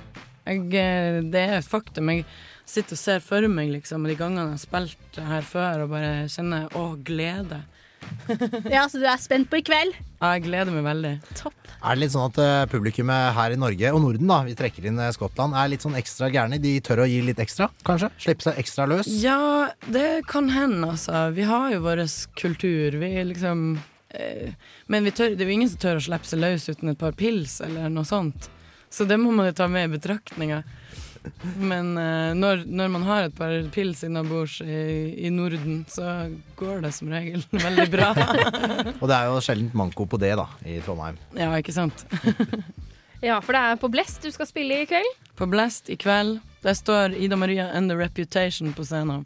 Jeg, 0.49 0.63
eh, 0.81 1.19
det 1.29 1.43
er 1.43 1.59
et 1.59 1.69
faktum. 1.69 2.09
Jeg 2.09 2.25
sitter 2.65 2.97
og 2.97 3.01
ser 3.03 3.21
for 3.25 3.45
meg 3.53 3.69
liksom, 3.75 4.07
de 4.09 4.17
gangene 4.17 4.47
jeg 4.47 4.55
har 4.55 4.63
spilt 4.63 5.19
her 5.29 5.45
før, 5.45 5.85
og 5.85 5.93
bare 5.93 6.29
kjenner 6.33 6.73
å, 6.79 6.95
glede. 7.05 7.61
Ja, 8.75 8.85
Så 8.89 9.01
du 9.01 9.07
er 9.09 9.19
spent 9.21 9.49
på 9.51 9.61
i 9.61 9.65
kveld? 9.65 9.97
Ja, 10.19 10.33
jeg 10.35 10.49
gleder 10.49 10.75
meg 10.75 10.87
veldig. 10.87 11.13
Topp. 11.39 11.57
Er 11.79 11.95
det 11.95 12.03
litt 12.03 12.15
sånn 12.15 12.27
at 12.27 12.41
uh, 12.43 12.67
publikummet 12.71 13.37
her 13.37 13.55
i 13.55 13.59
Norge 13.61 13.93
og 13.95 14.01
Norden, 14.03 14.31
da, 14.31 14.41
vi 14.47 14.57
trekker 14.59 14.89
inn 14.91 14.99
uh, 14.99 15.11
Skottland, 15.15 15.55
er 15.55 15.71
litt 15.71 15.85
sånn 15.87 15.99
ekstra 15.99 16.31
gærne? 16.35 16.59
De 16.63 16.73
tør 16.85 17.05
å 17.05 17.09
gi 17.09 17.21
litt 17.23 17.39
ekstra, 17.43 17.69
kanskje? 17.87 18.11
Slippe 18.27 18.49
seg 18.49 18.59
ekstra 18.63 18.89
løs? 18.91 19.11
Ja, 19.23 19.71
det 19.87 20.25
kan 20.31 20.51
hende, 20.55 20.91
altså. 20.97 21.29
Vi 21.37 21.47
har 21.47 21.71
jo 21.75 21.85
vår 21.87 22.03
kultur. 22.41 22.99
Vi 22.99 23.13
liksom 23.31 23.65
uh, 23.79 24.71
Men 24.91 25.07
vi 25.07 25.15
tør, 25.15 25.37
det 25.39 25.47
er 25.47 25.53
jo 25.53 25.59
ingen 25.61 25.71
som 25.71 25.85
tør 25.87 26.03
å 26.03 26.07
slippe 26.09 26.31
seg 26.31 26.43
løs 26.43 26.67
uten 26.73 26.95
et 26.95 27.01
par 27.01 27.15
pils 27.19 27.61
eller 27.65 27.93
noe 27.93 28.09
sånt. 28.09 28.51
Så 28.91 29.05
det 29.05 29.21
må 29.21 29.31
man 29.37 29.51
jo 29.51 29.55
ta 29.57 29.69
med 29.71 29.87
i 29.87 29.95
betraktninga. 29.99 30.63
Men 31.59 31.93
eh, 32.01 32.33
når, 32.39 32.65
når 32.67 32.91
man 32.95 33.07
har 33.09 33.29
et 33.29 33.35
par 33.39 33.53
pils 33.75 34.03
innabords 34.07 34.59
i, 34.65 34.79
i 35.27 35.31
Norden, 35.35 35.83
så 35.91 36.29
går 36.59 36.83
det 36.87 36.93
som 36.97 37.11
regel 37.13 37.43
veldig 37.67 37.89
bra. 37.93 38.11
Og 38.99 39.07
det 39.09 39.17
er 39.19 39.31
jo 39.31 39.41
sjelden 39.45 39.71
manko 39.79 40.07
på 40.11 40.21
det, 40.23 40.35
da, 40.41 40.49
i 40.67 40.79
Trondheim. 40.85 41.19
ja, 41.39 41.51
ikke 41.61 41.75
sant? 41.77 42.07
Ja, 43.19 43.41
for 43.43 43.51
det 43.51 43.61
er 43.67 43.79
på 43.83 43.89
Blest 43.91 44.23
du 44.23 44.31
skal 44.31 44.47
spille 44.47 44.77
i 44.79 44.87
kveld. 44.87 45.09
På 45.35 45.49
Blest 45.51 45.89
i 45.91 45.97
kveld, 45.99 46.37
der 46.63 46.77
står 46.79 47.17
Ida 47.19 47.35
Maria 47.35 47.65
and 47.75 47.91
The 47.91 47.97
Reputation 47.99 48.71
på 48.77 48.85
scenen. 48.87 49.25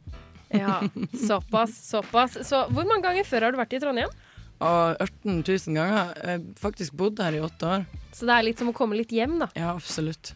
Ja, 0.49 0.79
Såpass, 1.13 1.75
såpass. 1.91 2.39
Så 2.49 2.63
hvor 2.73 2.89
mange 2.89 3.05
ganger 3.05 3.29
før 3.29 3.45
har 3.45 3.53
du 3.53 3.61
vært 3.61 3.77
i 3.77 3.81
Trondheim? 3.83 4.09
Og 4.63 4.97
18 4.97 5.43
000 5.45 5.77
ganger. 5.77 6.15
Jeg 6.23 6.39
har 6.39 6.43
faktisk 6.63 6.97
bodd 6.97 7.21
her 7.21 7.37
i 7.37 7.43
åtte 7.45 7.69
år. 7.69 7.85
Så 8.17 8.29
det 8.29 8.35
er 8.39 8.47
litt 8.49 8.61
som 8.65 8.71
å 8.73 8.75
komme 8.77 8.97
litt 8.97 9.13
hjem, 9.13 9.37
da. 9.43 9.49
Ja, 9.59 9.75
absolutt. 9.77 10.33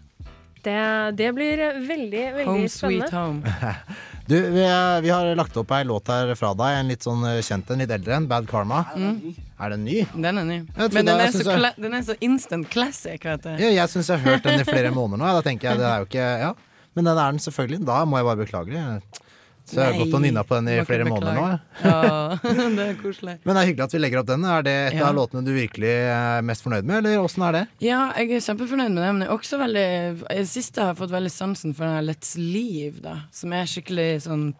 Det, 0.67 0.77
det 1.23 1.31
blir 1.37 1.61
veldig, 1.87 2.25
veldig 2.41 2.47
Home 2.51 2.69
spennende. 2.69 3.09
sweet 3.09 3.15
home. 3.15 3.43
Du, 4.27 4.35
vi, 4.35 4.59
er- 4.67 5.03
vi 5.05 5.11
har 5.15 5.29
lagt 5.39 5.55
opp 5.61 5.71
ei 5.77 5.85
låt 5.87 6.09
her 6.11 6.33
fra 6.35 6.49
deg, 6.59 6.81
en 6.81 6.89
litt 6.91 7.05
sånn 7.07 7.21
eh, 7.31 7.37
kjent 7.47 7.69
en, 7.71 7.79
litt 7.79 7.93
eldre 7.95 8.17
en, 8.17 8.25
Bad 8.27 8.49
Karma. 8.51 8.81
Er 8.99 9.71
den 9.71 9.85
ny? 9.87 10.01
Den 10.17 10.41
er 10.43 10.49
ny. 10.49 10.57
Men 10.75 10.91
den 10.97 11.13
er, 11.13 11.21
jeg 11.29 11.37
så 11.37 11.45
jeg- 11.47 11.61
kla 11.61 11.71
den 11.79 11.95
er 11.95 12.03
så 12.09 12.17
instant 12.27 12.67
classic, 12.75 13.23
vet 13.23 13.45
du. 13.47 13.53
Ja, 13.63 13.69
jeg 13.77 13.93
syns 13.93 14.11
jeg 14.11 14.19
har 14.19 14.33
hørt 14.33 14.43
den 14.49 14.59
i 14.59 14.67
flere 14.67 14.91
måneder 14.99 15.23
nå. 15.23 15.29
Da 15.39 15.45
tenker 15.47 15.71
jeg, 15.71 15.79
det 15.79 15.87
er 15.93 16.03
jo 16.03 16.09
ikke 16.11 16.27
Ja, 16.43 16.51
men 16.99 17.07
den 17.07 17.13
er 17.23 17.31
den 17.37 17.39
selvfølgelig. 17.47 17.81
Da 17.87 18.01
må 18.11 18.19
jeg 18.19 18.27
bare 18.33 18.41
beklage 18.43 18.75
det. 18.75 19.23
Så 19.67 19.81
jeg 19.81 19.91
har 19.93 19.97
gått 19.99 20.15
og 20.15 20.23
nynna 20.23 20.45
på 20.47 20.55
den 20.61 20.69
i 20.71 20.77
flere 20.87 21.05
måneder 21.09 21.35
nå. 21.35 21.47
Ja, 21.83 22.39
det 22.79 22.85
er 22.87 22.99
koselig. 23.01 23.35
Men 23.43 23.57
det 23.57 23.63
er 23.65 23.67
hyggelig 23.73 23.85
at 23.89 23.97
vi 23.97 24.01
legger 24.05 24.21
opp 24.23 24.29
den. 24.31 24.45
Er 24.47 24.63
det 24.63 24.75
et 24.93 24.99
Ja. 25.01 25.09
av 25.09 25.17
låtene 25.19 25.43
du 25.45 25.51
virkelig 25.57 25.91
er 26.07 26.45
mest 26.47 26.63
fornøyd 26.63 26.87
med, 26.87 27.01
eller 27.03 27.19
åssen 27.27 27.43
er 27.49 27.53
det? 27.59 27.65
Ja, 27.83 28.13
jeg 28.17 28.31
er 28.39 28.45
kjempefornøyd 28.47 28.95
med 28.95 29.03
det, 29.03 29.11
men 29.17 29.25
jeg 29.27 29.31
er 29.33 29.37
også 29.41 29.59
veldig 29.65 30.47
siste 30.47 30.85
har 30.85 30.93
jeg 30.95 31.01
fått 31.03 31.15
veldig 31.17 31.35
sansen 31.35 31.75
for 31.75 31.83
den 31.89 31.97
her 31.99 32.07
Let's 32.07 32.37
Leave, 32.39 33.03
da. 33.03 33.17
Som 33.35 33.53
er 33.59 33.67
skikkelig 33.67 34.09
sånn 34.29 34.53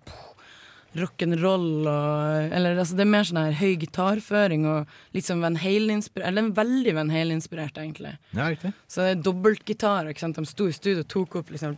rock'n'roll 1.01 1.87
og 1.91 2.55
Eller 2.57 2.79
altså, 2.79 2.97
det 2.99 3.05
er 3.05 3.11
mer 3.11 3.27
sånn 3.29 3.41
her 3.41 3.57
høy 3.59 3.75
gitarføring 3.83 4.67
og 4.71 4.97
litt 5.17 5.29
sånn 5.29 5.43
Van 5.45 5.59
Halen-inspirert 5.61 6.29
Eller 6.31 6.51
veldig 6.57 6.95
Van 6.99 7.13
Halen-inspirert, 7.13 7.79
egentlig. 7.83 8.17
Ja, 8.33 8.49
riktig. 8.53 8.73
Så 8.91 9.05
det 9.05 9.13
er 9.15 9.23
dobbeltgitar, 9.29 10.11
ikke 10.11 10.25
sant. 10.25 10.41
De 10.41 10.49
sto 10.49 10.69
i 10.71 10.75
studio 10.77 11.05
og 11.05 11.11
tok 11.13 11.39
opp 11.43 11.53
liksom 11.55 11.77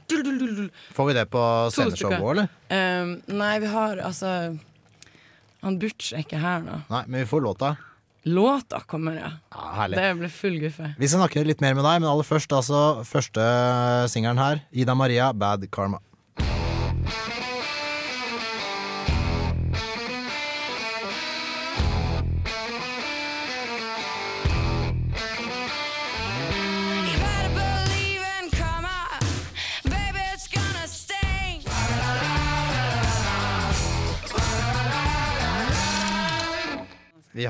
Får 0.96 1.10
vi 1.10 1.18
det 1.18 1.26
på 1.32 1.44
sceneshow 1.74 2.14
òg, 2.18 2.30
eller? 2.36 2.54
Um, 2.70 3.18
nei, 3.40 3.52
vi 3.64 3.70
har 3.72 4.00
altså 4.04 4.32
Han 5.64 5.78
Butch 5.82 6.12
er 6.14 6.24
ikke 6.26 6.40
her 6.42 6.64
nå. 6.64 6.82
Nei, 6.92 7.04
men 7.06 7.22
vi 7.24 7.30
får 7.30 7.44
låta. 7.44 7.76
Låta 8.28 8.80
kommer, 8.80 9.16
ja. 9.16 9.30
ja 9.54 9.88
det 9.88 10.14
blir 10.18 10.28
full 10.32 10.58
guffe. 10.60 10.92
Vi 10.98 11.08
skal 11.08 11.22
snakke 11.22 11.44
litt 11.46 11.62
mer 11.64 11.76
med 11.78 11.86
deg, 11.86 12.02
men 12.02 12.10
aller 12.10 12.26
først 12.26 12.52
altså 12.52 13.04
første 13.08 13.48
singelen 14.12 14.42
her. 14.42 14.62
Ida 14.74 14.98
Maria, 14.98 15.32
Bad 15.32 15.64
Karma. 15.72 16.02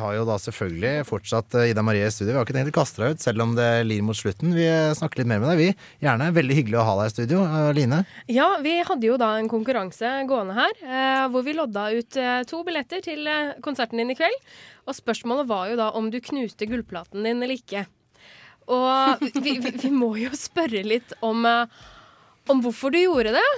Har 0.01 0.15
jo 0.17 0.25
da 0.29 0.37
selvfølgelig 0.41 1.07
fortsatt 1.09 1.57
eh, 1.59 1.71
Ida 1.73 1.83
Marie 1.87 2.07
i 2.07 2.13
studio. 2.13 2.33
Vi 2.33 2.39
har 2.39 2.47
ikke 2.47 2.57
tenkt 2.57 2.73
å 2.73 2.77
kaste 2.79 3.03
deg 3.03 3.15
ut, 3.15 3.23
selv 3.25 3.45
om 3.45 3.53
det 3.59 3.69
lir 3.87 4.05
mot 4.07 4.17
slutten. 4.17 4.55
Vi 4.57 4.65
eh, 4.67 4.95
snakker 4.99 5.23
litt 5.23 5.31
mer 5.31 5.43
med 5.43 5.51
deg, 5.53 5.61
vi. 5.61 5.89
Gjerne. 6.05 6.31
Veldig 6.37 6.57
hyggelig 6.59 6.81
å 6.81 6.87
ha 6.89 6.95
deg 7.01 7.11
i 7.11 7.15
studio. 7.15 7.43
Eh, 7.45 7.69
Line? 7.77 8.01
Ja, 8.33 8.49
vi 8.65 8.75
hadde 8.89 9.09
jo 9.09 9.19
da 9.21 9.33
en 9.39 9.51
konkurranse 9.51 10.13
gående 10.29 10.57
her, 10.57 11.29
hvor 11.33 11.45
vi 11.47 11.55
lodda 11.57 11.89
ut 11.95 12.19
to 12.49 12.63
billetter 12.67 13.03
til 13.05 13.29
konserten 13.65 14.01
din 14.01 14.13
i 14.13 14.19
kveld. 14.19 14.51
Og 14.89 14.97
spørsmålet 14.97 15.49
var 15.51 15.71
jo 15.71 15.79
da 15.81 15.91
om 15.99 16.09
du 16.13 16.19
knuste 16.25 16.69
gullplaten 16.69 17.27
din 17.27 17.43
eller 17.45 17.59
ikke. 17.59 17.85
Og 18.69 19.23
vi, 19.45 19.59
vi, 19.63 19.73
vi 19.85 19.93
må 19.95 20.13
jo 20.21 20.33
spørre 20.37 20.83
litt 20.85 21.15
om, 21.25 21.47
om 22.49 22.65
hvorfor 22.65 22.93
du 22.95 23.01
gjorde 23.01 23.37
det. 23.39 23.49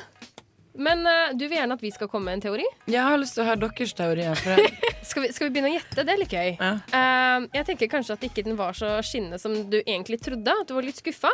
Men 0.81 1.05
uh, 1.05 1.31
du 1.37 1.45
vil 1.47 1.59
gjerne 1.59 1.77
at 1.77 1.83
vi 1.85 1.91
skal 1.93 2.09
komme 2.09 2.31
med 2.31 2.39
en 2.39 2.45
teori? 2.49 2.65
Jeg 2.89 3.05
har 3.05 3.19
lyst 3.21 3.37
til 3.37 3.45
å 3.45 3.49
høre 3.51 3.61
deres 3.69 3.93
teori. 3.99 4.25
For 4.41 4.57
jeg, 4.57 4.73
Skal 5.11 5.25
vi, 5.27 5.31
skal 5.37 5.49
vi 5.49 5.53
begynne 5.55 5.71
å 5.73 5.75
gjette? 5.75 6.05
Det 6.07 6.13
er 6.15 6.21
litt 6.21 6.33
gøy. 6.35 6.51
Eh, 6.61 7.47
jeg 7.57 7.67
tenker 7.67 7.89
kanskje 7.91 8.15
at 8.15 8.25
ikke 8.29 8.45
den 8.47 8.57
var 8.59 8.77
så 8.79 8.93
skinnende 9.05 9.41
som 9.43 9.55
du 9.73 9.79
egentlig 9.81 10.21
trodde. 10.23 10.55
At 10.63 10.69
du 10.69 10.75
var 10.77 10.87
litt 10.87 11.01
skuffa. 11.01 11.33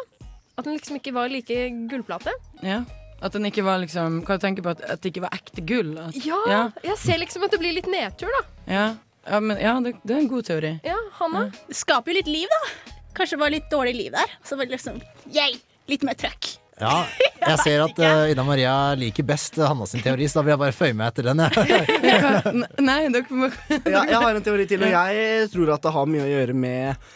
At 0.57 0.65
den 0.65 0.79
liksom 0.79 0.97
ikke 0.99 1.13
var 1.17 1.29
like 1.33 1.67
gullplate. 1.91 2.33
ja. 2.67 2.83
At 3.25 3.33
den 3.33 3.47
ikke 3.49 3.63
var 3.65 3.79
liksom 3.81 4.19
Kan 4.29 4.37
du 4.37 4.43
tenke 4.45 4.61
på 4.61 4.75
at, 4.75 4.83
at 4.93 5.01
det 5.01 5.09
ikke 5.09 5.23
var 5.25 5.33
ekte 5.33 5.63
gull? 5.65 5.95
At, 6.03 6.19
Ja, 6.21 6.37
ja. 6.53 6.59
jeg 6.85 6.99
ser 7.01 7.17
liksom 7.23 7.47
at 7.47 7.55
det 7.55 7.59
blir 7.63 7.73
litt 7.73 7.89
nedtur, 7.89 8.29
da. 8.29 8.43
Ja, 8.69 8.83
ja, 9.25 9.41
men, 9.41 9.57
ja 9.57 9.73
det, 9.81 9.95
det 10.05 10.19
er 10.19 10.21
en 10.21 10.29
god 10.29 10.45
teori. 10.45 10.75
Ja, 10.85 10.99
Hanna? 11.17 11.47
Det 11.65 11.79
skaper 11.81 12.13
jo 12.13 12.19
litt 12.19 12.29
liv, 12.29 12.53
da. 12.53 12.93
Kanskje 13.17 13.39
det 13.39 13.41
var 13.47 13.55
litt 13.57 13.71
dårlig 13.73 13.95
liv 13.97 14.13
der. 14.13 14.35
Så 14.45 14.61
var 14.61 14.69
det 14.69 14.77
liksom 14.77 15.01
yay, 15.33 15.57
litt 15.89 16.05
mer 16.05 16.19
trøkk. 16.21 16.51
Ja, 16.81 17.07
jeg 17.53 17.61
ser 17.63 17.85
at 17.87 18.01
uh, 18.03 18.31
Ida 18.31 18.45
Maria 18.45 18.73
liker 18.99 19.25
best 19.27 19.57
Hanna 19.63 19.87
sin 19.89 20.03
teori, 20.05 20.29
så 20.29 20.41
da 20.41 20.47
vil 20.47 20.55
jeg 20.55 20.63
bare 20.65 20.77
føye 20.77 20.97
meg 20.97 21.13
etter 21.13 21.31
den. 21.31 21.45
jeg. 21.47 22.67
Nei, 22.89 22.99
dere 23.15 23.39
må 23.45 23.49
Ja, 23.95 24.03
jeg 24.05 24.19
har 24.21 24.33
en 24.35 24.45
teori 24.45 24.67
til, 24.69 24.85
og 24.85 24.93
jeg 24.93 25.47
tror 25.55 25.77
at 25.77 25.87
det 25.87 25.95
har 25.97 26.11
mye 26.11 26.27
å 26.27 26.35
gjøre 26.35 26.59
med 26.67 27.07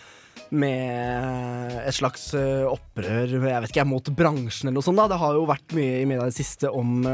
med 0.51 1.77
et 1.87 1.95
slags 1.95 2.33
eh, 2.35 2.65
opprør 2.67 3.31
jeg 3.31 3.39
vet 3.39 3.69
ikke, 3.71 3.85
mot 3.87 4.09
bransjen 4.19 4.67
eller 4.67 4.81
noe 4.81 4.83
sånt. 4.83 4.99
da 4.99 5.05
Det 5.13 5.19
har 5.21 5.37
jo 5.39 5.45
vært 5.47 5.75
mye 5.79 6.01
i 6.01 6.09
media 6.11 6.25
i 6.27 6.33
det 6.33 6.35
siste 6.35 6.73
om, 6.75 7.05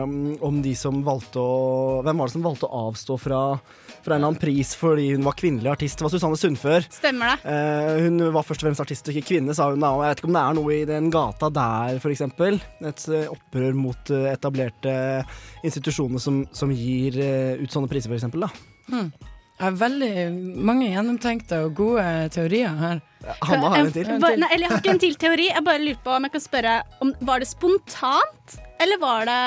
om 0.40 0.62
de 0.64 0.72
som 0.78 1.02
valgte 1.04 1.42
å 1.42 1.98
Hvem 2.06 2.22
var 2.22 2.30
det 2.30 2.32
som 2.32 2.46
valgte 2.46 2.70
å 2.70 2.86
avstå 2.86 3.18
fra, 3.20 3.40
fra 4.06 4.14
en 4.16 4.22
eller 4.22 4.30
annen 4.32 4.40
pris 4.40 4.70
fordi 4.78 5.08
hun 5.16 5.26
var 5.26 5.36
kvinnelig 5.38 5.72
artist? 5.74 5.98
Det 5.98 6.06
var 6.06 6.14
Susanne 6.14 6.38
Sundfør. 6.40 6.86
Stemmer 6.94 7.34
det. 7.34 7.52
Eh, 7.52 8.00
hun 8.06 8.22
var 8.32 8.46
først 8.46 8.62
og 8.62 8.68
fremst 8.70 8.84
artist 8.86 9.10
og 9.10 9.14
ikke 9.18 9.28
kvinne, 9.34 9.54
sa 9.58 9.68
hun 9.72 9.82
da. 9.82 9.90
Og 9.96 10.04
jeg 10.06 10.14
vet 10.14 10.22
ikke 10.22 10.30
om 10.30 10.36
det 10.38 10.44
er 10.46 10.58
noe 10.60 10.74
i 10.76 10.82
den 10.88 11.10
gata 11.14 11.50
der, 11.60 11.98
f.eks. 12.00 12.24
Et 12.30 13.06
eh, 13.12 13.30
opprør 13.34 13.76
mot 13.84 14.12
eh, 14.14 14.28
etablerte 14.32 14.96
institusjoner 15.66 16.22
som, 16.22 16.44
som 16.54 16.70
gir 16.74 17.18
eh, 17.20 17.56
ut 17.60 17.72
sånne 17.74 17.90
priser, 17.90 18.14
f.eks. 18.14 18.30
da. 18.38 18.52
Hmm. 18.92 19.10
Jeg 19.56 19.64
har 19.70 19.76
veldig 19.80 20.08
mange 20.68 20.90
gjennomtenkte 20.92 21.62
og 21.64 21.70
gode 21.78 22.02
teorier 22.34 22.74
her. 22.76 22.98
Hanna 23.40 23.70
har 23.72 23.78
en 23.86 23.92
til. 23.94 24.10
Nei, 24.20 24.34
eller 24.36 24.66
jeg 24.66 24.68
har 24.74 24.82
ikke 24.82 24.92
en 24.92 25.00
til 25.00 25.14
teori. 25.16 25.46
Jeg 25.48 25.64
bare 25.64 25.80
lurer 25.80 26.02
på 26.04 26.12
om 26.12 26.26
jeg 26.28 26.34
kan 26.34 26.44
spørre 26.44 26.74
om 27.00 27.14
Var 27.24 27.40
det 27.40 27.48
spontant, 27.48 28.58
eller 28.84 29.00
var 29.00 29.24
det 29.30 29.40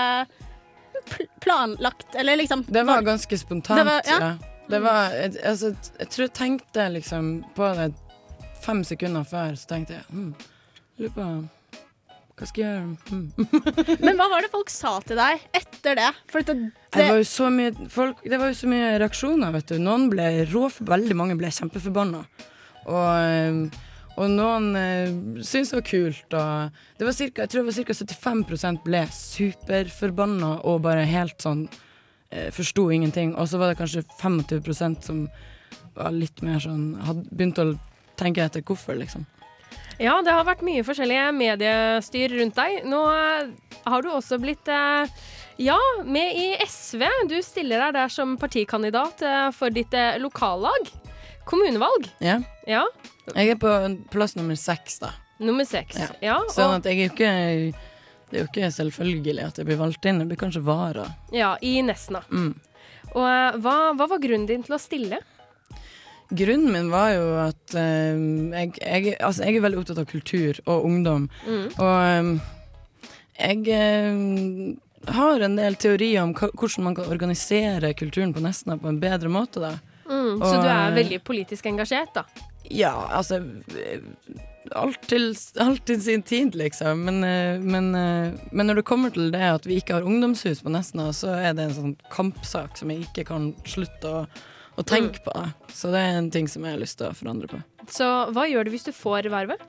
planlagt, 1.45 2.15
eller 2.15 2.41
liksom 2.41 2.65
Det 2.67 2.83
var 2.89 3.01
ganske 3.05 3.37
spontant. 3.37 3.79
Det 3.79 3.85
var- 3.85 4.01
ja. 4.05 4.19
ja. 4.19 4.48
Det 4.69 4.79
var, 4.83 5.15
altså, 5.49 5.73
jeg 5.99 6.09
tror 6.13 6.27
jeg 6.27 6.35
tenkte 6.37 6.89
liksom 6.93 7.29
på 7.57 7.69
det 7.77 7.87
fem 8.61 8.83
sekunder 8.85 9.25
før, 9.25 9.55
så 9.57 9.71
tenkte 9.71 9.97
jeg 9.97 10.05
hm, 10.11 10.33
Lurer 10.99 11.15
på 11.15 11.29
hva 12.39 12.47
skal 12.47 12.63
jeg 12.63 12.69
gjøre? 12.71 12.91
Hm. 13.09 13.97
Men 14.05 14.15
hva 14.15 14.29
var 14.31 14.45
det 14.45 14.51
folk 14.53 14.69
sa 14.71 14.93
til 15.03 15.19
deg 15.19 15.41
etter 15.59 15.97
det? 15.99 16.07
Det, 16.31 16.53
Det 16.95 17.07
var 17.09 17.89
folk, 17.91 18.21
Det 18.23 18.39
var 18.39 18.53
jo 18.53 18.55
så 18.61 18.69
mye 18.71 18.93
reaksjoner, 19.01 19.51
vet 19.57 19.73
du. 19.73 19.75
Noen 19.83 20.07
ble 20.13 20.29
rå, 20.47 20.69
veldig 20.87 21.17
mange 21.19 21.35
ble 21.39 21.51
kjempeforbanna. 21.51 22.21
Og, 22.85 23.09
eh, 23.19 23.81
og 24.15 24.31
noen 24.31 24.69
eh, 24.79 25.11
syntes 25.43 25.73
det 25.73 25.79
var 25.81 25.85
kult. 25.89 26.37
Og 26.39 26.79
det 27.01 27.09
var 27.09 27.17
cirka, 27.19 27.43
jeg 27.43 27.51
tror 27.51 27.67
det 27.67 27.73
var 27.73 27.91
ca. 27.91 27.97
75% 28.05 28.81
ble 28.87 29.03
superforbanna 29.19 30.53
og 30.63 30.79
bare 30.87 31.03
helt 31.11 31.43
sånn 31.43 31.67
eh, 32.31 32.49
Forsto 32.55 32.89
ingenting. 32.91 33.35
Og 33.35 33.49
så 33.49 33.59
var 33.61 33.71
det 33.71 33.79
kanskje 33.79 34.05
25% 34.19 35.09
som 35.09 35.25
var 35.97 36.13
litt 36.15 36.41
mer 36.45 36.61
sånn 36.63 36.93
Hadde 37.03 37.27
begynt 37.31 37.59
å 37.61 37.73
tenke 38.19 38.43
etter 38.43 38.63
hvorfor, 38.65 38.97
liksom. 38.99 39.25
Ja, 39.99 40.15
det 40.23 40.31
har 40.31 40.45
vært 40.47 40.63
mye 40.63 40.83
forskjellige 40.87 41.27
mediestyr 41.35 42.31
rundt 42.39 42.55
deg. 42.55 42.85
Nå 42.87 43.01
har 43.09 44.03
du 44.03 44.09
også 44.13 44.39
blitt 44.39 44.71
eh, 44.71 45.11
ja, 45.59 45.79
med 46.07 46.39
i 46.39 46.47
SV. 46.63 47.03
Du 47.31 47.35
stiller 47.43 47.83
deg 47.83 47.97
der 47.99 48.11
som 48.13 48.37
partikandidat 48.39 49.23
eh, 49.27 49.49
for 49.55 49.75
ditt 49.75 49.95
lokallag. 50.23 50.91
Kommunevalg. 51.49 52.07
Ja. 52.23 52.37
Ja. 52.69 52.85
Jeg 53.33 53.55
er 53.55 53.59
på 53.59 53.71
plass 54.13 54.35
nummer 54.37 54.57
seks, 54.59 54.99
da. 55.01 55.11
Nummer 55.39 55.65
seks. 55.67 55.97
Ja. 56.21 56.39
Sånn 56.51 56.75
og, 56.75 56.79
at 56.81 56.89
jeg 56.89 56.99
er 56.99 57.07
jo 57.07 57.13
ikke 57.13 57.88
Det 58.29 58.37
er 58.37 58.43
jo 58.43 58.49
ikke 58.51 58.71
selvfølgelig 58.75 59.43
at 59.47 59.57
jeg 59.57 59.67
blir 59.69 59.79
valgt 59.79 60.05
inn. 60.05 60.21
Jeg 60.21 60.29
blir 60.29 60.39
kanskje 60.39 60.61
vara. 60.65 61.07
ja 61.33 61.55
i 61.65 61.79
Nesna. 61.81 62.21
Mm. 62.29 62.53
Og 63.15 63.25
eh, 63.25 63.59
hva, 63.63 63.75
hva 63.97 64.07
var 64.11 64.21
grunnen 64.21 64.47
din 64.49 64.63
til 64.65 64.77
å 64.77 64.81
stille? 64.81 65.21
Grunnen 66.29 66.69
min 66.75 66.91
var 66.93 67.15
jo 67.15 67.29
at 67.41 67.73
eh, 67.73 68.19
jeg, 68.53 68.75
jeg, 68.77 69.15
altså 69.17 69.47
jeg 69.47 69.57
er 69.57 69.65
veldig 69.65 69.81
opptatt 69.81 70.03
av 70.03 70.09
kultur 70.11 70.59
og 70.69 70.85
ungdom. 70.85 71.25
Mm. 71.47 71.65
Og 71.81 71.95
eh, 72.05 72.29
jeg 73.39 73.65
eh, 73.73 74.21
har 75.15 75.45
en 75.45 75.57
del 75.57 75.77
teorier 75.79 76.21
om 76.21 76.35
hvordan 76.37 76.85
man 76.85 76.97
kan 76.97 77.09
organisere 77.09 77.95
kulturen 77.97 78.35
på 78.35 78.43
Nesna 78.45 78.77
på 78.77 78.91
en 78.91 79.01
bedre 79.01 79.31
måte. 79.33 79.63
da. 79.63 79.73
Mm, 80.09 80.37
så 80.41 80.53
Og, 80.55 80.63
du 80.63 80.69
er 80.69 80.89
eh, 80.89 80.95
veldig 80.99 81.19
politisk 81.25 81.65
engasjert, 81.69 82.13
da? 82.13 82.25
Ja, 82.69 82.93
altså 83.09 83.41
eh, 83.77 84.05
Alt 84.75 85.07
til, 85.09 85.31
alt 85.63 85.81
til 85.87 86.01
sin 86.03 86.21
tid, 86.27 86.55
liksom. 86.59 87.05
Men, 87.07 87.23
eh, 87.23 87.59
men, 87.59 87.89
eh, 87.95 88.35
men 88.51 88.67
når 88.67 88.81
det 88.81 88.85
kommer 88.85 89.13
til 89.15 89.31
det 89.33 89.41
at 89.41 89.65
vi 89.65 89.79
ikke 89.79 89.97
har 89.97 90.07
ungdomshus 90.07 90.61
på 90.65 90.73
Nesna, 90.73 91.09
så 91.15 91.33
er 91.39 91.55
det 91.57 91.69
en 91.69 91.77
sånn 91.77 91.95
kampsak 92.13 92.77
som 92.77 92.91
jeg 92.91 93.07
ikke 93.07 93.25
kan 93.31 93.49
slutte 93.65 94.11
å, 94.11 94.25
å 94.75 94.85
tenke 94.85 95.23
på. 95.25 95.33
da. 95.33 95.49
Så 95.73 95.93
det 95.95 96.03
er 96.03 96.19
en 96.19 96.29
ting 96.33 96.49
som 96.51 96.67
jeg 96.67 96.75
har 96.75 96.83
lyst 96.83 96.99
til 96.99 97.09
å 97.09 97.15
forandre 97.17 97.49
på. 97.49 97.61
Så 97.89 98.05
hva 98.35 98.45
gjør 98.49 98.67
du 98.67 98.75
hvis 98.75 98.85
du 98.85 98.93
får 98.93 99.31
vervet? 99.33 99.63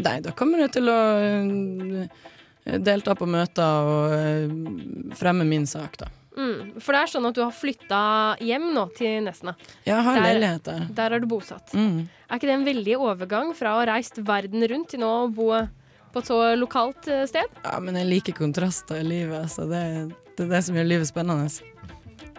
Nei, 0.00 0.18
da 0.24 0.34
kommer 0.36 0.64
jeg 0.66 0.74
til 0.76 0.90
å 0.90 1.00
eh, 1.22 2.78
delta 2.82 3.16
på 3.16 3.28
møter 3.30 3.92
og 3.94 5.14
fremme 5.16 5.46
min 5.48 5.68
sak, 5.70 6.00
da. 6.02 6.10
Mm, 6.36 6.80
for 6.80 6.94
det 6.94 7.00
er 7.02 7.10
sånn 7.10 7.26
at 7.26 7.34
du 7.34 7.40
har 7.42 7.50
flytta 7.54 8.00
hjem 8.40 8.68
nå 8.74 8.84
til 8.94 9.24
Nesna. 9.24 9.54
Jeg 9.84 9.98
har 10.06 10.14
Der- 10.14 10.22
leilighet 10.28 10.62
der. 10.64 10.86
Der 10.94 11.12
er 11.16 11.18
du 11.20 11.26
bosatt. 11.26 11.72
Mm. 11.74 12.08
Er 12.30 12.36
ikke 12.38 12.46
det 12.46 12.56
en 12.58 12.64
veldig 12.64 12.96
overgang 12.98 13.54
fra 13.56 13.74
å 13.74 13.80
ha 13.80 13.86
reist 13.94 14.16
verden 14.22 14.62
rundt 14.70 14.88
til 14.94 15.00
nå 15.00 15.10
å 15.26 15.34
bo 15.34 15.50
på 16.12 16.18
et 16.22 16.26
så 16.30 16.38
lokalt 16.58 17.08
eh, 17.08 17.26
sted? 17.26 17.46
Ja, 17.64 17.78
men 17.80 17.94
jeg 17.98 18.06
liker 18.06 18.32
kontraster 18.38 19.00
i 19.00 19.06
livet, 19.06 19.50
så 19.50 19.66
det, 19.68 20.14
det 20.36 20.46
er 20.46 20.50
det 20.54 20.64
som 20.64 20.74
gjør 20.78 20.86
livet 20.86 21.06
spennende. 21.10 21.50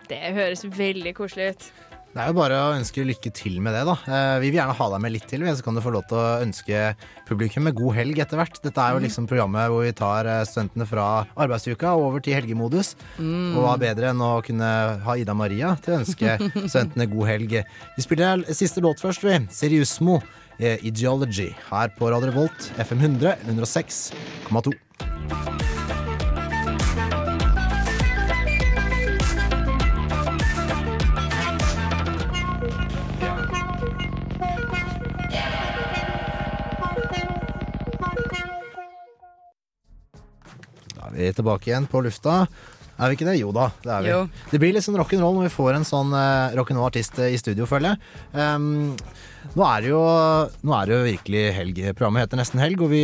Det 0.08 0.20
høres 0.36 0.64
veldig 0.66 1.14
koselig 1.16 1.50
ut. 1.56 1.72
Det 2.12 2.20
er 2.20 2.28
jo 2.28 2.36
bare 2.36 2.56
å 2.60 2.72
ønske 2.76 3.06
lykke 3.08 3.30
til 3.32 3.62
med 3.64 3.72
det, 3.72 3.86
da. 3.88 3.94
Eh, 4.04 4.40
Vi 4.44 4.50
vil 4.52 4.58
gjerne 4.60 4.76
ha 4.76 4.88
deg 4.92 5.02
med 5.06 5.14
litt 5.14 5.30
til, 5.32 5.46
så 5.48 5.64
kan 5.64 5.78
du 5.78 5.82
få 5.84 5.94
lov 5.96 6.04
til 6.10 6.20
å 6.20 6.42
ønske 6.44 6.82
publikum 7.30 7.64
med 7.64 7.78
god 7.78 7.96
helg 7.96 8.20
etter 8.20 8.42
hvert. 8.42 8.60
Dette 8.66 8.84
er 8.84 8.98
jo 8.98 9.04
liksom 9.06 9.30
programmet 9.32 9.72
hvor 9.72 9.86
vi 9.86 9.94
tar 9.96 10.28
eh, 10.28 10.42
studentene 10.44 10.90
fra 10.90 11.06
arbeidsuka 11.40 11.94
og 11.96 12.10
over 12.10 12.26
til 12.26 12.36
helgemodus. 12.36 12.98
Mm. 13.16 13.56
Og 13.56 13.64
hva 13.64 13.78
bedre 13.80 14.12
enn 14.12 14.26
å 14.28 14.34
kunne 14.44 14.74
ha 15.08 15.16
Ida 15.16 15.38
Maria 15.38 15.72
til 15.80 15.96
å 15.96 16.02
ønske 16.02 16.36
studentene 16.68 17.08
god 17.16 17.32
helg. 17.32 17.58
Vi 17.96 18.04
spiller 18.04 18.44
siste 18.52 18.84
låt 18.84 19.00
først, 19.00 19.24
vi. 19.24 19.40
Seriusmo, 19.56 20.20
eh, 20.60 20.84
Ideology, 20.84 21.54
her 21.72 21.96
på 21.96 22.12
Radio 22.12 22.34
Revolt, 22.34 22.74
FM 22.76 23.08
100, 23.08 23.38
106,2. 23.48 25.61
Er 41.12 41.18
vi 41.18 41.32
tilbake 41.38 41.72
igjen 41.72 41.90
på 41.92 42.02
lufta. 42.06 42.46
Er 43.02 43.10
vi 43.10 43.18
ikke 43.18 43.28
det? 43.32 43.40
Jo 43.40 43.50
da, 43.56 43.72
det 43.82 43.92
er 43.92 44.04
vi. 44.06 44.12
Jo. 44.12 44.22
Det 44.52 44.60
blir 44.62 44.76
litt 44.76 44.86
sånn 44.86 45.00
rock'n'roll 45.00 45.40
når 45.40 45.48
vi 45.48 45.54
får 45.56 45.78
en 45.78 45.88
sånn 45.88 46.14
uh, 46.14 46.54
rock'n'roll-artist 46.60 47.18
i 47.26 47.40
studio, 47.42 47.66
føler 47.70 47.96
jeg. 47.96 48.02
Um, 48.38 48.94
nå, 49.56 49.64
er 49.66 49.82
det 49.82 49.90
jo, 49.90 50.02
nå 50.62 50.76
er 50.78 50.88
det 50.88 50.96
jo 50.96 51.08
virkelig 51.08 51.46
helg. 51.58 51.82
Programmet 51.98 52.28
heter 52.28 52.42
Nesten 52.42 52.62
helg, 52.62 52.84
og 52.86 52.92
vi, 52.94 53.04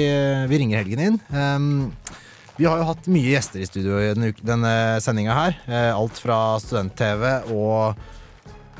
vi 0.51 0.59
ringer 0.61 0.83
helgen 0.83 1.03
inn. 1.07 1.19
Um, 1.33 1.87
vi 2.57 2.65
har 2.65 2.79
jo 2.81 2.87
hatt 2.89 3.09
mye 3.13 3.33
gjester 3.33 3.61
i 3.61 3.69
studio 3.69 3.97
i 4.01 4.11
denne, 4.11 4.31
denne 4.41 4.75
sendinga 5.03 5.33
her. 5.37 5.57
Uh, 5.65 5.91
alt 5.97 6.21
fra 6.21 6.37
student-TV 6.61 7.25
og 7.53 7.97
eh, 7.97 8.15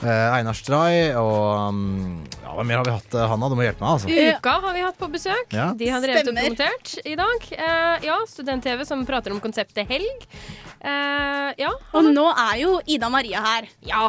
Einar 0.06 0.54
Stray 0.58 1.10
og 1.18 1.72
um, 1.74 2.20
Ja, 2.44 2.52
hva 2.54 2.66
mer 2.68 2.82
har 2.82 2.86
vi 2.86 2.94
hatt, 2.94 3.16
eh, 3.18 3.26
Hanna? 3.32 3.50
Du 3.50 3.56
må 3.58 3.66
hjelpe 3.66 3.82
meg, 3.82 3.96
altså. 3.96 4.38
Uka 4.38 4.54
har 4.68 4.76
vi 4.76 4.84
hatt 4.86 5.00
på 5.00 5.10
besøk. 5.14 5.56
Ja. 5.56 5.72
De 5.78 5.90
har 5.90 6.04
drevet 6.04 6.30
og 6.30 6.38
promotert 6.38 6.94
i 7.02 7.16
dag. 7.18 7.50
Eh, 7.58 8.06
ja, 8.08 8.20
Student-TV 8.30 8.86
som 8.88 9.02
prater 9.10 9.34
om 9.34 9.42
konseptet 9.44 9.90
helg. 9.90 10.28
Eh, 10.82 11.50
ja. 11.64 11.74
Og 11.98 12.12
nå 12.14 12.28
er 12.32 12.62
jo 12.62 12.78
Ida 12.86 13.10
Maria 13.14 13.42
her. 13.46 13.70
Ja. 13.90 14.08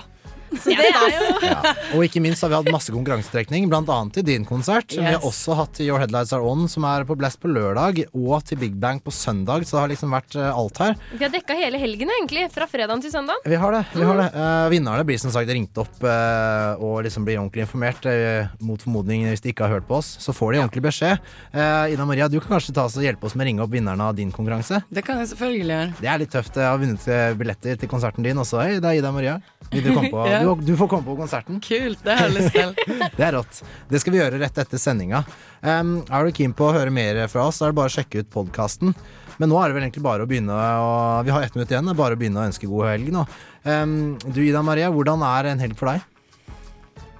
Så 0.62 0.72
det 0.72 0.88
er 0.88 1.12
jo 1.14 1.26
Ja. 1.48 1.74
Og 1.96 2.04
ikke 2.04 2.20
minst 2.24 2.42
har 2.44 2.50
vi 2.52 2.58
hatt 2.58 2.70
masse 2.72 2.92
konkurransetrekning, 2.92 3.68
bl.a. 3.70 3.98
til 4.14 4.24
din 4.26 4.44
konsert. 4.48 4.92
Yes. 4.92 5.00
vi 5.00 5.14
har 5.16 5.26
også 5.26 5.56
hatt 5.58 5.74
til 5.78 5.90
Your 5.90 6.00
Headlights 6.02 6.32
Are 6.36 6.44
On, 6.44 6.66
som 6.70 6.86
er 6.88 7.04
på 7.08 7.16
Blast 7.18 7.40
på 7.42 7.50
lørdag, 7.52 8.02
og 8.12 8.44
til 8.48 8.60
Big 8.60 8.76
Bang 8.80 9.00
på 9.04 9.12
søndag. 9.14 9.66
Så 9.68 9.76
det 9.76 9.82
har 9.82 9.92
liksom 9.92 10.14
vært 10.14 10.36
eh, 10.38 10.48
alt 10.48 10.80
her. 10.82 10.96
Vi 11.12 11.22
har 11.24 11.32
dekka 11.32 11.56
hele 11.58 11.80
helgen, 11.80 12.10
egentlig. 12.18 12.46
Fra 12.54 12.68
fredag 12.70 13.02
til 13.04 13.12
søndag. 13.12 13.40
Vi 13.48 13.58
har 13.60 13.76
det. 13.78 13.84
vi 13.94 14.06
har 14.06 14.22
det 14.22 14.28
Uh, 14.38 14.68
Vinnerne 14.70 15.02
blir 15.08 15.18
som 15.18 15.32
sagt 15.32 15.50
ringt 15.50 15.76
opp 15.80 16.02
uh, 16.04 16.78
og 16.84 17.00
liksom 17.06 17.24
blir 17.26 17.40
ordentlig 17.40 17.64
informert. 17.64 18.04
Uh, 18.06 18.50
mot 18.64 18.80
formodning 18.82 19.24
hvis 19.26 19.42
de 19.42 19.52
ikke 19.52 19.66
har 19.66 19.78
hørt 19.78 19.88
på 19.88 19.98
oss, 19.98 20.10
så 20.22 20.34
får 20.36 20.54
de 20.54 20.60
ordentlig 20.62 20.84
beskjed. 20.84 21.24
Eh, 21.52 21.94
Ida 21.94 22.04
Maria, 22.06 22.28
du 22.30 22.38
kan 22.40 22.56
kanskje 22.56 22.74
ta 22.76 22.84
oss 22.86 22.96
og 22.98 23.04
hjelpe 23.06 23.26
oss 23.26 23.34
med 23.38 23.46
å 23.46 23.48
ringe 23.48 23.64
opp 23.64 23.72
vinnerne 23.72 24.08
av 24.10 24.16
din 24.18 24.30
konkurranse? 24.34 24.82
Det 24.92 25.02
kan 25.06 25.20
jeg 25.22 25.30
selvfølgelig 25.32 25.74
gjøre. 25.74 25.92
Det 25.98 26.10
er 26.12 26.22
litt 26.22 26.32
tøft. 26.34 26.58
Jeg 26.60 26.68
har 26.68 26.80
vunnet 26.82 27.08
billetter 27.40 27.80
til 27.80 27.90
konserten 27.90 28.26
din 28.26 28.42
også. 28.42 28.60
Hei, 28.62 28.78
det 28.82 28.90
er 28.90 29.00
Ida 29.00 29.12
Maria. 29.14 29.38
Vil 29.72 29.84
du, 29.84 29.90
komme 29.92 30.10
på, 30.12 30.22
Ja. 30.38 30.54
du, 30.54 30.66
du 30.66 30.74
får 30.78 30.90
komme 30.92 31.06
på 31.06 31.16
konserten. 31.18 31.60
Kult, 31.64 32.02
det 32.04 32.16
har 32.16 32.28
jeg 32.28 32.36
lyst 32.38 32.56
til. 32.56 32.74
Det 33.18 33.24
er 33.26 33.34
rått. 33.36 33.62
Det 33.90 34.00
skal 34.02 34.14
vi 34.14 34.20
gjøre 34.22 34.40
rett 34.42 34.60
etter 34.64 34.80
sendinga. 34.80 35.22
Um, 35.62 35.98
er 36.06 36.28
du 36.28 36.36
keen 36.36 36.54
på 36.56 36.68
å 36.68 36.74
høre 36.76 36.92
mer 36.94 37.24
fra 37.32 37.48
oss, 37.48 37.58
så 37.60 37.66
er 37.68 37.72
det 37.74 37.80
bare 37.80 37.92
å 37.92 37.96
sjekke 37.98 38.22
ut 38.22 38.30
podkasten. 38.34 38.94
Men 39.38 39.52
nå 39.52 39.58
er 39.62 39.70
det 39.70 39.76
vel 39.78 39.86
egentlig 39.86 40.02
bare 40.02 40.24
å 40.24 40.28
begynne 40.30 40.54
å 40.54 40.92
Vi 41.26 41.30
har 41.30 41.44
ett 41.46 41.54
minutt 41.54 41.70
igjen. 41.70 41.86
Det 41.86 41.94
er 41.94 42.00
bare 42.00 42.16
å 42.16 42.20
begynne 42.20 42.42
å 42.42 42.48
ønske 42.48 42.70
god 42.70 42.88
helg 42.90 43.10
nå. 43.14 43.24
Um, 43.64 43.98
du 44.26 44.40
Ida 44.42 44.62
Maria, 44.66 44.90
hvordan 44.94 45.22
er 45.26 45.52
en 45.52 45.62
helg 45.62 45.78
for 45.78 45.92
deg? 45.92 46.06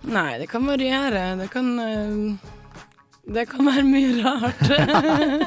Nei, 0.09 0.39
det 0.41 0.47
kan 0.51 0.67
variere. 0.67 1.25
Det 1.39 1.49
kan 1.53 1.73
eh, 1.83 2.49
Det 3.29 3.43
kan 3.51 3.67
være 3.67 3.83
mye 3.85 4.23
rart. 4.25 4.63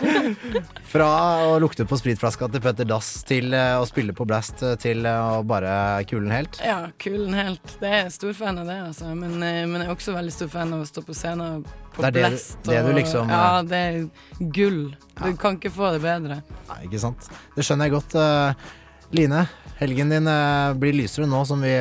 Fra 0.92 1.08
å 1.50 1.56
lukte 1.64 1.86
på 1.90 1.98
spritflaska 1.98 2.46
til 2.54 2.62
Petter 2.62 2.86
Dass 2.86 3.08
til 3.26 3.56
eh, 3.58 3.74
å 3.82 3.88
spille 3.90 4.14
på 4.14 4.26
Blast 4.30 4.62
eh, 4.66 4.76
til 4.82 5.06
eh, 5.10 5.18
å 5.40 5.42
bare 5.48 5.72
kulen 6.10 6.30
helt. 6.34 6.60
ja, 6.62 6.92
kulen 7.02 7.34
helt. 7.38 7.74
Det 7.82 7.90
er 8.04 8.12
stor 8.14 8.36
fan 8.38 8.62
av 8.62 8.70
det, 8.70 8.78
altså. 8.92 9.10
Men, 9.18 9.34
men 9.42 9.78
jeg 9.82 9.88
er 9.90 9.96
også 9.96 10.14
veldig 10.14 10.36
stor 10.36 10.52
fan 10.54 10.76
av 10.78 10.84
å 10.84 10.90
stå 10.92 11.04
på 11.08 11.16
scenen 11.18 11.64
på 11.96 12.06
Det 12.06 12.12
er 12.12 12.18
Blast. 12.20 12.60
det 12.68 12.76
det 12.78 12.84
og- 12.86 13.00
liksom, 13.00 13.34
Ja, 13.34 13.62
det 13.66 13.82
er 13.88 14.50
gull. 14.54 14.82
Du 15.24 15.32
kan 15.42 15.58
ikke 15.58 15.74
få 15.74 15.94
det 15.96 16.04
bedre. 16.06 16.42
Nei, 16.70 16.80
ikke 16.86 17.02
sant. 17.02 17.32
Det 17.56 17.66
skjønner 17.66 17.90
jeg 17.90 17.98
godt. 17.98 18.18
Line, 19.12 19.42
helgen 19.82 20.14
din 20.14 20.30
blir 20.80 20.94
lysere 21.02 21.26
nå 21.28 21.42
som 21.50 21.66
vi 21.66 21.74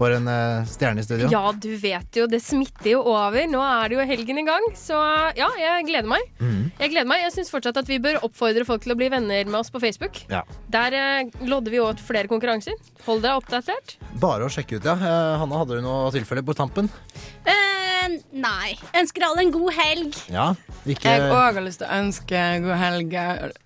får 0.00 0.16
en 0.16 0.28
uh, 0.30 0.68
stjerne 0.68 1.02
i 1.02 1.04
studio. 1.06 1.28
Ja, 1.32 1.42
du 1.52 1.70
vet 1.80 2.16
jo, 2.16 2.26
det 2.30 2.40
smitter 2.44 2.94
jo 2.94 3.02
over. 3.04 3.44
Nå 3.50 3.60
er 3.60 3.92
det 3.92 3.98
jo 3.98 4.06
helgen 4.08 4.40
i 4.40 4.46
gang, 4.46 4.68
så 4.78 4.96
ja, 5.36 5.50
jeg 5.60 5.86
gleder 5.90 6.08
meg. 6.08 6.24
Mm. 6.40 6.70
Jeg 6.80 6.94
gleder 6.94 7.10
meg. 7.10 7.24
Jeg 7.26 7.34
syns 7.36 7.52
fortsatt 7.52 7.80
at 7.82 7.90
vi 7.90 8.00
bør 8.02 8.20
oppfordre 8.26 8.64
folk 8.68 8.84
til 8.86 8.94
å 8.94 8.98
bli 9.00 9.10
venner 9.12 9.44
med 9.50 9.60
oss 9.60 9.72
på 9.72 9.82
Facebook. 9.82 10.22
Ja. 10.32 10.42
Der 10.72 10.96
uh, 10.96 11.44
lodder 11.44 11.74
vi 11.74 11.82
ut 11.84 12.00
flere 12.04 12.30
konkurranser. 12.32 12.78
Hold 13.06 13.24
dere 13.24 13.40
oppdatert. 13.40 13.98
Bare 14.22 14.48
å 14.48 14.52
sjekke 14.52 14.80
ut, 14.80 14.88
ja. 14.88 14.96
Uh, 14.96 15.36
Hanna, 15.42 15.60
hadde 15.62 15.80
du 15.80 15.84
noe 15.84 16.08
tilfelle 16.14 16.44
på 16.46 16.56
tampen? 16.56 16.88
eh, 17.44 17.89
Nei. 18.32 18.74
Ønsker 18.96 19.24
alle 19.26 19.44
en 19.46 19.52
god 19.54 19.72
helg. 19.76 20.16
Ja. 20.32 20.46
Ikke 20.88 21.12
Jeg 21.12 21.26
òg 21.28 21.58
har 21.58 21.64
lyst 21.64 21.82
til 21.82 21.88
å 21.88 21.98
ønske 22.00 22.44
god 22.64 22.78
helg. 22.80 23.16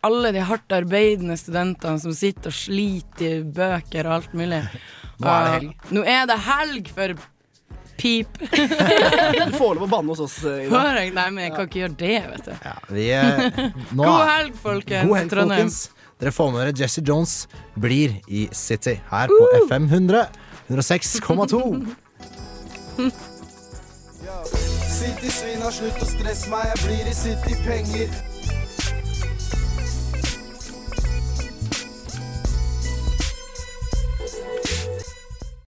Alle 0.08 0.32
de 0.34 0.42
hardt 0.48 0.74
arbeidende 0.74 1.36
studentene 1.40 2.02
som 2.02 2.14
sitter 2.16 2.50
og 2.52 2.56
sliter 2.58 3.38
i 3.40 3.44
bøker 3.56 4.08
og 4.08 4.16
alt 4.18 4.34
mulig. 4.36 4.62
Nå 5.22 5.30
er 5.30 5.44
det 5.46 5.54
helg. 5.58 5.72
Nå 5.94 6.04
er 6.16 6.26
det 6.30 6.38
helg 6.48 6.90
for 6.96 7.14
pip. 7.96 8.38
Du 8.38 9.52
får 9.54 9.74
lov 9.78 9.84
å 9.86 9.90
banne 9.90 10.14
hos 10.14 10.22
oss, 10.24 10.38
eh, 10.44 10.66
Ida. 10.66 10.80
Jeg? 10.98 11.12
Nei, 11.14 11.28
men 11.30 11.44
jeg 11.46 11.54
kan 11.54 11.68
ikke 11.68 11.82
gjøre 11.84 11.98
det, 12.00 12.16
vet 12.32 12.44
du. 12.48 12.54
vi, 12.94 13.10
eh, 13.14 13.60
nå 13.94 14.02
God 14.02 14.24
helg, 14.28 14.56
folkens. 14.60 15.08
God 15.08 15.20
helg, 15.20 15.36
folkens. 15.38 15.78
Dere 16.20 16.32
får 16.34 16.50
med 16.52 16.60
dere 16.62 16.74
Jesse 16.78 17.02
Jones 17.06 17.32
blir 17.78 18.18
i 18.30 18.46
City 18.54 18.96
her 19.10 19.28
på 19.32 19.48
FM 19.66 19.88
100. 19.90 20.26
106,2. 20.70 21.94
City-svina, 25.04 25.68
slutt 25.68 25.98
å 26.00 26.06
stresse 26.08 26.48
meg, 26.48 26.70
jeg 26.70 26.84
blir 26.86 27.08
i 27.10 27.16
City-penger. 27.18 28.33